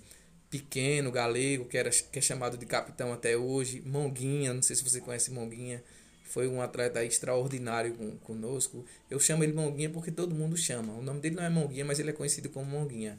Pequeno, 0.50 1.12
Galego, 1.12 1.66
que, 1.66 1.78
era, 1.78 1.90
que 1.90 2.18
é 2.18 2.22
chamado 2.22 2.58
de 2.58 2.66
capitão 2.66 3.14
até 3.14 3.38
hoje, 3.38 3.82
Monguinha, 3.86 4.54
não 4.54 4.62
sei 4.62 4.76
se 4.76 4.84
você 4.84 5.00
conhece 5.00 5.32
Monguinha, 5.32 5.84
foi 6.30 6.48
um 6.48 6.62
atleta 6.62 7.04
extraordinário 7.04 7.96
com, 7.96 8.12
conosco. 8.20 8.86
Eu 9.10 9.20
chamo 9.20 9.44
ele 9.44 9.52
Monguinha 9.52 9.90
porque 9.90 10.12
todo 10.12 10.34
mundo 10.36 10.56
chama. 10.56 10.94
O 10.94 11.02
nome 11.02 11.20
dele 11.20 11.36
não 11.36 11.44
é 11.44 11.50
Monguinha, 11.50 11.84
mas 11.84 12.00
ele 12.00 12.12
é 12.12 12.14
conhecido 12.14 12.50
como 12.50 12.70
Monguinha. 12.70 13.18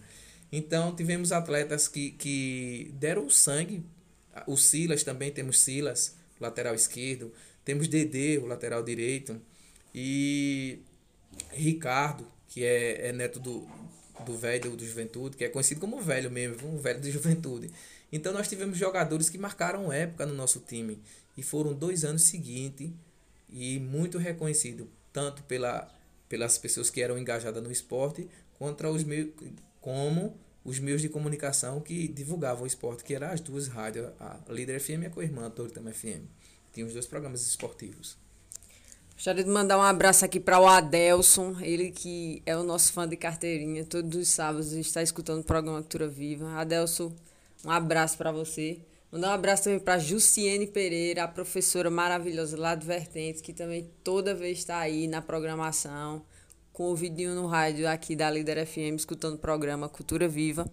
Então 0.52 0.94
tivemos 0.94 1.32
atletas 1.32 1.88
que, 1.88 2.12
que 2.12 2.92
deram 2.94 3.28
sangue. 3.28 3.84
O 4.46 4.56
Silas 4.56 5.02
também 5.02 5.32
temos 5.32 5.58
Silas, 5.58 6.14
lateral 6.38 6.72
esquerdo. 6.72 7.32
Temos 7.64 7.88
Dedê, 7.88 8.38
o 8.38 8.46
lateral 8.46 8.80
direito. 8.80 9.40
E 9.92 10.78
Ricardo, 11.50 12.24
que 12.46 12.64
é, 12.64 13.08
é 13.08 13.12
neto 13.12 13.40
do, 13.40 13.66
do 14.24 14.36
velho 14.36 14.76
do 14.76 14.86
Juventude, 14.86 15.36
que 15.36 15.44
é 15.44 15.48
conhecido 15.48 15.80
como 15.80 16.00
velho 16.00 16.30
mesmo, 16.30 16.68
um 16.68 16.78
velho 16.78 17.00
de 17.00 17.10
Juventude. 17.10 17.72
Então 18.12 18.32
nós 18.32 18.48
tivemos 18.48 18.78
jogadores 18.78 19.28
que 19.28 19.36
marcaram 19.36 19.92
época 19.92 20.26
no 20.26 20.34
nosso 20.34 20.60
time. 20.60 21.00
E 21.40 21.42
foram 21.42 21.72
dois 21.72 22.04
anos 22.04 22.24
seguintes 22.24 22.90
e 23.48 23.78
muito 23.78 24.18
reconhecido, 24.18 24.86
tanto 25.10 25.42
pela, 25.44 25.90
pelas 26.28 26.58
pessoas 26.58 26.90
que 26.90 27.00
eram 27.00 27.16
engajadas 27.16 27.62
no 27.62 27.72
esporte, 27.72 28.28
contra 28.58 28.90
os 28.90 29.02
meios, 29.02 29.30
como 29.80 30.36
os 30.62 30.78
meios 30.78 31.00
de 31.00 31.08
comunicação 31.08 31.80
que 31.80 32.06
divulgavam 32.08 32.64
o 32.64 32.66
esporte, 32.66 33.02
que 33.02 33.14
eram 33.14 33.28
as 33.28 33.40
duas 33.40 33.68
rádios, 33.68 34.10
a 34.20 34.38
Líder 34.50 34.78
FM 34.78 35.04
e 35.04 35.06
a 35.06 35.10
Coirmã, 35.10 35.46
a 35.46 35.50
Toritama 35.50 35.90
FM. 35.90 36.28
Tinha 36.74 36.84
os 36.84 36.92
dois 36.92 37.06
programas 37.06 37.40
esportivos. 37.46 38.18
Gostaria 39.14 39.42
de 39.42 39.48
mandar 39.48 39.78
um 39.78 39.82
abraço 39.82 40.26
aqui 40.26 40.38
para 40.38 40.60
o 40.60 40.66
Adelson, 40.66 41.58
ele 41.62 41.90
que 41.90 42.42
é 42.44 42.54
o 42.54 42.62
nosso 42.62 42.92
fã 42.92 43.08
de 43.08 43.16
carteirinha, 43.16 43.86
todos 43.86 44.14
os 44.14 44.28
sábados 44.28 44.72
está 44.72 45.02
escutando 45.02 45.40
o 45.40 45.44
programa 45.44 45.78
Cultura 45.78 46.06
Viva. 46.06 46.50
Adelson, 46.60 47.10
um 47.64 47.70
abraço 47.70 48.18
para 48.18 48.30
você. 48.30 48.78
Mandar 49.10 49.30
um 49.30 49.32
abraço 49.32 49.64
também 49.64 49.80
para 49.80 49.98
Jussiene 49.98 50.68
Pereira, 50.68 51.24
a 51.24 51.28
professora 51.28 51.90
maravilhosa 51.90 52.56
lá 52.56 52.76
do 52.76 52.86
Vertentes, 52.86 53.42
que 53.42 53.52
também 53.52 53.90
toda 54.04 54.36
vez 54.36 54.58
está 54.58 54.78
aí 54.78 55.08
na 55.08 55.20
programação, 55.20 56.24
com 56.72 56.92
o 56.92 56.94
vidinho 56.94 57.34
no 57.34 57.48
rádio 57.48 57.88
aqui 57.88 58.14
da 58.14 58.30
Líder 58.30 58.64
FM, 58.64 58.94
escutando 58.96 59.34
o 59.34 59.38
programa 59.38 59.88
Cultura 59.88 60.28
Viva. 60.28 60.70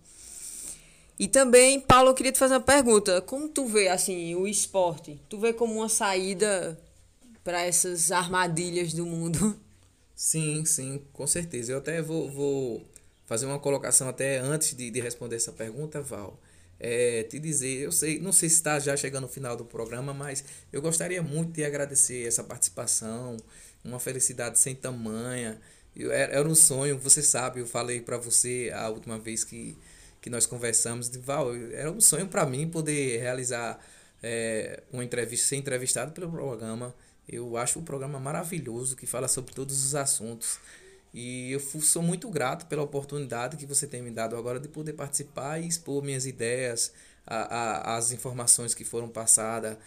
E 1.17 1.27
também, 1.27 1.79
Paulo, 1.79 2.11
eu 2.11 2.13
queria 2.13 2.31
te 2.31 2.37
fazer 2.37 2.53
uma 2.53 2.61
pergunta. 2.61 3.19
Como 3.23 3.49
tu 3.49 3.65
vê, 3.65 3.87
assim, 3.87 4.35
o 4.35 4.47
esporte? 4.47 5.19
Tu 5.27 5.39
vê 5.39 5.51
como 5.51 5.73
uma 5.73 5.89
saída 5.89 6.79
para 7.43 7.63
essas 7.63 8.11
armadilhas 8.11 8.93
do 8.93 9.03
mundo? 9.03 9.59
Sim, 10.15 10.65
sim, 10.65 11.01
com 11.13 11.27
certeza. 11.27 11.71
Eu 11.71 11.77
até 11.77 12.01
vou, 12.01 12.27
vou 12.31 12.83
fazer 13.27 13.45
uma 13.45 13.59
colocação 13.59 14.09
até 14.09 14.39
antes 14.39 14.75
de, 14.75 14.89
de 14.89 14.99
responder 14.99 15.35
essa 15.35 15.51
pergunta, 15.51 16.01
Val 16.01 16.39
é, 16.79 17.23
te 17.23 17.39
dizer, 17.39 17.83
eu 17.83 17.91
sei, 17.91 18.19
não 18.19 18.31
sei 18.31 18.49
se 18.49 18.55
está 18.55 18.79
já 18.79 18.95
chegando 18.95 19.23
no 19.23 19.29
final 19.29 19.55
do 19.55 19.65
programa, 19.65 20.13
mas 20.13 20.43
eu 20.71 20.81
gostaria 20.81 21.21
muito 21.21 21.51
de 21.53 21.63
agradecer 21.63 22.27
essa 22.27 22.43
participação, 22.43 23.37
uma 23.83 23.99
felicidade 23.99 24.59
sem 24.59 24.75
tamanha. 24.75 25.59
Eu, 25.95 26.11
era, 26.11 26.47
um 26.47 26.53
sonho, 26.53 26.97
você 26.99 27.23
sabe, 27.23 27.59
eu 27.59 27.65
falei 27.65 28.01
para 28.01 28.17
você 28.17 28.71
a 28.75 28.89
última 28.89 29.17
vez 29.17 29.43
que, 29.43 29.77
que 30.21 30.29
nós 30.29 30.45
conversamos, 30.45 31.09
de 31.09 31.17
Val, 31.17 31.55
era 31.55 31.91
um 31.91 32.01
sonho 32.01 32.27
para 32.27 32.45
mim 32.45 32.69
poder 32.69 33.19
realizar 33.19 33.83
é, 34.21 34.83
uma 34.91 35.03
entrevista, 35.03 35.47
ser 35.47 35.55
entrevistado 35.55 36.11
pelo 36.11 36.29
programa. 36.29 36.93
Eu 37.27 37.57
acho 37.57 37.79
o 37.79 37.83
programa 37.83 38.19
maravilhoso, 38.19 38.95
que 38.95 39.05
fala 39.05 39.27
sobre 39.27 39.53
todos 39.53 39.83
os 39.83 39.95
assuntos. 39.95 40.59
E 41.13 41.51
eu 41.51 41.59
sou 41.59 42.01
muito 42.01 42.29
grato 42.29 42.65
pela 42.67 42.83
oportunidade 42.83 43.57
que 43.57 43.65
você 43.65 43.87
tem 43.87 44.01
me 44.01 44.11
dado 44.11 44.35
agora 44.35 44.59
de 44.59 44.67
poder 44.67 44.93
participar 44.93 45.59
e 45.59 45.67
expor 45.67 46.03
minhas 46.03 46.25
ideias, 46.25 46.91
a, 47.25 47.93
a, 47.93 47.97
as 47.97 48.11
informações 48.11 48.73
que 48.73 48.83
foram 48.83 49.09
passadas, 49.09 49.77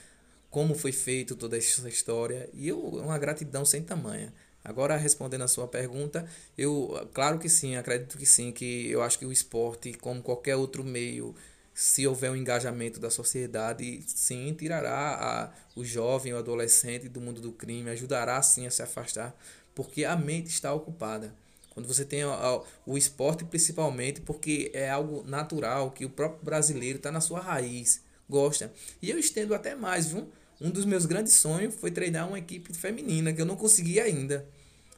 como 0.51 0.75
foi 0.75 0.93
feito 0.93 1.37
toda 1.37 1.57
essa 1.57 1.89
história. 1.89 2.49
E 2.53 2.69
eu, 2.69 2.79
uma 2.79 3.19
gratidão 3.19 3.65
sem 3.65 3.83
tamanha. 3.83 4.33
Agora, 4.65 4.97
respondendo 4.97 5.43
a 5.43 5.49
sua 5.49 5.67
pergunta, 5.67 6.27
eu, 6.57 7.09
claro 7.15 7.39
que 7.39 7.49
sim, 7.49 7.77
acredito 7.77 8.19
que 8.19 8.27
sim, 8.27 8.53
que 8.53 8.91
eu 8.91 9.03
acho 9.03 9.19
que 9.19 9.25
o 9.25 9.33
esporte, 9.33 9.93
como 9.95 10.23
qualquer 10.23 10.57
outro 10.57 10.85
meio, 10.85 11.35
se 11.73 12.07
houver 12.07 12.31
um 12.31 12.37
engajamento 12.37 13.01
da 13.01 13.09
sociedade, 13.09 14.03
sim, 14.07 14.53
tirará 14.55 15.51
a, 15.55 15.81
o 15.81 15.83
jovem, 15.85 16.35
o 16.35 16.39
adolescente 16.39 17.09
do 17.09 17.21
mundo 17.23 17.41
do 17.41 17.53
crime, 17.53 17.89
ajudará 17.89 18.43
sim 18.43 18.67
a 18.67 18.71
se 18.71 18.83
afastar 18.83 19.35
porque 19.81 20.05
a 20.05 20.15
mente 20.15 20.49
está 20.49 20.75
ocupada. 20.75 21.35
Quando 21.71 21.87
você 21.87 22.05
tem 22.05 22.23
o, 22.23 22.99
esporte, 22.99 23.47
principalmente, 23.47 24.21
porque 24.21 24.71
é 24.75 24.91
algo 24.91 25.25
natural, 25.27 25.91
que 25.91 26.05
o 26.05 26.11
próprio 26.11 26.45
brasileiro 26.45 26.99
está 26.99 27.11
na 27.11 27.23
sua 27.23 27.41
raiz, 27.41 28.03
gosta. 28.29 28.71
E 29.01 29.09
eu 29.09 29.19
estendo 29.19 29.55
até 29.55 29.75
mais, 29.75 30.09
viu? 30.09 30.29
Um 30.61 30.69
dos 30.69 30.85
meus 30.85 31.07
grandes 31.07 31.33
sonhos 31.33 31.75
foi 31.77 31.91
treinar 31.91 32.29
uma 32.29 32.39
equipe 32.39 32.75
feminina, 32.75 33.33
que 33.33 33.41
eu 33.41 33.47
não 33.47 33.57
consegui 33.57 33.99
ainda. 33.99 34.47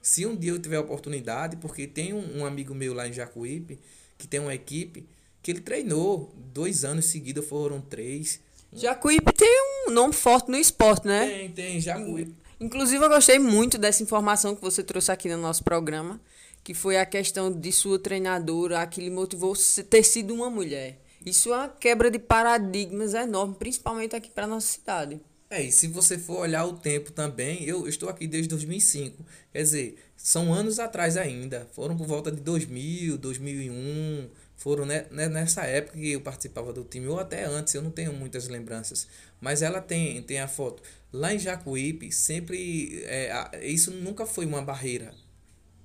Se 0.03 0.27
um 0.27 0.35
dia 0.35 0.51
eu 0.51 0.59
tiver 0.59 0.79
a 0.79 0.81
oportunidade, 0.81 1.59
porque 1.59 1.87
tem 1.87 2.13
um, 2.13 2.39
um 2.39 2.45
amigo 2.45 2.75
meu 2.75 2.93
lá 2.93 3.07
em 3.07 3.13
Jacuípe, 3.13 3.79
que 4.19 4.27
tem 4.27 4.41
uma 4.41 4.53
equipe, 4.53 5.07
que 5.41 5.53
ele 5.53 5.61
treinou 5.61 6.35
dois 6.53 6.85
anos 6.85 7.05
seguidos, 7.05 7.47
foram 7.47 7.81
três. 7.81 8.41
Jacuípe 8.73 9.33
tem 9.33 9.87
um 9.87 9.93
nome 9.93 10.13
forte 10.13 10.51
no 10.51 10.57
esporte, 10.57 11.07
né? 11.07 11.29
Tem, 11.29 11.53
tem, 11.53 11.81
Jacuípe. 11.81 12.42
Inclusive, 12.63 13.05
eu 13.05 13.09
gostei 13.09 13.41
muito 13.41 13.77
dessa 13.77 14.05
informação 14.05 14.55
que 14.55 14.63
você 14.63 14.85
trouxe 14.85 15.11
aqui 15.11 15.29
no 15.29 15.37
nosso 15.37 15.65
programa, 15.65 16.21
que 16.63 16.73
foi 16.73 16.97
a 16.97 17.05
questão 17.05 17.51
de 17.51 17.73
sua 17.73 17.99
treinadora, 17.99 18.87
que 18.87 19.01
lhe 19.01 19.11
motivou 19.11 19.53
ter 19.91 20.05
sido 20.05 20.33
uma 20.33 20.49
mulher. 20.49 21.03
Isso 21.27 21.53
é 21.53 21.57
uma 21.57 21.69
quebra 21.69 22.09
de 22.09 22.21
paradigmas 22.21 23.15
enorme, 23.15 23.57
principalmente 23.59 24.15
aqui 24.15 24.31
para 24.31 24.47
nossa 24.47 24.69
cidade. 24.69 25.21
É, 25.51 25.61
e 25.61 25.73
se 25.73 25.89
você 25.89 26.17
for 26.17 26.39
olhar 26.39 26.65
o 26.65 26.75
tempo 26.75 27.11
também, 27.11 27.65
eu 27.65 27.89
estou 27.89 28.09
aqui 28.09 28.29
desde 28.29 28.51
2005. 28.51 29.25
Quer 29.53 29.63
dizer, 29.63 29.97
são 30.17 30.55
anos 30.55 30.79
atrás 30.79 31.17
ainda. 31.17 31.69
Foram 31.73 31.97
por 31.97 32.07
volta 32.07 32.31
de 32.31 32.41
2000, 32.41 33.19
2001. 33.19 34.31
Foram 34.63 34.87
né, 34.87 35.07
nessa 35.11 35.63
época 35.63 35.99
que 35.99 36.13
eu 36.13 36.21
participava 36.21 36.73
do 36.73 36.85
time, 36.85 37.09
ou 37.09 37.19
até 37.19 37.45
antes, 37.45 37.75
eu 37.75 37.83
não 37.83 37.91
tenho 37.91 38.13
muitas 38.13 38.47
lembranças. 38.47 39.09
Mas 39.41 39.61
ela 39.61 39.81
tem, 39.81 40.23
tem 40.23 40.39
a 40.39 40.47
foto. 40.47 40.85
Lá 41.13 41.35
em 41.35 41.39
Jacuípe, 41.39 42.13
sempre. 42.13 43.03
É, 43.07 43.61
isso 43.67 43.91
nunca 43.91 44.25
foi 44.25 44.47
uma 44.47 44.63
barreira. 44.63 45.13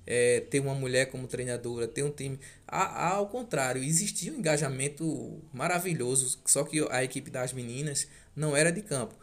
É, 0.06 0.42
ter 0.48 0.60
uma 0.60 0.76
mulher 0.76 1.06
como 1.06 1.26
treinadora, 1.26 1.88
ter 1.88 2.04
um 2.04 2.10
time. 2.12 2.38
A, 2.68 3.14
ao 3.14 3.26
contrário, 3.26 3.82
existia 3.82 4.32
um 4.32 4.36
engajamento 4.36 5.42
maravilhoso, 5.52 6.38
só 6.46 6.62
que 6.62 6.86
a 6.88 7.02
equipe 7.02 7.32
das 7.32 7.52
meninas 7.52 8.06
não 8.36 8.56
era 8.56 8.70
de 8.70 8.80
campo. 8.80 9.16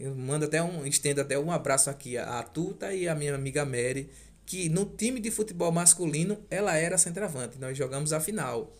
Eu 0.00 0.14
mando 0.14 0.46
até 0.46 0.62
um, 0.62 0.86
estendo 0.86 1.20
até 1.20 1.38
um 1.38 1.52
abraço 1.52 1.90
aqui 1.90 2.16
a 2.16 2.42
Tuta 2.42 2.94
e 2.94 3.06
a 3.06 3.14
minha 3.14 3.34
amiga 3.34 3.62
Mary, 3.66 4.08
que 4.46 4.70
no 4.70 4.86
time 4.86 5.20
de 5.20 5.30
futebol 5.30 5.70
masculino 5.70 6.38
ela 6.48 6.74
era 6.78 6.96
centroavante. 6.96 7.58
Nós 7.60 7.76
jogamos 7.76 8.14
a 8.14 8.18
final. 8.18 8.72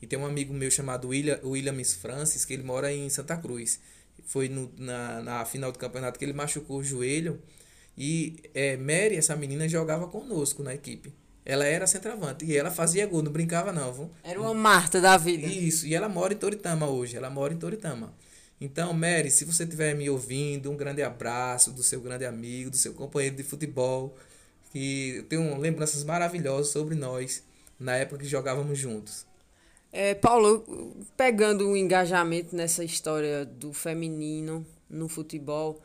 E 0.00 0.06
tem 0.06 0.18
um 0.18 0.26
amigo 0.26 0.52
meu 0.52 0.70
chamado 0.70 1.08
William, 1.08 1.40
Williams 1.42 1.94
Francis, 1.94 2.44
que 2.44 2.52
ele 2.52 2.62
mora 2.62 2.92
em 2.92 3.08
Santa 3.08 3.36
Cruz 3.36 3.80
foi 4.26 4.48
no, 4.48 4.70
na, 4.76 5.22
na 5.22 5.44
final 5.44 5.72
do 5.72 5.78
campeonato 5.78 6.18
que 6.18 6.24
ele 6.24 6.32
machucou 6.32 6.78
o 6.78 6.84
joelho. 6.84 7.40
E 7.96 8.36
é, 8.54 8.76
Mary, 8.76 9.16
essa 9.16 9.34
menina, 9.36 9.68
jogava 9.68 10.06
conosco 10.08 10.62
na 10.62 10.74
equipe. 10.74 11.14
Ela 11.44 11.64
era 11.64 11.86
centroavante 11.86 12.44
e 12.44 12.56
ela 12.56 12.70
fazia 12.70 13.06
gol, 13.06 13.22
não 13.22 13.32
brincava 13.32 13.72
não. 13.72 13.92
Viu? 13.92 14.10
Era 14.22 14.40
uma 14.40 14.52
Marta 14.52 15.00
da 15.00 15.16
vida. 15.16 15.46
Isso, 15.46 15.86
e 15.86 15.94
ela 15.94 16.08
mora 16.08 16.34
em 16.34 16.36
Toritama 16.36 16.88
hoje, 16.88 17.16
ela 17.16 17.30
mora 17.30 17.54
em 17.54 17.56
Toritama. 17.56 18.12
Então, 18.60 18.92
Mary, 18.92 19.30
se 19.30 19.44
você 19.44 19.62
estiver 19.62 19.94
me 19.94 20.10
ouvindo, 20.10 20.70
um 20.70 20.76
grande 20.76 21.02
abraço 21.02 21.70
do 21.70 21.82
seu 21.82 22.00
grande 22.00 22.24
amigo, 22.24 22.70
do 22.70 22.76
seu 22.76 22.94
companheiro 22.94 23.36
de 23.36 23.42
futebol, 23.42 24.16
que 24.72 25.24
tem 25.28 25.58
lembranças 25.58 26.02
maravilhosas 26.02 26.72
sobre 26.72 26.94
nós 26.94 27.44
na 27.78 27.94
época 27.96 28.18
que 28.18 28.28
jogávamos 28.28 28.76
juntos. 28.78 29.24
É, 29.98 30.14
Paulo, 30.14 30.62
pegando 31.16 31.70
o 31.70 31.74
engajamento 31.74 32.54
nessa 32.54 32.84
história 32.84 33.46
do 33.46 33.72
feminino 33.72 34.66
no 34.90 35.08
futebol, 35.08 35.80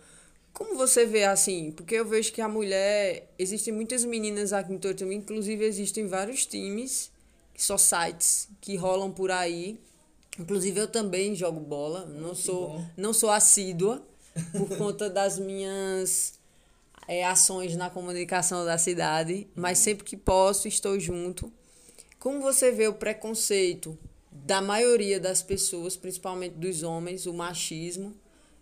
como 0.52 0.76
você 0.76 1.06
vê 1.06 1.24
assim? 1.24 1.72
Porque 1.72 1.96
eu 1.96 2.06
vejo 2.06 2.34
que 2.34 2.42
a 2.42 2.50
mulher. 2.50 3.32
Existem 3.40 3.74
muitas 3.74 4.04
meninas 4.04 4.52
aqui 4.52 4.74
em 4.74 4.78
Tortama, 4.78 5.14
inclusive 5.14 5.64
existem 5.64 6.08
vários 6.08 6.46
times, 6.46 7.10
só 7.56 7.78
sites 7.78 8.50
que 8.60 8.76
rolam 8.76 9.14
por 9.14 9.32
aí. 9.32 9.80
Inclusive 10.38 10.82
eu 10.82 10.88
também 10.90 11.34
jogo 11.34 11.62
bola, 11.62 12.06
não 12.06 12.36
sou, 12.36 12.84
não 12.98 13.14
sou 13.14 13.30
assídua 13.30 14.06
por 14.52 14.78
conta 14.78 15.10
das 15.10 15.40
minhas 15.40 16.38
é, 17.08 17.26
ações 17.26 17.78
na 17.78 17.90
comunicação 17.90 18.66
da 18.66 18.78
cidade, 18.78 19.48
mas 19.56 19.78
sempre 19.78 20.04
que 20.04 20.18
posso 20.18 20.68
estou 20.68 21.00
junto. 21.00 21.50
Como 22.22 22.40
você 22.40 22.72
vê 22.72 22.88
o 22.88 22.94
preconceito 22.94 23.98
da 24.32 24.62
maioria 24.62 25.20
das 25.20 25.42
pessoas, 25.42 25.98
principalmente 25.98 26.54
dos 26.54 26.84
homens, 26.84 27.26
o 27.26 27.34
machismo, 27.34 28.14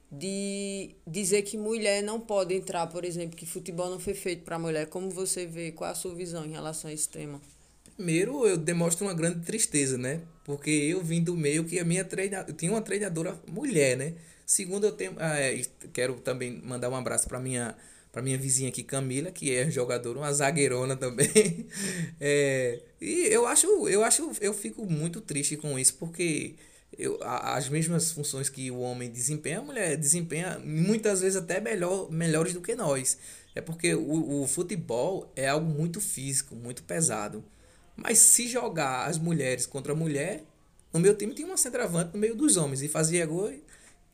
de 0.09 0.95
dizer 1.05 1.41
que 1.41 1.57
mulher 1.57 2.01
não 2.01 2.21
pode 2.21 2.55
entrar, 2.55 2.87
por 2.87 3.03
exemplo, 3.03 3.35
que 3.35 3.45
futebol 3.45 3.89
não 3.89 3.99
foi 3.99 4.13
feito 4.13 4.45
para 4.45 4.57
mulher. 4.57 4.87
Como 4.87 5.09
você 5.09 5.45
vê, 5.45 5.73
qual 5.73 5.91
a 5.91 5.93
sua 5.93 6.15
visão 6.15 6.45
em 6.45 6.51
relação 6.51 6.89
a 6.89 6.93
esse 6.93 7.09
tema? 7.09 7.41
Primeiro, 7.97 8.47
eu 8.47 8.55
demonstro 8.55 9.05
uma 9.05 9.13
grande 9.13 9.45
tristeza, 9.45 9.97
né? 9.97 10.21
Porque 10.45 10.69
eu 10.69 11.03
vim 11.03 11.21
do 11.21 11.35
meio 11.35 11.65
que 11.65 11.79
a 11.79 11.83
minha 11.83 12.05
treinadora, 12.05 12.49
eu 12.49 12.55
tinha 12.55 12.71
uma 12.71 12.81
treinadora 12.81 13.37
mulher, 13.45 13.97
né? 13.97 14.13
Segundo, 14.45 14.85
eu 14.85 14.93
tenho, 14.93 15.15
ah, 15.17 15.37
é, 15.37 15.61
quero 15.91 16.13
também 16.21 16.61
mandar 16.63 16.89
um 16.89 16.95
abraço 16.95 17.27
para 17.27 17.41
minha 17.41 17.75
para 18.11 18.21
minha 18.21 18.37
vizinha 18.37 18.69
aqui, 18.69 18.83
Camila, 18.83 19.31
que 19.31 19.55
é 19.55 19.69
jogadora, 19.69 20.19
uma 20.19 20.33
zagueirona 20.33 20.95
também. 20.95 21.67
É, 22.21 22.81
e 22.99 23.27
eu 23.27 23.47
acho, 23.47 23.87
eu 23.87 24.03
acho, 24.03 24.31
eu 24.41 24.53
fico 24.53 24.85
muito 24.85 25.21
triste 25.21 25.55
com 25.55 25.79
isso, 25.79 25.93
porque 25.95 26.55
eu, 26.97 27.17
as 27.21 27.69
mesmas 27.69 28.11
funções 28.11 28.49
que 28.49 28.69
o 28.71 28.79
homem 28.79 29.09
desempenha, 29.09 29.59
a 29.59 29.61
mulher 29.61 29.95
desempenha 29.97 30.59
muitas 30.59 31.21
vezes 31.21 31.37
até 31.37 31.59
melhor, 31.61 32.11
melhores 32.11 32.53
do 32.53 32.61
que 32.61 32.75
nós. 32.75 33.17
É 33.55 33.61
porque 33.61 33.93
o, 33.95 34.41
o 34.43 34.47
futebol 34.47 35.31
é 35.35 35.47
algo 35.47 35.65
muito 35.65 36.01
físico, 36.01 36.55
muito 36.55 36.83
pesado. 36.83 37.43
Mas 37.95 38.19
se 38.19 38.47
jogar 38.47 39.07
as 39.07 39.17
mulheres 39.17 39.65
contra 39.65 39.93
a 39.93 39.95
mulher, 39.95 40.43
no 40.93 40.99
meu 40.99 41.15
time 41.15 41.33
tinha 41.33 41.47
uma 41.47 41.57
centroavante 41.57 42.13
no 42.13 42.19
meio 42.19 42.35
dos 42.35 42.57
homens 42.57 42.81
e 42.81 42.87
fazia 42.87 43.25
gol. 43.25 43.51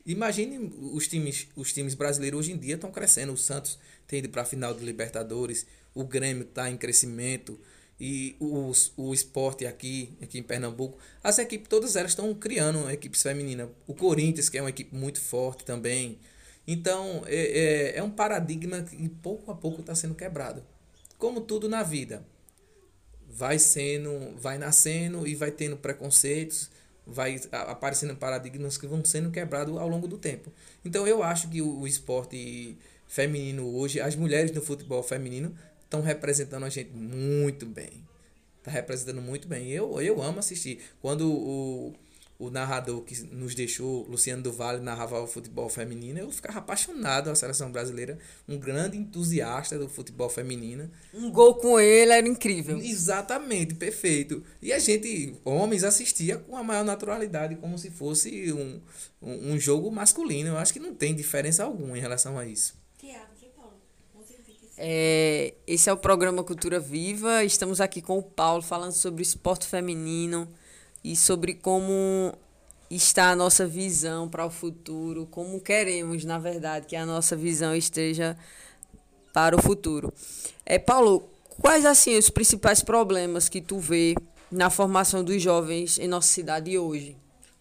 Imagine 0.06 0.72
os 0.92 1.08
times, 1.08 1.48
os 1.56 1.72
times 1.72 1.94
brasileiros 1.94 2.38
hoje 2.38 2.52
em 2.52 2.56
dia 2.56 2.76
estão 2.76 2.92
crescendo. 2.92 3.32
O 3.32 3.36
Santos 3.36 3.76
tem 4.06 4.20
ido 4.20 4.28
para 4.28 4.42
a 4.42 4.44
final 4.44 4.72
do 4.72 4.84
Libertadores, 4.84 5.66
o 5.92 6.04
Grêmio 6.04 6.44
está 6.44 6.70
em 6.70 6.76
crescimento 6.76 7.58
e 7.98 8.36
o, 8.38 8.70
o 8.96 9.14
esporte 9.14 9.66
aqui, 9.66 10.16
aqui 10.22 10.38
em 10.38 10.42
Pernambuco, 10.42 10.98
as 11.24 11.38
equipes 11.38 11.68
todas 11.68 11.96
elas 11.96 12.12
estão 12.12 12.32
criando 12.34 12.88
equipes 12.90 13.22
femininas. 13.22 13.70
O 13.86 13.94
Corinthians, 13.94 14.48
que 14.48 14.58
é 14.58 14.60
uma 14.60 14.70
equipe 14.70 14.94
muito 14.94 15.20
forte 15.20 15.64
também. 15.64 16.18
Então, 16.66 17.22
é, 17.26 17.94
é, 17.94 17.98
é 17.98 18.02
um 18.02 18.10
paradigma 18.10 18.82
que 18.82 19.08
pouco 19.08 19.50
a 19.50 19.54
pouco 19.54 19.80
está 19.80 19.94
sendo 19.94 20.14
quebrado. 20.14 20.62
Como 21.18 21.40
tudo 21.40 21.68
na 21.68 21.82
vida. 21.82 22.24
Vai 23.28 23.58
sendo, 23.58 24.36
vai 24.36 24.56
nascendo 24.56 25.26
e 25.26 25.34
vai 25.34 25.50
tendo 25.50 25.76
preconceitos, 25.76 26.70
vai 27.06 27.40
aparecendo 27.52 28.16
paradigmas 28.16 28.76
que 28.76 28.86
vão 28.86 29.04
sendo 29.04 29.30
quebrados 29.30 29.76
ao 29.76 29.88
longo 29.88 30.08
do 30.08 30.18
tempo. 30.18 30.52
Então, 30.84 31.06
eu 31.06 31.22
acho 31.22 31.48
que 31.48 31.62
o, 31.62 31.86
esporte 31.86 32.76
feminino 33.06 33.76
hoje, 33.76 34.00
as 34.00 34.16
mulheres 34.16 34.50
no 34.50 34.60
futebol 34.60 35.02
feminino 35.02 35.56
estão 35.84 36.00
representando 36.00 36.64
a 36.64 36.68
gente 36.68 36.90
muito 36.90 37.64
bem. 37.64 38.04
Tá 38.62 38.70
representando 38.70 39.22
muito 39.22 39.46
bem. 39.46 39.70
Eu, 39.70 40.00
eu 40.00 40.20
amo 40.20 40.40
assistir. 40.40 40.80
Quando 41.00 41.30
o, 41.30 41.94
o 42.38 42.50
narrador 42.50 43.02
que 43.02 43.20
nos 43.24 43.54
deixou, 43.54 44.06
Luciano 44.06 44.42
do 44.42 44.52
Vale, 44.52 44.80
narrava 44.80 45.20
o 45.20 45.26
futebol 45.26 45.68
feminino, 45.68 46.18
eu 46.18 46.30
ficava 46.30 46.58
apaixonado 46.58 47.30
a 47.30 47.34
seleção 47.34 47.72
brasileira, 47.72 48.18
um 48.46 48.58
grande 48.58 48.96
entusiasta 48.96 49.78
do 49.78 49.88
futebol 49.88 50.28
feminino. 50.28 50.90
Um 51.14 51.30
gol 51.30 51.54
com 51.54 51.80
ele 51.80 52.12
era 52.12 52.28
incrível. 52.28 52.78
Exatamente, 52.78 53.74
perfeito. 53.74 54.42
E 54.60 54.72
a 54.72 54.78
gente, 54.78 55.34
homens, 55.44 55.82
assistia 55.82 56.36
com 56.36 56.56
a 56.56 56.62
maior 56.62 56.84
naturalidade, 56.84 57.56
como 57.56 57.78
se 57.78 57.90
fosse 57.90 58.52
um, 58.52 58.80
um, 59.22 59.52
um 59.52 59.58
jogo 59.58 59.90
masculino. 59.90 60.50
Eu 60.50 60.58
acho 60.58 60.72
que 60.72 60.80
não 60.80 60.94
tem 60.94 61.14
diferença 61.14 61.64
alguma 61.64 61.96
em 61.96 62.00
relação 62.00 62.38
a 62.38 62.44
isso. 62.44 62.74
É, 64.78 65.54
esse 65.66 65.88
é 65.88 65.92
o 65.92 65.96
programa 65.96 66.44
Cultura 66.44 66.78
Viva. 66.78 67.42
Estamos 67.42 67.80
aqui 67.80 68.02
com 68.02 68.18
o 68.18 68.22
Paulo 68.22 68.62
falando 68.62 68.92
sobre 68.92 69.22
esporte 69.22 69.66
feminino 69.66 70.46
e 71.06 71.14
sobre 71.14 71.54
como 71.54 72.36
está 72.90 73.30
a 73.30 73.36
nossa 73.36 73.64
visão 73.64 74.28
para 74.28 74.44
o 74.44 74.50
futuro, 74.50 75.24
como 75.30 75.60
queremos, 75.60 76.24
na 76.24 76.36
verdade, 76.36 76.88
que 76.88 76.96
a 76.96 77.06
nossa 77.06 77.36
visão 77.36 77.76
esteja 77.76 78.36
para 79.32 79.54
o 79.54 79.62
futuro. 79.62 80.12
É, 80.64 80.80
Paulo, 80.80 81.30
quais 81.60 81.86
assim 81.86 82.18
os 82.18 82.28
principais 82.28 82.82
problemas 82.82 83.48
que 83.48 83.60
tu 83.60 83.78
vê 83.78 84.16
na 84.50 84.68
formação 84.68 85.22
dos 85.22 85.40
jovens 85.40 85.96
em 85.96 86.08
nossa 86.08 86.26
cidade 86.26 86.76
hoje? 86.76 87.16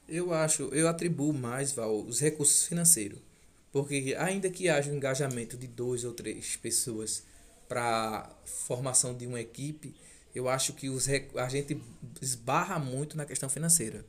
Eu 0.10 0.34
acho, 0.34 0.64
eu 0.74 0.88
atribuo 0.88 1.32
mais, 1.32 1.72
Val, 1.72 2.00
os 2.00 2.20
recursos 2.20 2.66
financeiros. 2.66 3.20
Porque 3.72 4.16
ainda 4.18 4.50
que 4.50 4.70
haja 4.70 4.92
um 4.92 4.96
engajamento 4.96 5.56
de 5.56 5.68
duas 5.68 6.04
ou 6.04 6.14
três 6.14 6.56
pessoas 6.56 7.24
para 7.68 8.28
formação 8.44 9.14
de 9.14 9.28
uma 9.28 9.40
equipe, 9.40 9.94
eu 10.36 10.50
acho 10.50 10.74
que 10.74 10.90
os, 10.90 11.08
a 11.08 11.48
gente 11.48 11.82
esbarra 12.22 12.78
muito 12.78 13.16
na 13.16 13.26
questão 13.26 13.48
financeira. 13.48 14.06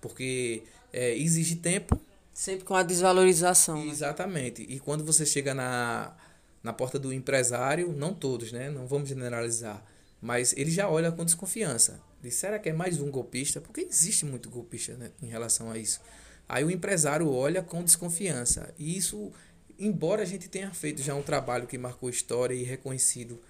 Porque 0.00 0.62
é, 0.92 1.14
exige 1.14 1.56
tempo. 1.56 2.00
Sempre 2.32 2.64
com 2.64 2.74
a 2.74 2.82
desvalorização. 2.82 3.84
Né? 3.84 3.90
Exatamente. 3.90 4.62
E 4.62 4.80
quando 4.80 5.04
você 5.04 5.26
chega 5.26 5.54
na, 5.54 6.16
na 6.62 6.72
porta 6.72 6.98
do 6.98 7.12
empresário, 7.12 7.92
não 7.92 8.14
todos, 8.14 8.52
né? 8.52 8.70
Não 8.70 8.86
vamos 8.86 9.08
generalizar. 9.08 9.84
Mas 10.20 10.54
ele 10.56 10.70
já 10.70 10.88
olha 10.88 11.12
com 11.12 11.24
desconfiança. 11.24 12.00
Diz, 12.22 12.34
será 12.34 12.58
que 12.58 12.70
é 12.70 12.72
mais 12.72 13.00
um 13.00 13.10
golpista? 13.10 13.60
Porque 13.60 13.82
existe 13.82 14.24
muito 14.24 14.48
golpista 14.48 14.94
né, 14.94 15.10
em 15.22 15.26
relação 15.26 15.70
a 15.70 15.78
isso. 15.78 16.00
Aí 16.48 16.64
o 16.64 16.70
empresário 16.70 17.30
olha 17.30 17.62
com 17.62 17.82
desconfiança. 17.82 18.72
E 18.78 18.96
isso, 18.96 19.30
embora 19.78 20.22
a 20.22 20.26
gente 20.26 20.48
tenha 20.48 20.70
feito 20.72 21.02
já 21.02 21.14
um 21.14 21.22
trabalho 21.22 21.66
que 21.66 21.76
marcou 21.76 22.08
história 22.08 22.54
e 22.54 22.62
reconhecido 22.62 23.40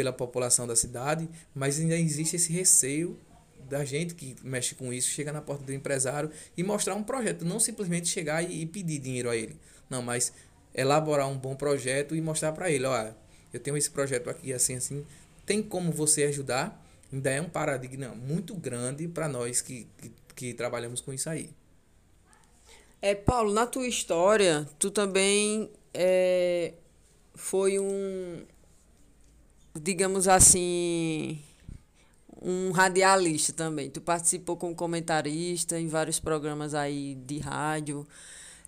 pela 0.00 0.14
população 0.14 0.66
da 0.66 0.74
cidade, 0.74 1.28
mas 1.54 1.78
ainda 1.78 1.94
existe 1.94 2.34
esse 2.34 2.50
receio 2.50 3.18
da 3.68 3.84
gente 3.84 4.14
que 4.14 4.34
mexe 4.42 4.74
com 4.74 4.90
isso, 4.90 5.10
chega 5.10 5.30
na 5.30 5.42
porta 5.42 5.62
do 5.62 5.74
empresário 5.74 6.30
e 6.56 6.62
mostrar 6.62 6.94
um 6.94 7.02
projeto, 7.02 7.44
não 7.44 7.60
simplesmente 7.60 8.08
chegar 8.08 8.42
e, 8.42 8.64
pedir 8.64 8.98
dinheiro 8.98 9.28
a 9.28 9.36
ele. 9.36 9.60
Não, 9.90 10.00
mas 10.00 10.32
elaborar 10.74 11.28
um 11.28 11.36
bom 11.36 11.54
projeto 11.54 12.16
e 12.16 12.20
mostrar 12.22 12.52
para 12.52 12.70
ele, 12.70 12.86
olha, 12.86 13.14
eu 13.52 13.60
tenho 13.60 13.76
esse 13.76 13.90
projeto 13.90 14.30
aqui 14.30 14.54
assim 14.54 14.74
assim, 14.74 15.04
tem 15.44 15.62
como 15.62 15.92
você 15.92 16.22
ajudar? 16.24 16.82
Ainda 17.12 17.30
é 17.30 17.42
um 17.42 17.50
paradigma 17.50 18.08
muito 18.14 18.54
grande 18.54 19.06
para 19.06 19.28
nós 19.28 19.60
que, 19.60 19.86
que, 19.98 20.12
que 20.34 20.54
trabalhamos 20.54 21.02
com 21.02 21.12
isso 21.12 21.28
aí. 21.28 21.50
É, 23.02 23.14
Paulo, 23.14 23.52
na 23.52 23.66
tua 23.66 23.86
história, 23.86 24.66
tu 24.78 24.90
também 24.90 25.70
é, 25.92 26.72
foi 27.34 27.78
um, 27.78 28.46
digamos 29.74 30.26
assim, 30.28 31.38
um 32.40 32.70
radialista 32.70 33.52
também. 33.52 33.90
Tu 33.90 34.00
participou 34.00 34.56
como 34.56 34.74
comentarista 34.74 35.78
em 35.78 35.88
vários 35.88 36.18
programas 36.18 36.74
aí 36.74 37.14
de 37.26 37.38
rádio, 37.38 38.06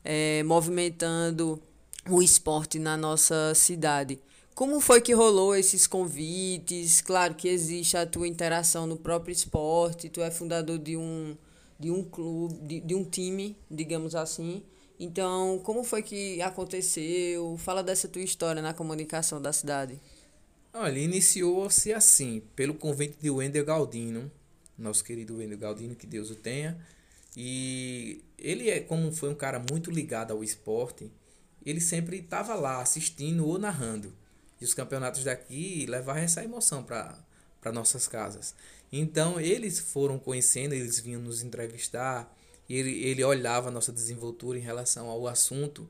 é, 0.04 0.42
movimentando 0.42 1.60
o 2.08 2.22
esporte 2.22 2.78
na 2.78 2.96
nossa 2.96 3.54
cidade. 3.54 4.20
Como 4.54 4.80
foi 4.80 5.00
que 5.00 5.14
rolou 5.14 5.56
esses 5.56 5.86
convites? 5.86 7.00
Claro 7.00 7.34
que 7.34 7.48
existe 7.48 7.96
a 7.96 8.04
tua 8.04 8.28
interação 8.28 8.86
no 8.86 8.96
próprio 8.96 9.32
esporte, 9.32 10.10
tu 10.10 10.20
é 10.20 10.30
fundador 10.30 10.78
de 10.78 10.96
um 10.96 11.36
de 11.80 11.90
um 11.90 12.04
clube, 12.04 12.54
de, 12.60 12.80
de 12.80 12.94
um 12.94 13.02
time, 13.02 13.56
digamos 13.68 14.14
assim. 14.14 14.62
Então, 15.00 15.60
como 15.64 15.82
foi 15.82 16.00
que 16.00 16.40
aconteceu? 16.40 17.56
Fala 17.58 17.82
dessa 17.82 18.06
tua 18.06 18.22
história 18.22 18.62
na 18.62 18.72
comunicação 18.72 19.42
da 19.42 19.52
cidade. 19.52 19.98
Olha, 20.74 20.98
iniciou-se 20.98 21.92
assim, 21.92 22.42
pelo 22.56 22.74
convite 22.74 23.18
de 23.20 23.28
Wender 23.28 23.62
Galdino, 23.62 24.32
nosso 24.78 25.04
querido 25.04 25.36
Wender 25.36 25.58
Galdino, 25.58 25.94
que 25.94 26.06
Deus 26.06 26.30
o 26.30 26.34
tenha. 26.34 26.80
E 27.36 28.24
ele 28.38 28.70
é 28.70 28.80
como 28.80 29.12
foi 29.12 29.28
um 29.28 29.34
cara 29.34 29.62
muito 29.70 29.90
ligado 29.90 30.32
ao 30.32 30.42
esporte, 30.42 31.10
ele 31.64 31.80
sempre 31.80 32.18
estava 32.18 32.54
lá 32.54 32.80
assistindo 32.80 33.46
ou 33.46 33.58
narrando. 33.58 34.14
E 34.60 34.64
os 34.64 34.72
campeonatos 34.72 35.24
daqui 35.24 35.84
levavam 35.86 36.22
essa 36.22 36.42
emoção 36.42 36.82
para 36.82 37.72
nossas 37.72 38.08
casas. 38.08 38.54
Então 38.90 39.38
eles 39.38 39.78
foram 39.78 40.18
conhecendo, 40.18 40.74
eles 40.74 40.98
vinham 40.98 41.20
nos 41.20 41.42
entrevistar, 41.42 42.34
ele, 42.68 43.04
ele 43.04 43.22
olhava 43.22 43.68
a 43.68 43.72
nossa 43.72 43.92
desenvoltura 43.92 44.58
em 44.58 44.62
relação 44.62 45.08
ao 45.08 45.26
assunto 45.28 45.88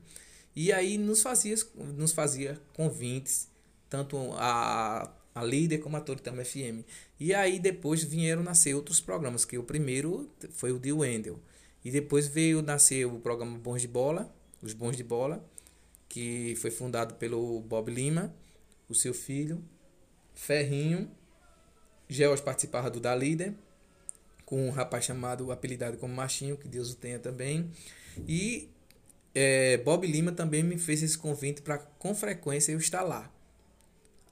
e 0.55 0.71
aí 0.73 0.97
nos 0.97 1.21
fazia, 1.21 1.55
nos 1.75 2.11
fazia 2.11 2.59
convites, 2.73 3.47
tanto 3.93 4.33
a, 4.37 5.07
a 5.35 5.43
líder 5.43 5.77
como 5.77 5.95
a 5.95 6.01
Toritama 6.01 6.43
FM. 6.43 6.81
E 7.19 7.31
aí 7.31 7.59
depois 7.59 8.03
vieram 8.03 8.41
nascer 8.41 8.73
outros 8.73 8.99
programas, 8.99 9.45
que 9.45 9.55
o 9.55 9.63
primeiro 9.63 10.31
foi 10.53 10.71
o 10.71 10.79
de 10.79 10.91
Wendel. 10.91 11.39
E 11.85 11.91
depois 11.91 12.27
veio 12.27 12.63
nascer 12.63 13.05
o 13.05 13.19
programa 13.19 13.55
Bons 13.55 13.83
de 13.83 13.87
Bola, 13.87 14.33
os 14.63 14.73
Bons 14.73 14.97
de 14.97 15.03
Bola, 15.03 15.47
que 16.09 16.55
foi 16.55 16.71
fundado 16.71 17.13
pelo 17.13 17.61
Bob 17.61 17.91
Lima, 17.91 18.33
o 18.89 18.95
seu 18.95 19.13
filho, 19.13 19.63
Ferrinho 20.33 21.07
Geos 22.09 22.41
participava 22.41 22.89
do 22.89 22.99
Da 22.99 23.13
Líder, 23.13 23.53
com 24.43 24.67
um 24.67 24.71
rapaz 24.71 25.05
chamado, 25.05 25.51
apelidado 25.51 25.97
como 25.97 26.15
Machinho, 26.15 26.57
que 26.57 26.67
Deus 26.67 26.91
o 26.93 26.95
tenha 26.95 27.19
também. 27.19 27.69
E 28.27 28.69
é, 29.35 29.77
Bob 29.77 30.05
Lima 30.07 30.31
também 30.31 30.63
me 30.63 30.79
fez 30.79 31.01
esse 31.03 31.17
convite 31.17 31.61
para 31.61 31.77
com 31.77 32.13
frequência 32.13 32.71
eu 32.71 32.79
estar 32.79 33.03
lá. 33.03 33.32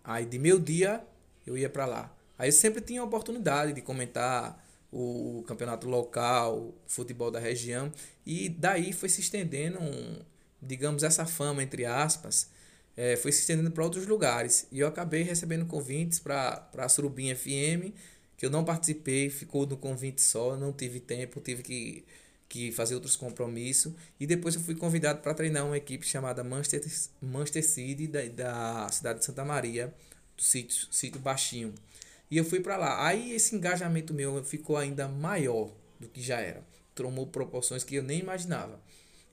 Aí 0.04 0.26
de 0.26 0.40
meu 0.40 0.60
dia 0.60 1.04
eu 1.46 1.58
ia 1.58 1.70
para 1.70 1.86
lá. 1.86 2.16
Aí 2.38 2.52
sempre 2.52 2.82
tinha 2.82 3.04
oportunidade 3.04 3.74
de 3.74 3.82
comentar 3.82 4.64
o 4.92 5.44
campeonato 5.48 5.88
local, 5.88 6.58
o 6.58 6.74
futebol 6.88 7.32
da 7.32 7.40
região 7.40 7.92
e 8.26 8.50
daí 8.50 8.92
foi 8.92 9.08
se 9.08 9.22
estendendo, 9.22 9.80
um, 9.80 10.20
digamos 10.62 11.04
essa 11.04 11.26
fama 11.26 11.64
entre 11.64 11.86
aspas, 11.86 12.50
é, 12.98 13.16
foi 13.16 13.32
se 13.32 13.40
estendendo 13.40 13.72
para 13.72 13.84
outros 13.84 14.06
lugares 14.06 14.68
e 14.72 14.80
eu 14.80 14.88
acabei 14.88 15.24
recebendo 15.24 15.66
convites 15.66 16.20
para 16.20 16.68
a 16.78 16.90
Surubim 16.90 17.34
FM 17.34 17.96
que 18.36 18.46
eu 18.46 18.50
não 18.50 18.66
participei, 18.66 19.30
ficou 19.30 19.68
no 19.68 19.78
convite 19.78 20.20
só, 20.20 20.58
não 20.58 20.74
tive 20.74 21.00
tempo, 21.00 21.40
tive 21.40 21.62
que 21.62 22.04
que 22.52 22.70
fazer 22.70 22.96
outros 22.96 23.16
compromissos. 23.16 23.94
E 24.20 24.28
depois 24.28 24.56
eu 24.56 24.62
fui 24.62 24.76
convidado 24.76 25.22
para 25.22 25.34
treinar 25.34 25.66
uma 25.66 25.78
equipe 25.78 26.06
chamada 26.06 26.44
Manchester, 26.44 26.84
Manchester 27.22 27.66
City, 27.66 28.08
da, 28.08 28.26
da 28.26 28.90
cidade 28.90 29.20
de 29.20 29.26
Santa 29.26 29.46
Maria, 29.46 29.94
do 30.36 30.44
sítio, 30.44 30.86
sítio 30.92 31.22
Baixinho. 31.22 31.74
E 32.30 32.36
eu 32.36 32.44
fui 32.44 32.60
para 32.60 32.76
lá. 32.76 33.08
Aí 33.08 33.32
esse 33.32 33.56
engajamento 33.56 34.14
meu 34.14 34.44
ficou 34.44 34.76
ainda 34.76 35.08
maior 35.08 35.72
do 35.98 36.10
que 36.10 36.22
já 36.22 36.42
era. 36.42 36.62
Tomou 36.94 37.26
proporções 37.26 37.86
que 37.86 37.96
eu 37.96 38.04
nem 38.04 38.20
imaginava. 38.20 38.82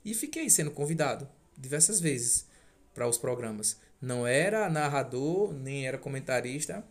E 0.04 0.14
fiquei 0.14 0.48
sendo 0.48 0.70
convidado 0.70 1.28
diversas 1.56 1.98
vezes 1.98 2.46
para 2.94 3.08
os 3.08 3.18
programas. 3.18 3.80
Não 4.00 4.24
era 4.24 4.70
narrador, 4.70 5.52
nem 5.52 5.88
era 5.88 5.98
comentarista 5.98 6.84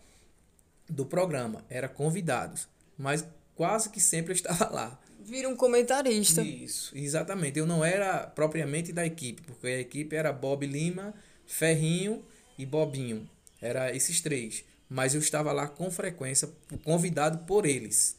do 0.90 1.06
programa, 1.06 1.64
era 1.70 1.88
convidados. 1.88 2.68
Mas 2.98 3.26
quase 3.56 3.90
que 3.90 4.02
sempre 4.02 4.34
eu 4.34 4.36
estava 4.36 4.70
lá. 4.70 5.00
Vira 5.28 5.50
um 5.50 5.58
comentarista. 5.58 6.42
Isso, 6.42 6.98
exatamente. 6.98 7.60
Eu 7.60 7.68
não 7.68 7.84
era 7.84 8.26
propriamente 8.28 8.94
da 8.94 9.06
equipe, 9.06 9.42
porque 9.42 9.68
a 9.68 9.80
equipe 9.82 10.16
era 10.16 10.32
Bob 10.32 10.66
Lima, 10.66 11.14
Ferrinho 11.46 12.24
e 12.58 12.66
Bobinho. 12.66 13.30
Era 13.62 13.94
esses 13.94 14.22
três. 14.22 14.64
Mas 14.90 15.14
eu 15.14 15.20
estava 15.20 15.52
lá 15.52 15.68
com 15.68 15.92
frequência, 15.92 16.50
convidado 16.86 17.40
por 17.40 17.66
eles. 17.66 18.16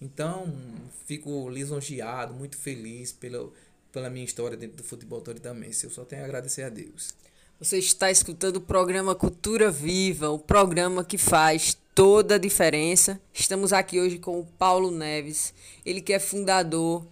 Então, 0.00 0.54
fico 1.04 1.50
lisonjeado, 1.50 2.32
muito 2.32 2.56
feliz 2.56 3.10
pela, 3.10 3.50
pela 3.90 4.08
minha 4.08 4.24
história 4.24 4.56
dentro 4.56 4.76
do 4.76 4.84
futebol 4.84 5.20
toritamense. 5.20 5.84
Eu 5.84 5.90
só 5.90 6.04
tenho 6.04 6.22
a 6.22 6.26
agradecer 6.26 6.62
a 6.62 6.68
Deus. 6.68 7.12
Você 7.58 7.78
está 7.78 8.08
escutando 8.08 8.58
o 8.58 8.60
programa 8.60 9.16
Cultura 9.16 9.68
Viva, 9.68 10.28
o 10.28 10.38
programa 10.38 11.02
que 11.02 11.18
faz 11.18 11.76
toda 11.96 12.34
a 12.34 12.38
diferença. 12.38 13.18
Estamos 13.32 13.72
aqui 13.72 13.98
hoje 13.98 14.18
com 14.18 14.38
o 14.38 14.44
Paulo 14.44 14.90
Neves, 14.90 15.54
ele 15.84 16.02
que 16.02 16.12
é 16.12 16.18
fundador 16.18 17.06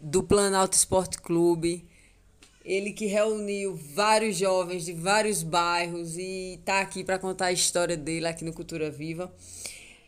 do 0.00 0.22
Planalto 0.22 0.76
Esporte 0.76 1.20
Clube, 1.20 1.84
ele 2.64 2.92
que 2.92 3.06
reuniu 3.06 3.74
vários 3.74 4.36
jovens 4.36 4.84
de 4.84 4.92
vários 4.92 5.42
bairros 5.42 6.16
e 6.16 6.54
está 6.54 6.82
aqui 6.82 7.02
para 7.02 7.18
contar 7.18 7.46
a 7.46 7.52
história 7.52 7.96
dele 7.96 8.28
aqui 8.28 8.44
no 8.44 8.52
Cultura 8.52 8.92
Viva. 8.92 9.34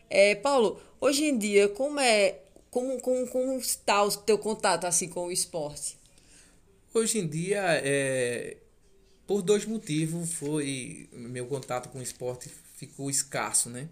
É, 0.09 0.33
Paulo, 0.33 0.79
hoje 1.01 1.25
em 1.25 1.37
dia, 1.37 1.67
como 1.67 1.99
é, 1.99 2.39
como, 2.71 3.01
como, 3.01 3.27
como 3.27 3.59
está 3.59 4.01
o 4.01 4.11
teu 4.15 4.37
contato 4.37 4.85
assim 4.85 5.09
com 5.09 5.27
o 5.27 5.31
esporte? 5.31 5.97
Hoje 6.93 7.19
em 7.19 7.27
dia, 7.27 7.61
é, 7.83 8.55
por 9.27 9.41
dois 9.41 9.65
motivos, 9.65 10.31
foi 10.35 11.09
meu 11.11 11.47
contato 11.47 11.89
com 11.89 11.99
o 11.99 12.01
esporte 12.01 12.49
ficou 12.79 13.09
escasso, 13.09 13.69
né? 13.69 13.89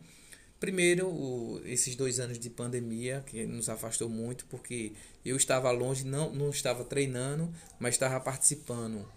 Primeiro, 0.59 1.07
o, 1.07 1.61
esses 1.65 1.95
dois 1.95 2.19
anos 2.19 2.39
de 2.39 2.49
pandemia, 2.49 3.23
que 3.27 3.45
nos 3.45 3.69
afastou 3.69 4.09
muito, 4.09 4.45
porque 4.45 4.93
eu 5.23 5.35
estava 5.35 5.69
longe, 5.71 6.03
não, 6.03 6.33
não 6.33 6.49
estava 6.49 6.83
treinando, 6.83 7.53
mas 7.79 7.95
estava 7.95 8.19
participando, 8.19 9.07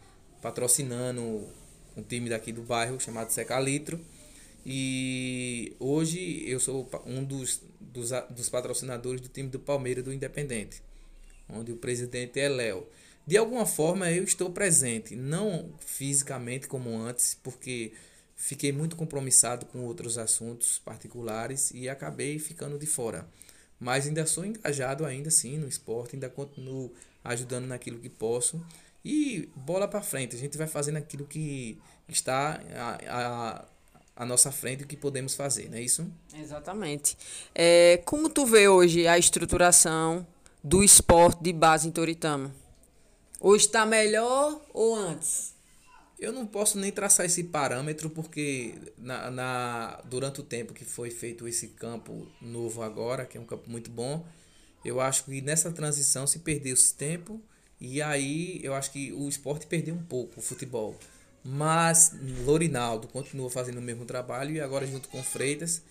patrocinando 0.43 1.49
um 1.97 2.03
time 2.03 2.29
daqui 2.29 2.53
do 2.53 2.63
bairro 2.63 3.01
chamado 3.01 3.31
Secalitro. 3.31 3.99
E 4.67 5.75
hoje 5.79 6.45
eu 6.47 6.61
sou 6.61 6.87
um 7.07 7.25
dos, 7.25 7.63
dos, 7.81 8.11
dos 8.29 8.49
patrocinadores 8.51 9.21
do 9.23 9.29
time 9.29 9.49
do 9.49 9.59
Palmeiras 9.59 10.05
do 10.05 10.13
Independente, 10.13 10.83
onde 11.49 11.73
o 11.73 11.77
presidente 11.77 12.39
é 12.39 12.49
Léo. 12.49 12.87
De 13.27 13.39
alguma 13.39 13.65
forma 13.65 14.11
eu 14.11 14.25
estou 14.25 14.51
presente, 14.51 15.17
não 15.17 15.73
fisicamente 15.81 16.67
como 16.67 16.99
antes, 16.99 17.39
porque 17.43 17.93
fiquei 18.41 18.73
muito 18.73 18.97
compromissado 18.97 19.67
com 19.67 19.85
outros 19.85 20.17
assuntos 20.17 20.79
particulares 20.79 21.71
e 21.73 21.91
acabei 21.91 22.39
ficando 22.39 22.79
de 22.79 22.87
fora. 22.87 23.29
Mas 23.79 24.07
ainda 24.07 24.27
sou 24.27 24.47
engajado 24.47 25.05
ainda 25.05 25.31
sim 25.31 25.59
no 25.59 25.69
esporte, 25.69 26.17
ainda 26.17 26.29
continuo 26.29 26.91
ajudando 27.23 27.67
naquilo 27.67 27.99
que 27.99 28.09
posso 28.09 28.65
e 29.05 29.51
bola 29.55 29.87
para 29.87 30.01
frente. 30.01 30.35
A 30.35 30.39
gente 30.39 30.57
vai 30.57 30.67
fazendo 30.67 30.97
aquilo 30.97 31.27
que 31.27 31.79
está 32.09 32.61
a, 32.75 32.99
a, 33.09 33.65
a 34.17 34.25
nossa 34.25 34.51
frente 34.51 34.85
o 34.85 34.87
que 34.87 34.97
podemos 34.97 35.35
fazer, 35.35 35.69
não 35.69 35.77
é 35.77 35.83
isso? 35.83 36.11
Exatamente. 36.35 37.19
É, 37.55 38.01
como 38.07 38.31
tu 38.31 38.47
vê 38.47 38.69
hoje 38.69 39.07
a 39.07 39.19
estruturação 39.19 40.27
do 40.65 40.83
esporte 40.83 41.43
de 41.43 41.53
base 41.53 41.87
em 41.87 41.91
Toritama? 41.91 42.55
Hoje 43.39 43.67
está 43.67 43.85
melhor 43.85 44.63
ou 44.73 44.97
antes? 44.97 45.60
Eu 46.21 46.33
não 46.33 46.47
posso 46.47 46.79
nem 46.79 46.93
traçar 46.93 47.25
esse 47.25 47.45
parâmetro 47.45 48.11
porque 48.11 48.75
na, 48.99 49.31
na, 49.31 50.03
durante 50.05 50.41
o 50.41 50.45
tempo 50.45 50.75
que 50.75 50.85
foi 50.85 51.11
feito 51.11 51.49
esse 51.49 51.69
campo 51.69 52.27
novo 52.43 52.83
agora, 52.83 53.25
que 53.25 53.39
é 53.39 53.41
um 53.41 53.47
campo 53.47 53.71
muito 53.71 53.91
bom, 53.91 54.27
eu 54.85 55.01
acho 55.01 55.25
que 55.25 55.41
nessa 55.41 55.73
transição 55.73 56.27
se 56.27 56.41
perdeu 56.41 56.75
esse 56.75 56.95
tempo 56.95 57.41
e 57.81 58.03
aí 58.03 58.61
eu 58.63 58.75
acho 58.75 58.93
que 58.93 59.11
o 59.15 59.31
esporte 59.31 59.67
perdeu 59.67 59.95
um 59.95 60.03
pouco, 60.03 60.41
o 60.41 60.43
futebol. 60.43 60.95
Mas 61.43 62.15
Lorinaldo 62.45 63.09
continua 63.09 63.51
fazendo 63.51 63.79
o 63.79 63.83
mesmo 63.83 64.05
trabalho 64.05 64.55
e 64.55 64.61
agora 64.61 64.87
junto 64.87 65.09
com 65.09 65.23
Freitas 65.23 65.83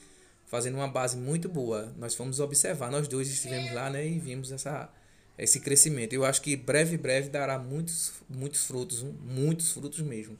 fazendo 0.46 0.76
uma 0.76 0.88
base 0.88 1.18
muito 1.18 1.50
boa. 1.50 1.92
Nós 1.98 2.14
fomos 2.14 2.40
observar, 2.40 2.92
nós 2.92 3.08
dois 3.08 3.30
estivemos 3.30 3.72
lá 3.72 3.90
né, 3.90 4.08
e 4.08 4.20
vimos 4.20 4.52
essa 4.52 4.92
esse 5.40 5.60
crescimento. 5.60 6.14
Eu 6.14 6.26
acho 6.26 6.42
que 6.42 6.56
breve, 6.56 6.98
breve 6.98 7.30
dará 7.30 7.58
muitos, 7.58 8.12
muitos 8.30 8.66
frutos, 8.66 9.04
muitos 9.22 9.72
frutos 9.72 10.00
mesmo. 10.02 10.38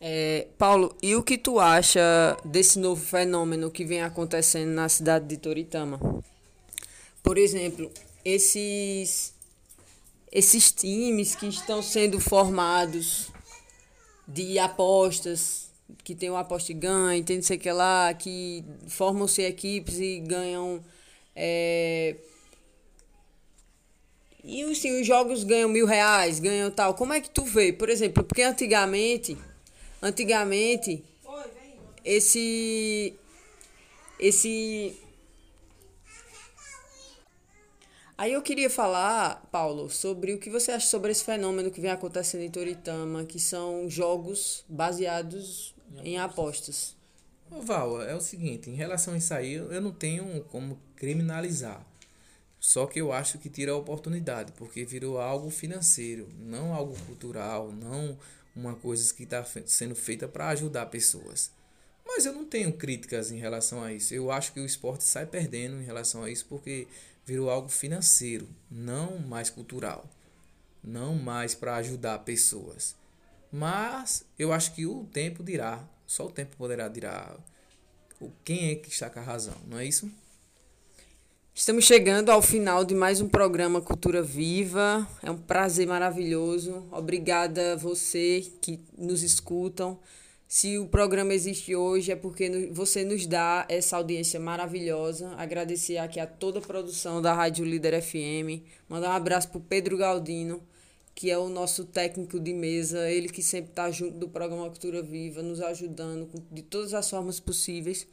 É, 0.00 0.46
Paulo, 0.58 0.94
e 1.02 1.14
o 1.14 1.22
que 1.22 1.38
tu 1.38 1.58
acha 1.58 2.36
desse 2.44 2.78
novo 2.78 3.04
fenômeno 3.04 3.70
que 3.70 3.84
vem 3.84 4.02
acontecendo 4.02 4.70
na 4.70 4.88
cidade 4.88 5.26
de 5.26 5.36
Toritama? 5.36 5.98
Por 7.22 7.38
exemplo, 7.38 7.90
esses 8.24 9.34
esses 10.30 10.70
times 10.70 11.34
que 11.34 11.46
estão 11.46 11.80
sendo 11.80 12.20
formados 12.20 13.28
de 14.28 14.58
apostas, 14.58 15.70
que 16.04 16.14
tem 16.14 16.28
o 16.28 16.36
aposta 16.36 16.72
e 16.72 16.74
ganha, 16.74 17.22
tem 17.22 17.36
não 17.36 17.42
sei 17.42 17.56
o 17.56 17.60
que 17.60 17.72
lá, 17.72 18.12
que 18.12 18.64
formam-se 18.88 19.42
equipes 19.42 19.98
e 19.98 20.20
ganham 20.20 20.84
é, 21.34 22.16
e 24.46 24.62
assim, 24.62 25.00
os 25.00 25.06
jogos 25.06 25.42
ganham 25.42 25.68
mil 25.68 25.86
reais, 25.86 26.38
ganham 26.38 26.70
tal. 26.70 26.94
Como 26.94 27.12
é 27.12 27.20
que 27.20 27.28
tu 27.28 27.44
vê? 27.44 27.72
Por 27.72 27.88
exemplo, 27.88 28.22
porque 28.22 28.42
antigamente, 28.42 29.36
antigamente, 30.00 31.02
esse, 32.04 33.12
esse... 34.20 34.96
Aí 38.16 38.32
eu 38.32 38.40
queria 38.40 38.70
falar, 38.70 39.44
Paulo, 39.50 39.90
sobre 39.90 40.32
o 40.32 40.38
que 40.38 40.48
você 40.48 40.70
acha 40.70 40.86
sobre 40.86 41.10
esse 41.10 41.24
fenômeno 41.24 41.70
que 41.70 41.80
vem 41.80 41.90
acontecendo 41.90 42.42
em 42.42 42.50
Toritama, 42.50 43.24
que 43.24 43.40
são 43.40 43.90
jogos 43.90 44.64
baseados 44.68 45.74
em 46.04 46.18
apostas. 46.18 46.96
Ô 47.50 47.60
Val, 47.60 48.00
é 48.00 48.14
o 48.14 48.20
seguinte, 48.20 48.70
em 48.70 48.74
relação 48.74 49.14
a 49.14 49.16
isso 49.18 49.34
aí, 49.34 49.54
eu 49.54 49.80
não 49.80 49.92
tenho 49.92 50.42
como 50.44 50.78
criminalizar. 50.94 51.84
Só 52.66 52.84
que 52.84 53.00
eu 53.00 53.12
acho 53.12 53.38
que 53.38 53.48
tira 53.48 53.70
a 53.70 53.76
oportunidade, 53.76 54.50
porque 54.56 54.84
virou 54.84 55.20
algo 55.20 55.50
financeiro, 55.50 56.28
não 56.36 56.74
algo 56.74 56.98
cultural, 57.06 57.70
não 57.70 58.18
uma 58.56 58.74
coisa 58.74 59.14
que 59.14 59.22
está 59.22 59.44
sendo 59.66 59.94
feita 59.94 60.26
para 60.26 60.48
ajudar 60.48 60.86
pessoas. 60.86 61.52
Mas 62.04 62.26
eu 62.26 62.32
não 62.32 62.44
tenho 62.44 62.72
críticas 62.72 63.30
em 63.30 63.38
relação 63.38 63.84
a 63.84 63.92
isso. 63.92 64.12
Eu 64.12 64.32
acho 64.32 64.52
que 64.52 64.58
o 64.58 64.66
esporte 64.66 65.04
sai 65.04 65.26
perdendo 65.26 65.80
em 65.80 65.84
relação 65.84 66.24
a 66.24 66.28
isso 66.28 66.44
porque 66.48 66.88
virou 67.24 67.50
algo 67.50 67.68
financeiro, 67.68 68.48
não 68.68 69.16
mais 69.20 69.48
cultural, 69.48 70.10
não 70.82 71.14
mais 71.14 71.54
para 71.54 71.76
ajudar 71.76 72.18
pessoas. 72.24 72.96
Mas 73.52 74.24
eu 74.36 74.52
acho 74.52 74.74
que 74.74 74.84
o 74.86 75.04
tempo 75.04 75.44
dirá, 75.44 75.88
só 76.04 76.26
o 76.26 76.32
tempo 76.32 76.56
poderá 76.56 76.88
dirá 76.88 77.36
quem 78.42 78.70
é 78.70 78.74
que 78.74 78.88
está 78.88 79.08
com 79.08 79.20
a 79.20 79.22
razão, 79.22 79.56
não 79.68 79.78
é 79.78 79.86
isso? 79.86 80.10
Estamos 81.58 81.86
chegando 81.86 82.28
ao 82.28 82.42
final 82.42 82.84
de 82.84 82.94
mais 82.94 83.22
um 83.22 83.30
programa 83.30 83.80
Cultura 83.80 84.22
Viva. 84.22 85.08
É 85.22 85.30
um 85.30 85.38
prazer 85.38 85.86
maravilhoso. 85.86 86.86
Obrigada 86.92 87.72
a 87.72 87.76
você 87.76 88.44
que 88.60 88.78
nos 88.96 89.22
escutam. 89.22 89.98
Se 90.46 90.78
o 90.78 90.86
programa 90.86 91.32
existe 91.32 91.74
hoje 91.74 92.12
é 92.12 92.14
porque 92.14 92.68
você 92.70 93.06
nos 93.06 93.26
dá 93.26 93.64
essa 93.70 93.96
audiência 93.96 94.38
maravilhosa. 94.38 95.30
Agradecer 95.38 95.96
aqui 95.96 96.20
a 96.20 96.26
toda 96.26 96.58
a 96.58 96.62
produção 96.62 97.22
da 97.22 97.32
Rádio 97.32 97.64
Líder 97.64 98.02
FM. 98.02 98.62
Mandar 98.86 99.08
um 99.08 99.16
abraço 99.16 99.48
para 99.48 99.62
Pedro 99.62 99.96
Galdino, 99.96 100.62
que 101.16 101.30
é 101.30 101.38
o 101.38 101.48
nosso 101.48 101.86
técnico 101.86 102.38
de 102.38 102.52
mesa, 102.52 103.10
ele 103.10 103.30
que 103.30 103.42
sempre 103.42 103.70
está 103.70 103.90
junto 103.90 104.18
do 104.18 104.28
programa 104.28 104.68
Cultura 104.68 105.02
Viva, 105.02 105.42
nos 105.42 105.62
ajudando 105.62 106.28
de 106.52 106.60
todas 106.60 106.92
as 106.92 107.08
formas 107.08 107.40
possíveis. 107.40 108.06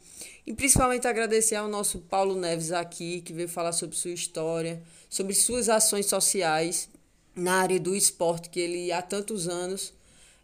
E 0.46 0.54
principalmente 0.54 1.06
agradecer 1.06 1.56
ao 1.56 1.68
nosso 1.68 1.98
Paulo 1.98 2.34
Neves 2.34 2.72
aqui, 2.72 3.20
que 3.20 3.34
veio 3.34 3.46
falar 3.46 3.72
sobre 3.72 3.94
sua 3.94 4.12
história, 4.12 4.82
sobre 5.10 5.34
suas 5.34 5.68
ações 5.68 6.06
sociais 6.06 6.88
na 7.36 7.56
área 7.56 7.78
do 7.78 7.94
esporte, 7.94 8.48
que 8.48 8.58
ele 8.58 8.90
há 8.90 9.02
tantos 9.02 9.48
anos 9.48 9.92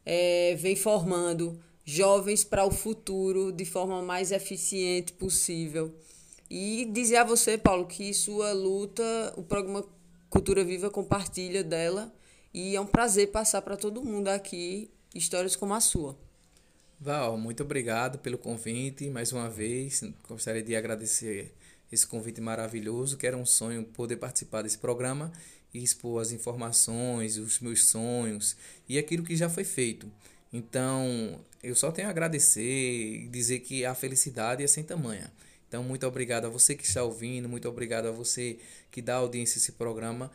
é, 0.05 0.55
vem 0.57 0.77
formando 0.77 1.59
jovens 1.83 2.45
para 2.45 2.67
o 2.67 2.71
futuro 2.71 3.53
de 3.53 3.65
forma 3.65 4.03
mais 4.03 4.33
eficiente 4.33 5.15
possível. 5.15 5.95
E 6.51 6.85
dizer 6.93 7.17
a 7.17 7.25
você, 7.25 7.57
Paulo, 7.57 7.87
que 7.87 8.13
sua 8.13 8.53
luta, 8.53 9.33
o 9.39 9.43
programa 9.43 9.83
Cultura 10.29 10.63
Viva 10.63 10.91
compartilha 10.91 11.65
dela 11.65 12.13
e 12.53 12.75
é 12.75 12.81
um 12.81 12.87
prazer 12.87 13.31
passar 13.31 13.63
para 13.63 13.77
todo 13.77 14.05
mundo 14.05 14.29
aqui 14.29 14.91
histórias 15.15 15.57
como 15.57 15.75
a 15.75 15.81
sua. 15.81 16.17
Val, 17.01 17.39
muito 17.39 17.63
obrigado 17.63 18.19
pelo 18.19 18.37
convite 18.37 19.09
mais 19.09 19.33
uma 19.33 19.49
vez. 19.49 20.03
Gostaria 20.29 20.63
de 20.63 20.77
agradecer 20.77 21.55
esse 21.91 22.07
convite 22.07 22.41
maravilhoso, 22.41 23.17
que 23.17 23.27
era 23.27 23.37
um 23.37 23.47
sonho 23.47 23.85
poder 23.85 24.17
participar 24.17 24.63
desse 24.63 24.79
programa 24.79 25.33
e 25.73 25.83
expor 25.83 26.21
as 26.21 26.33
informações, 26.33 27.37
os 27.37 27.61
meus 27.61 27.85
sonhos 27.85 28.57
e 28.89 28.99
aquilo 28.99 29.25
que 29.25 29.37
já 29.37 29.49
foi 29.49 29.65
feito. 29.65 30.11
Então, 30.53 31.41
eu 31.63 31.75
só 31.75 31.91
tenho 31.93 32.09
a 32.09 32.11
agradecer 32.11 33.25
e 33.25 33.29
dizer 33.29 33.61
que 33.61 33.85
a 33.85 33.95
felicidade 33.95 34.63
é 34.63 34.67
sem 34.67 34.83
tamanha. 34.83 35.33
Então, 35.69 35.85
muito 35.85 36.05
obrigado 36.07 36.47
a 36.47 36.49
você 36.49 36.75
que 36.75 36.85
está 36.85 37.05
ouvindo, 37.05 37.49
muito 37.49 37.69
obrigado 37.69 38.07
a 38.07 38.11
você 38.11 38.59
que 38.91 39.01
dá 39.01 39.15
audiência 39.15 39.57
a 39.57 39.61
esse 39.61 39.73
programa 39.73 40.31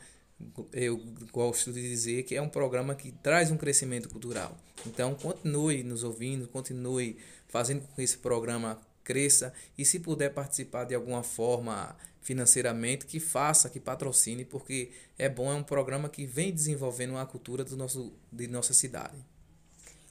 eu 0.73 1.01
gosto 1.31 1.71
de 1.71 1.81
dizer 1.81 2.23
que 2.23 2.35
é 2.35 2.41
um 2.41 2.49
programa 2.49 2.95
que 2.95 3.11
traz 3.11 3.51
um 3.51 3.57
crescimento 3.57 4.09
cultural. 4.09 4.57
Então, 4.85 5.15
continue 5.15 5.83
nos 5.83 6.03
ouvindo, 6.03 6.47
continue 6.47 7.17
fazendo 7.47 7.81
com 7.81 7.93
que 7.95 8.01
esse 8.01 8.17
programa 8.17 8.79
cresça 9.03 9.53
e 9.77 9.85
se 9.85 9.99
puder 9.99 10.33
participar 10.33 10.83
de 10.83 10.95
alguma 10.95 11.23
forma 11.23 11.95
financeiramente, 12.21 13.05
que 13.05 13.19
faça, 13.19 13.69
que 13.69 13.79
patrocine, 13.79 14.43
porque 14.43 14.91
é 15.17 15.29
bom, 15.29 15.51
é 15.51 15.55
um 15.55 15.63
programa 15.63 16.09
que 16.09 16.25
vem 16.25 16.51
desenvolvendo 16.51 17.15
a 17.17 17.25
cultura 17.25 17.63
do 17.63 17.77
nosso, 17.77 18.11
de 18.31 18.47
nossa 18.47 18.73
cidade. 18.73 19.15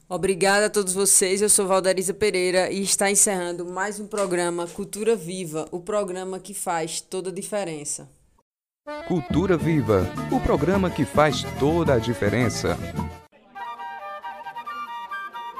Obrigada 0.08 0.66
a 0.66 0.70
todos 0.70 0.94
vocês. 0.94 1.42
Eu 1.42 1.48
sou 1.48 1.66
Valderiza 1.66 2.14
Pereira 2.14 2.70
e 2.70 2.82
está 2.82 3.10
encerrando 3.10 3.66
mais 3.66 3.98
um 3.98 4.06
programa 4.06 4.68
Cultura 4.68 5.16
Viva, 5.16 5.66
o 5.72 5.80
programa 5.80 6.38
que 6.38 6.54
faz 6.54 7.00
toda 7.00 7.30
a 7.30 7.32
diferença. 7.32 8.08
Cultura 9.08 9.56
Viva, 9.56 10.06
o 10.30 10.38
programa 10.38 10.90
que 10.90 11.06
faz 11.06 11.42
toda 11.58 11.94
a 11.94 11.98
diferença. 11.98 12.76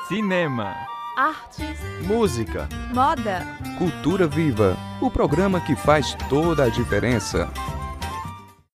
Cinema, 0.07 0.75
artes, 1.17 1.79
música, 2.07 2.69
moda. 2.93 3.41
Cultura 3.79 4.27
Viva, 4.27 4.77
o 5.01 5.11
programa 5.11 5.59
que 5.59 5.75
faz 5.75 6.15
toda 6.29 6.65
a 6.65 6.69
diferença. 6.69 7.49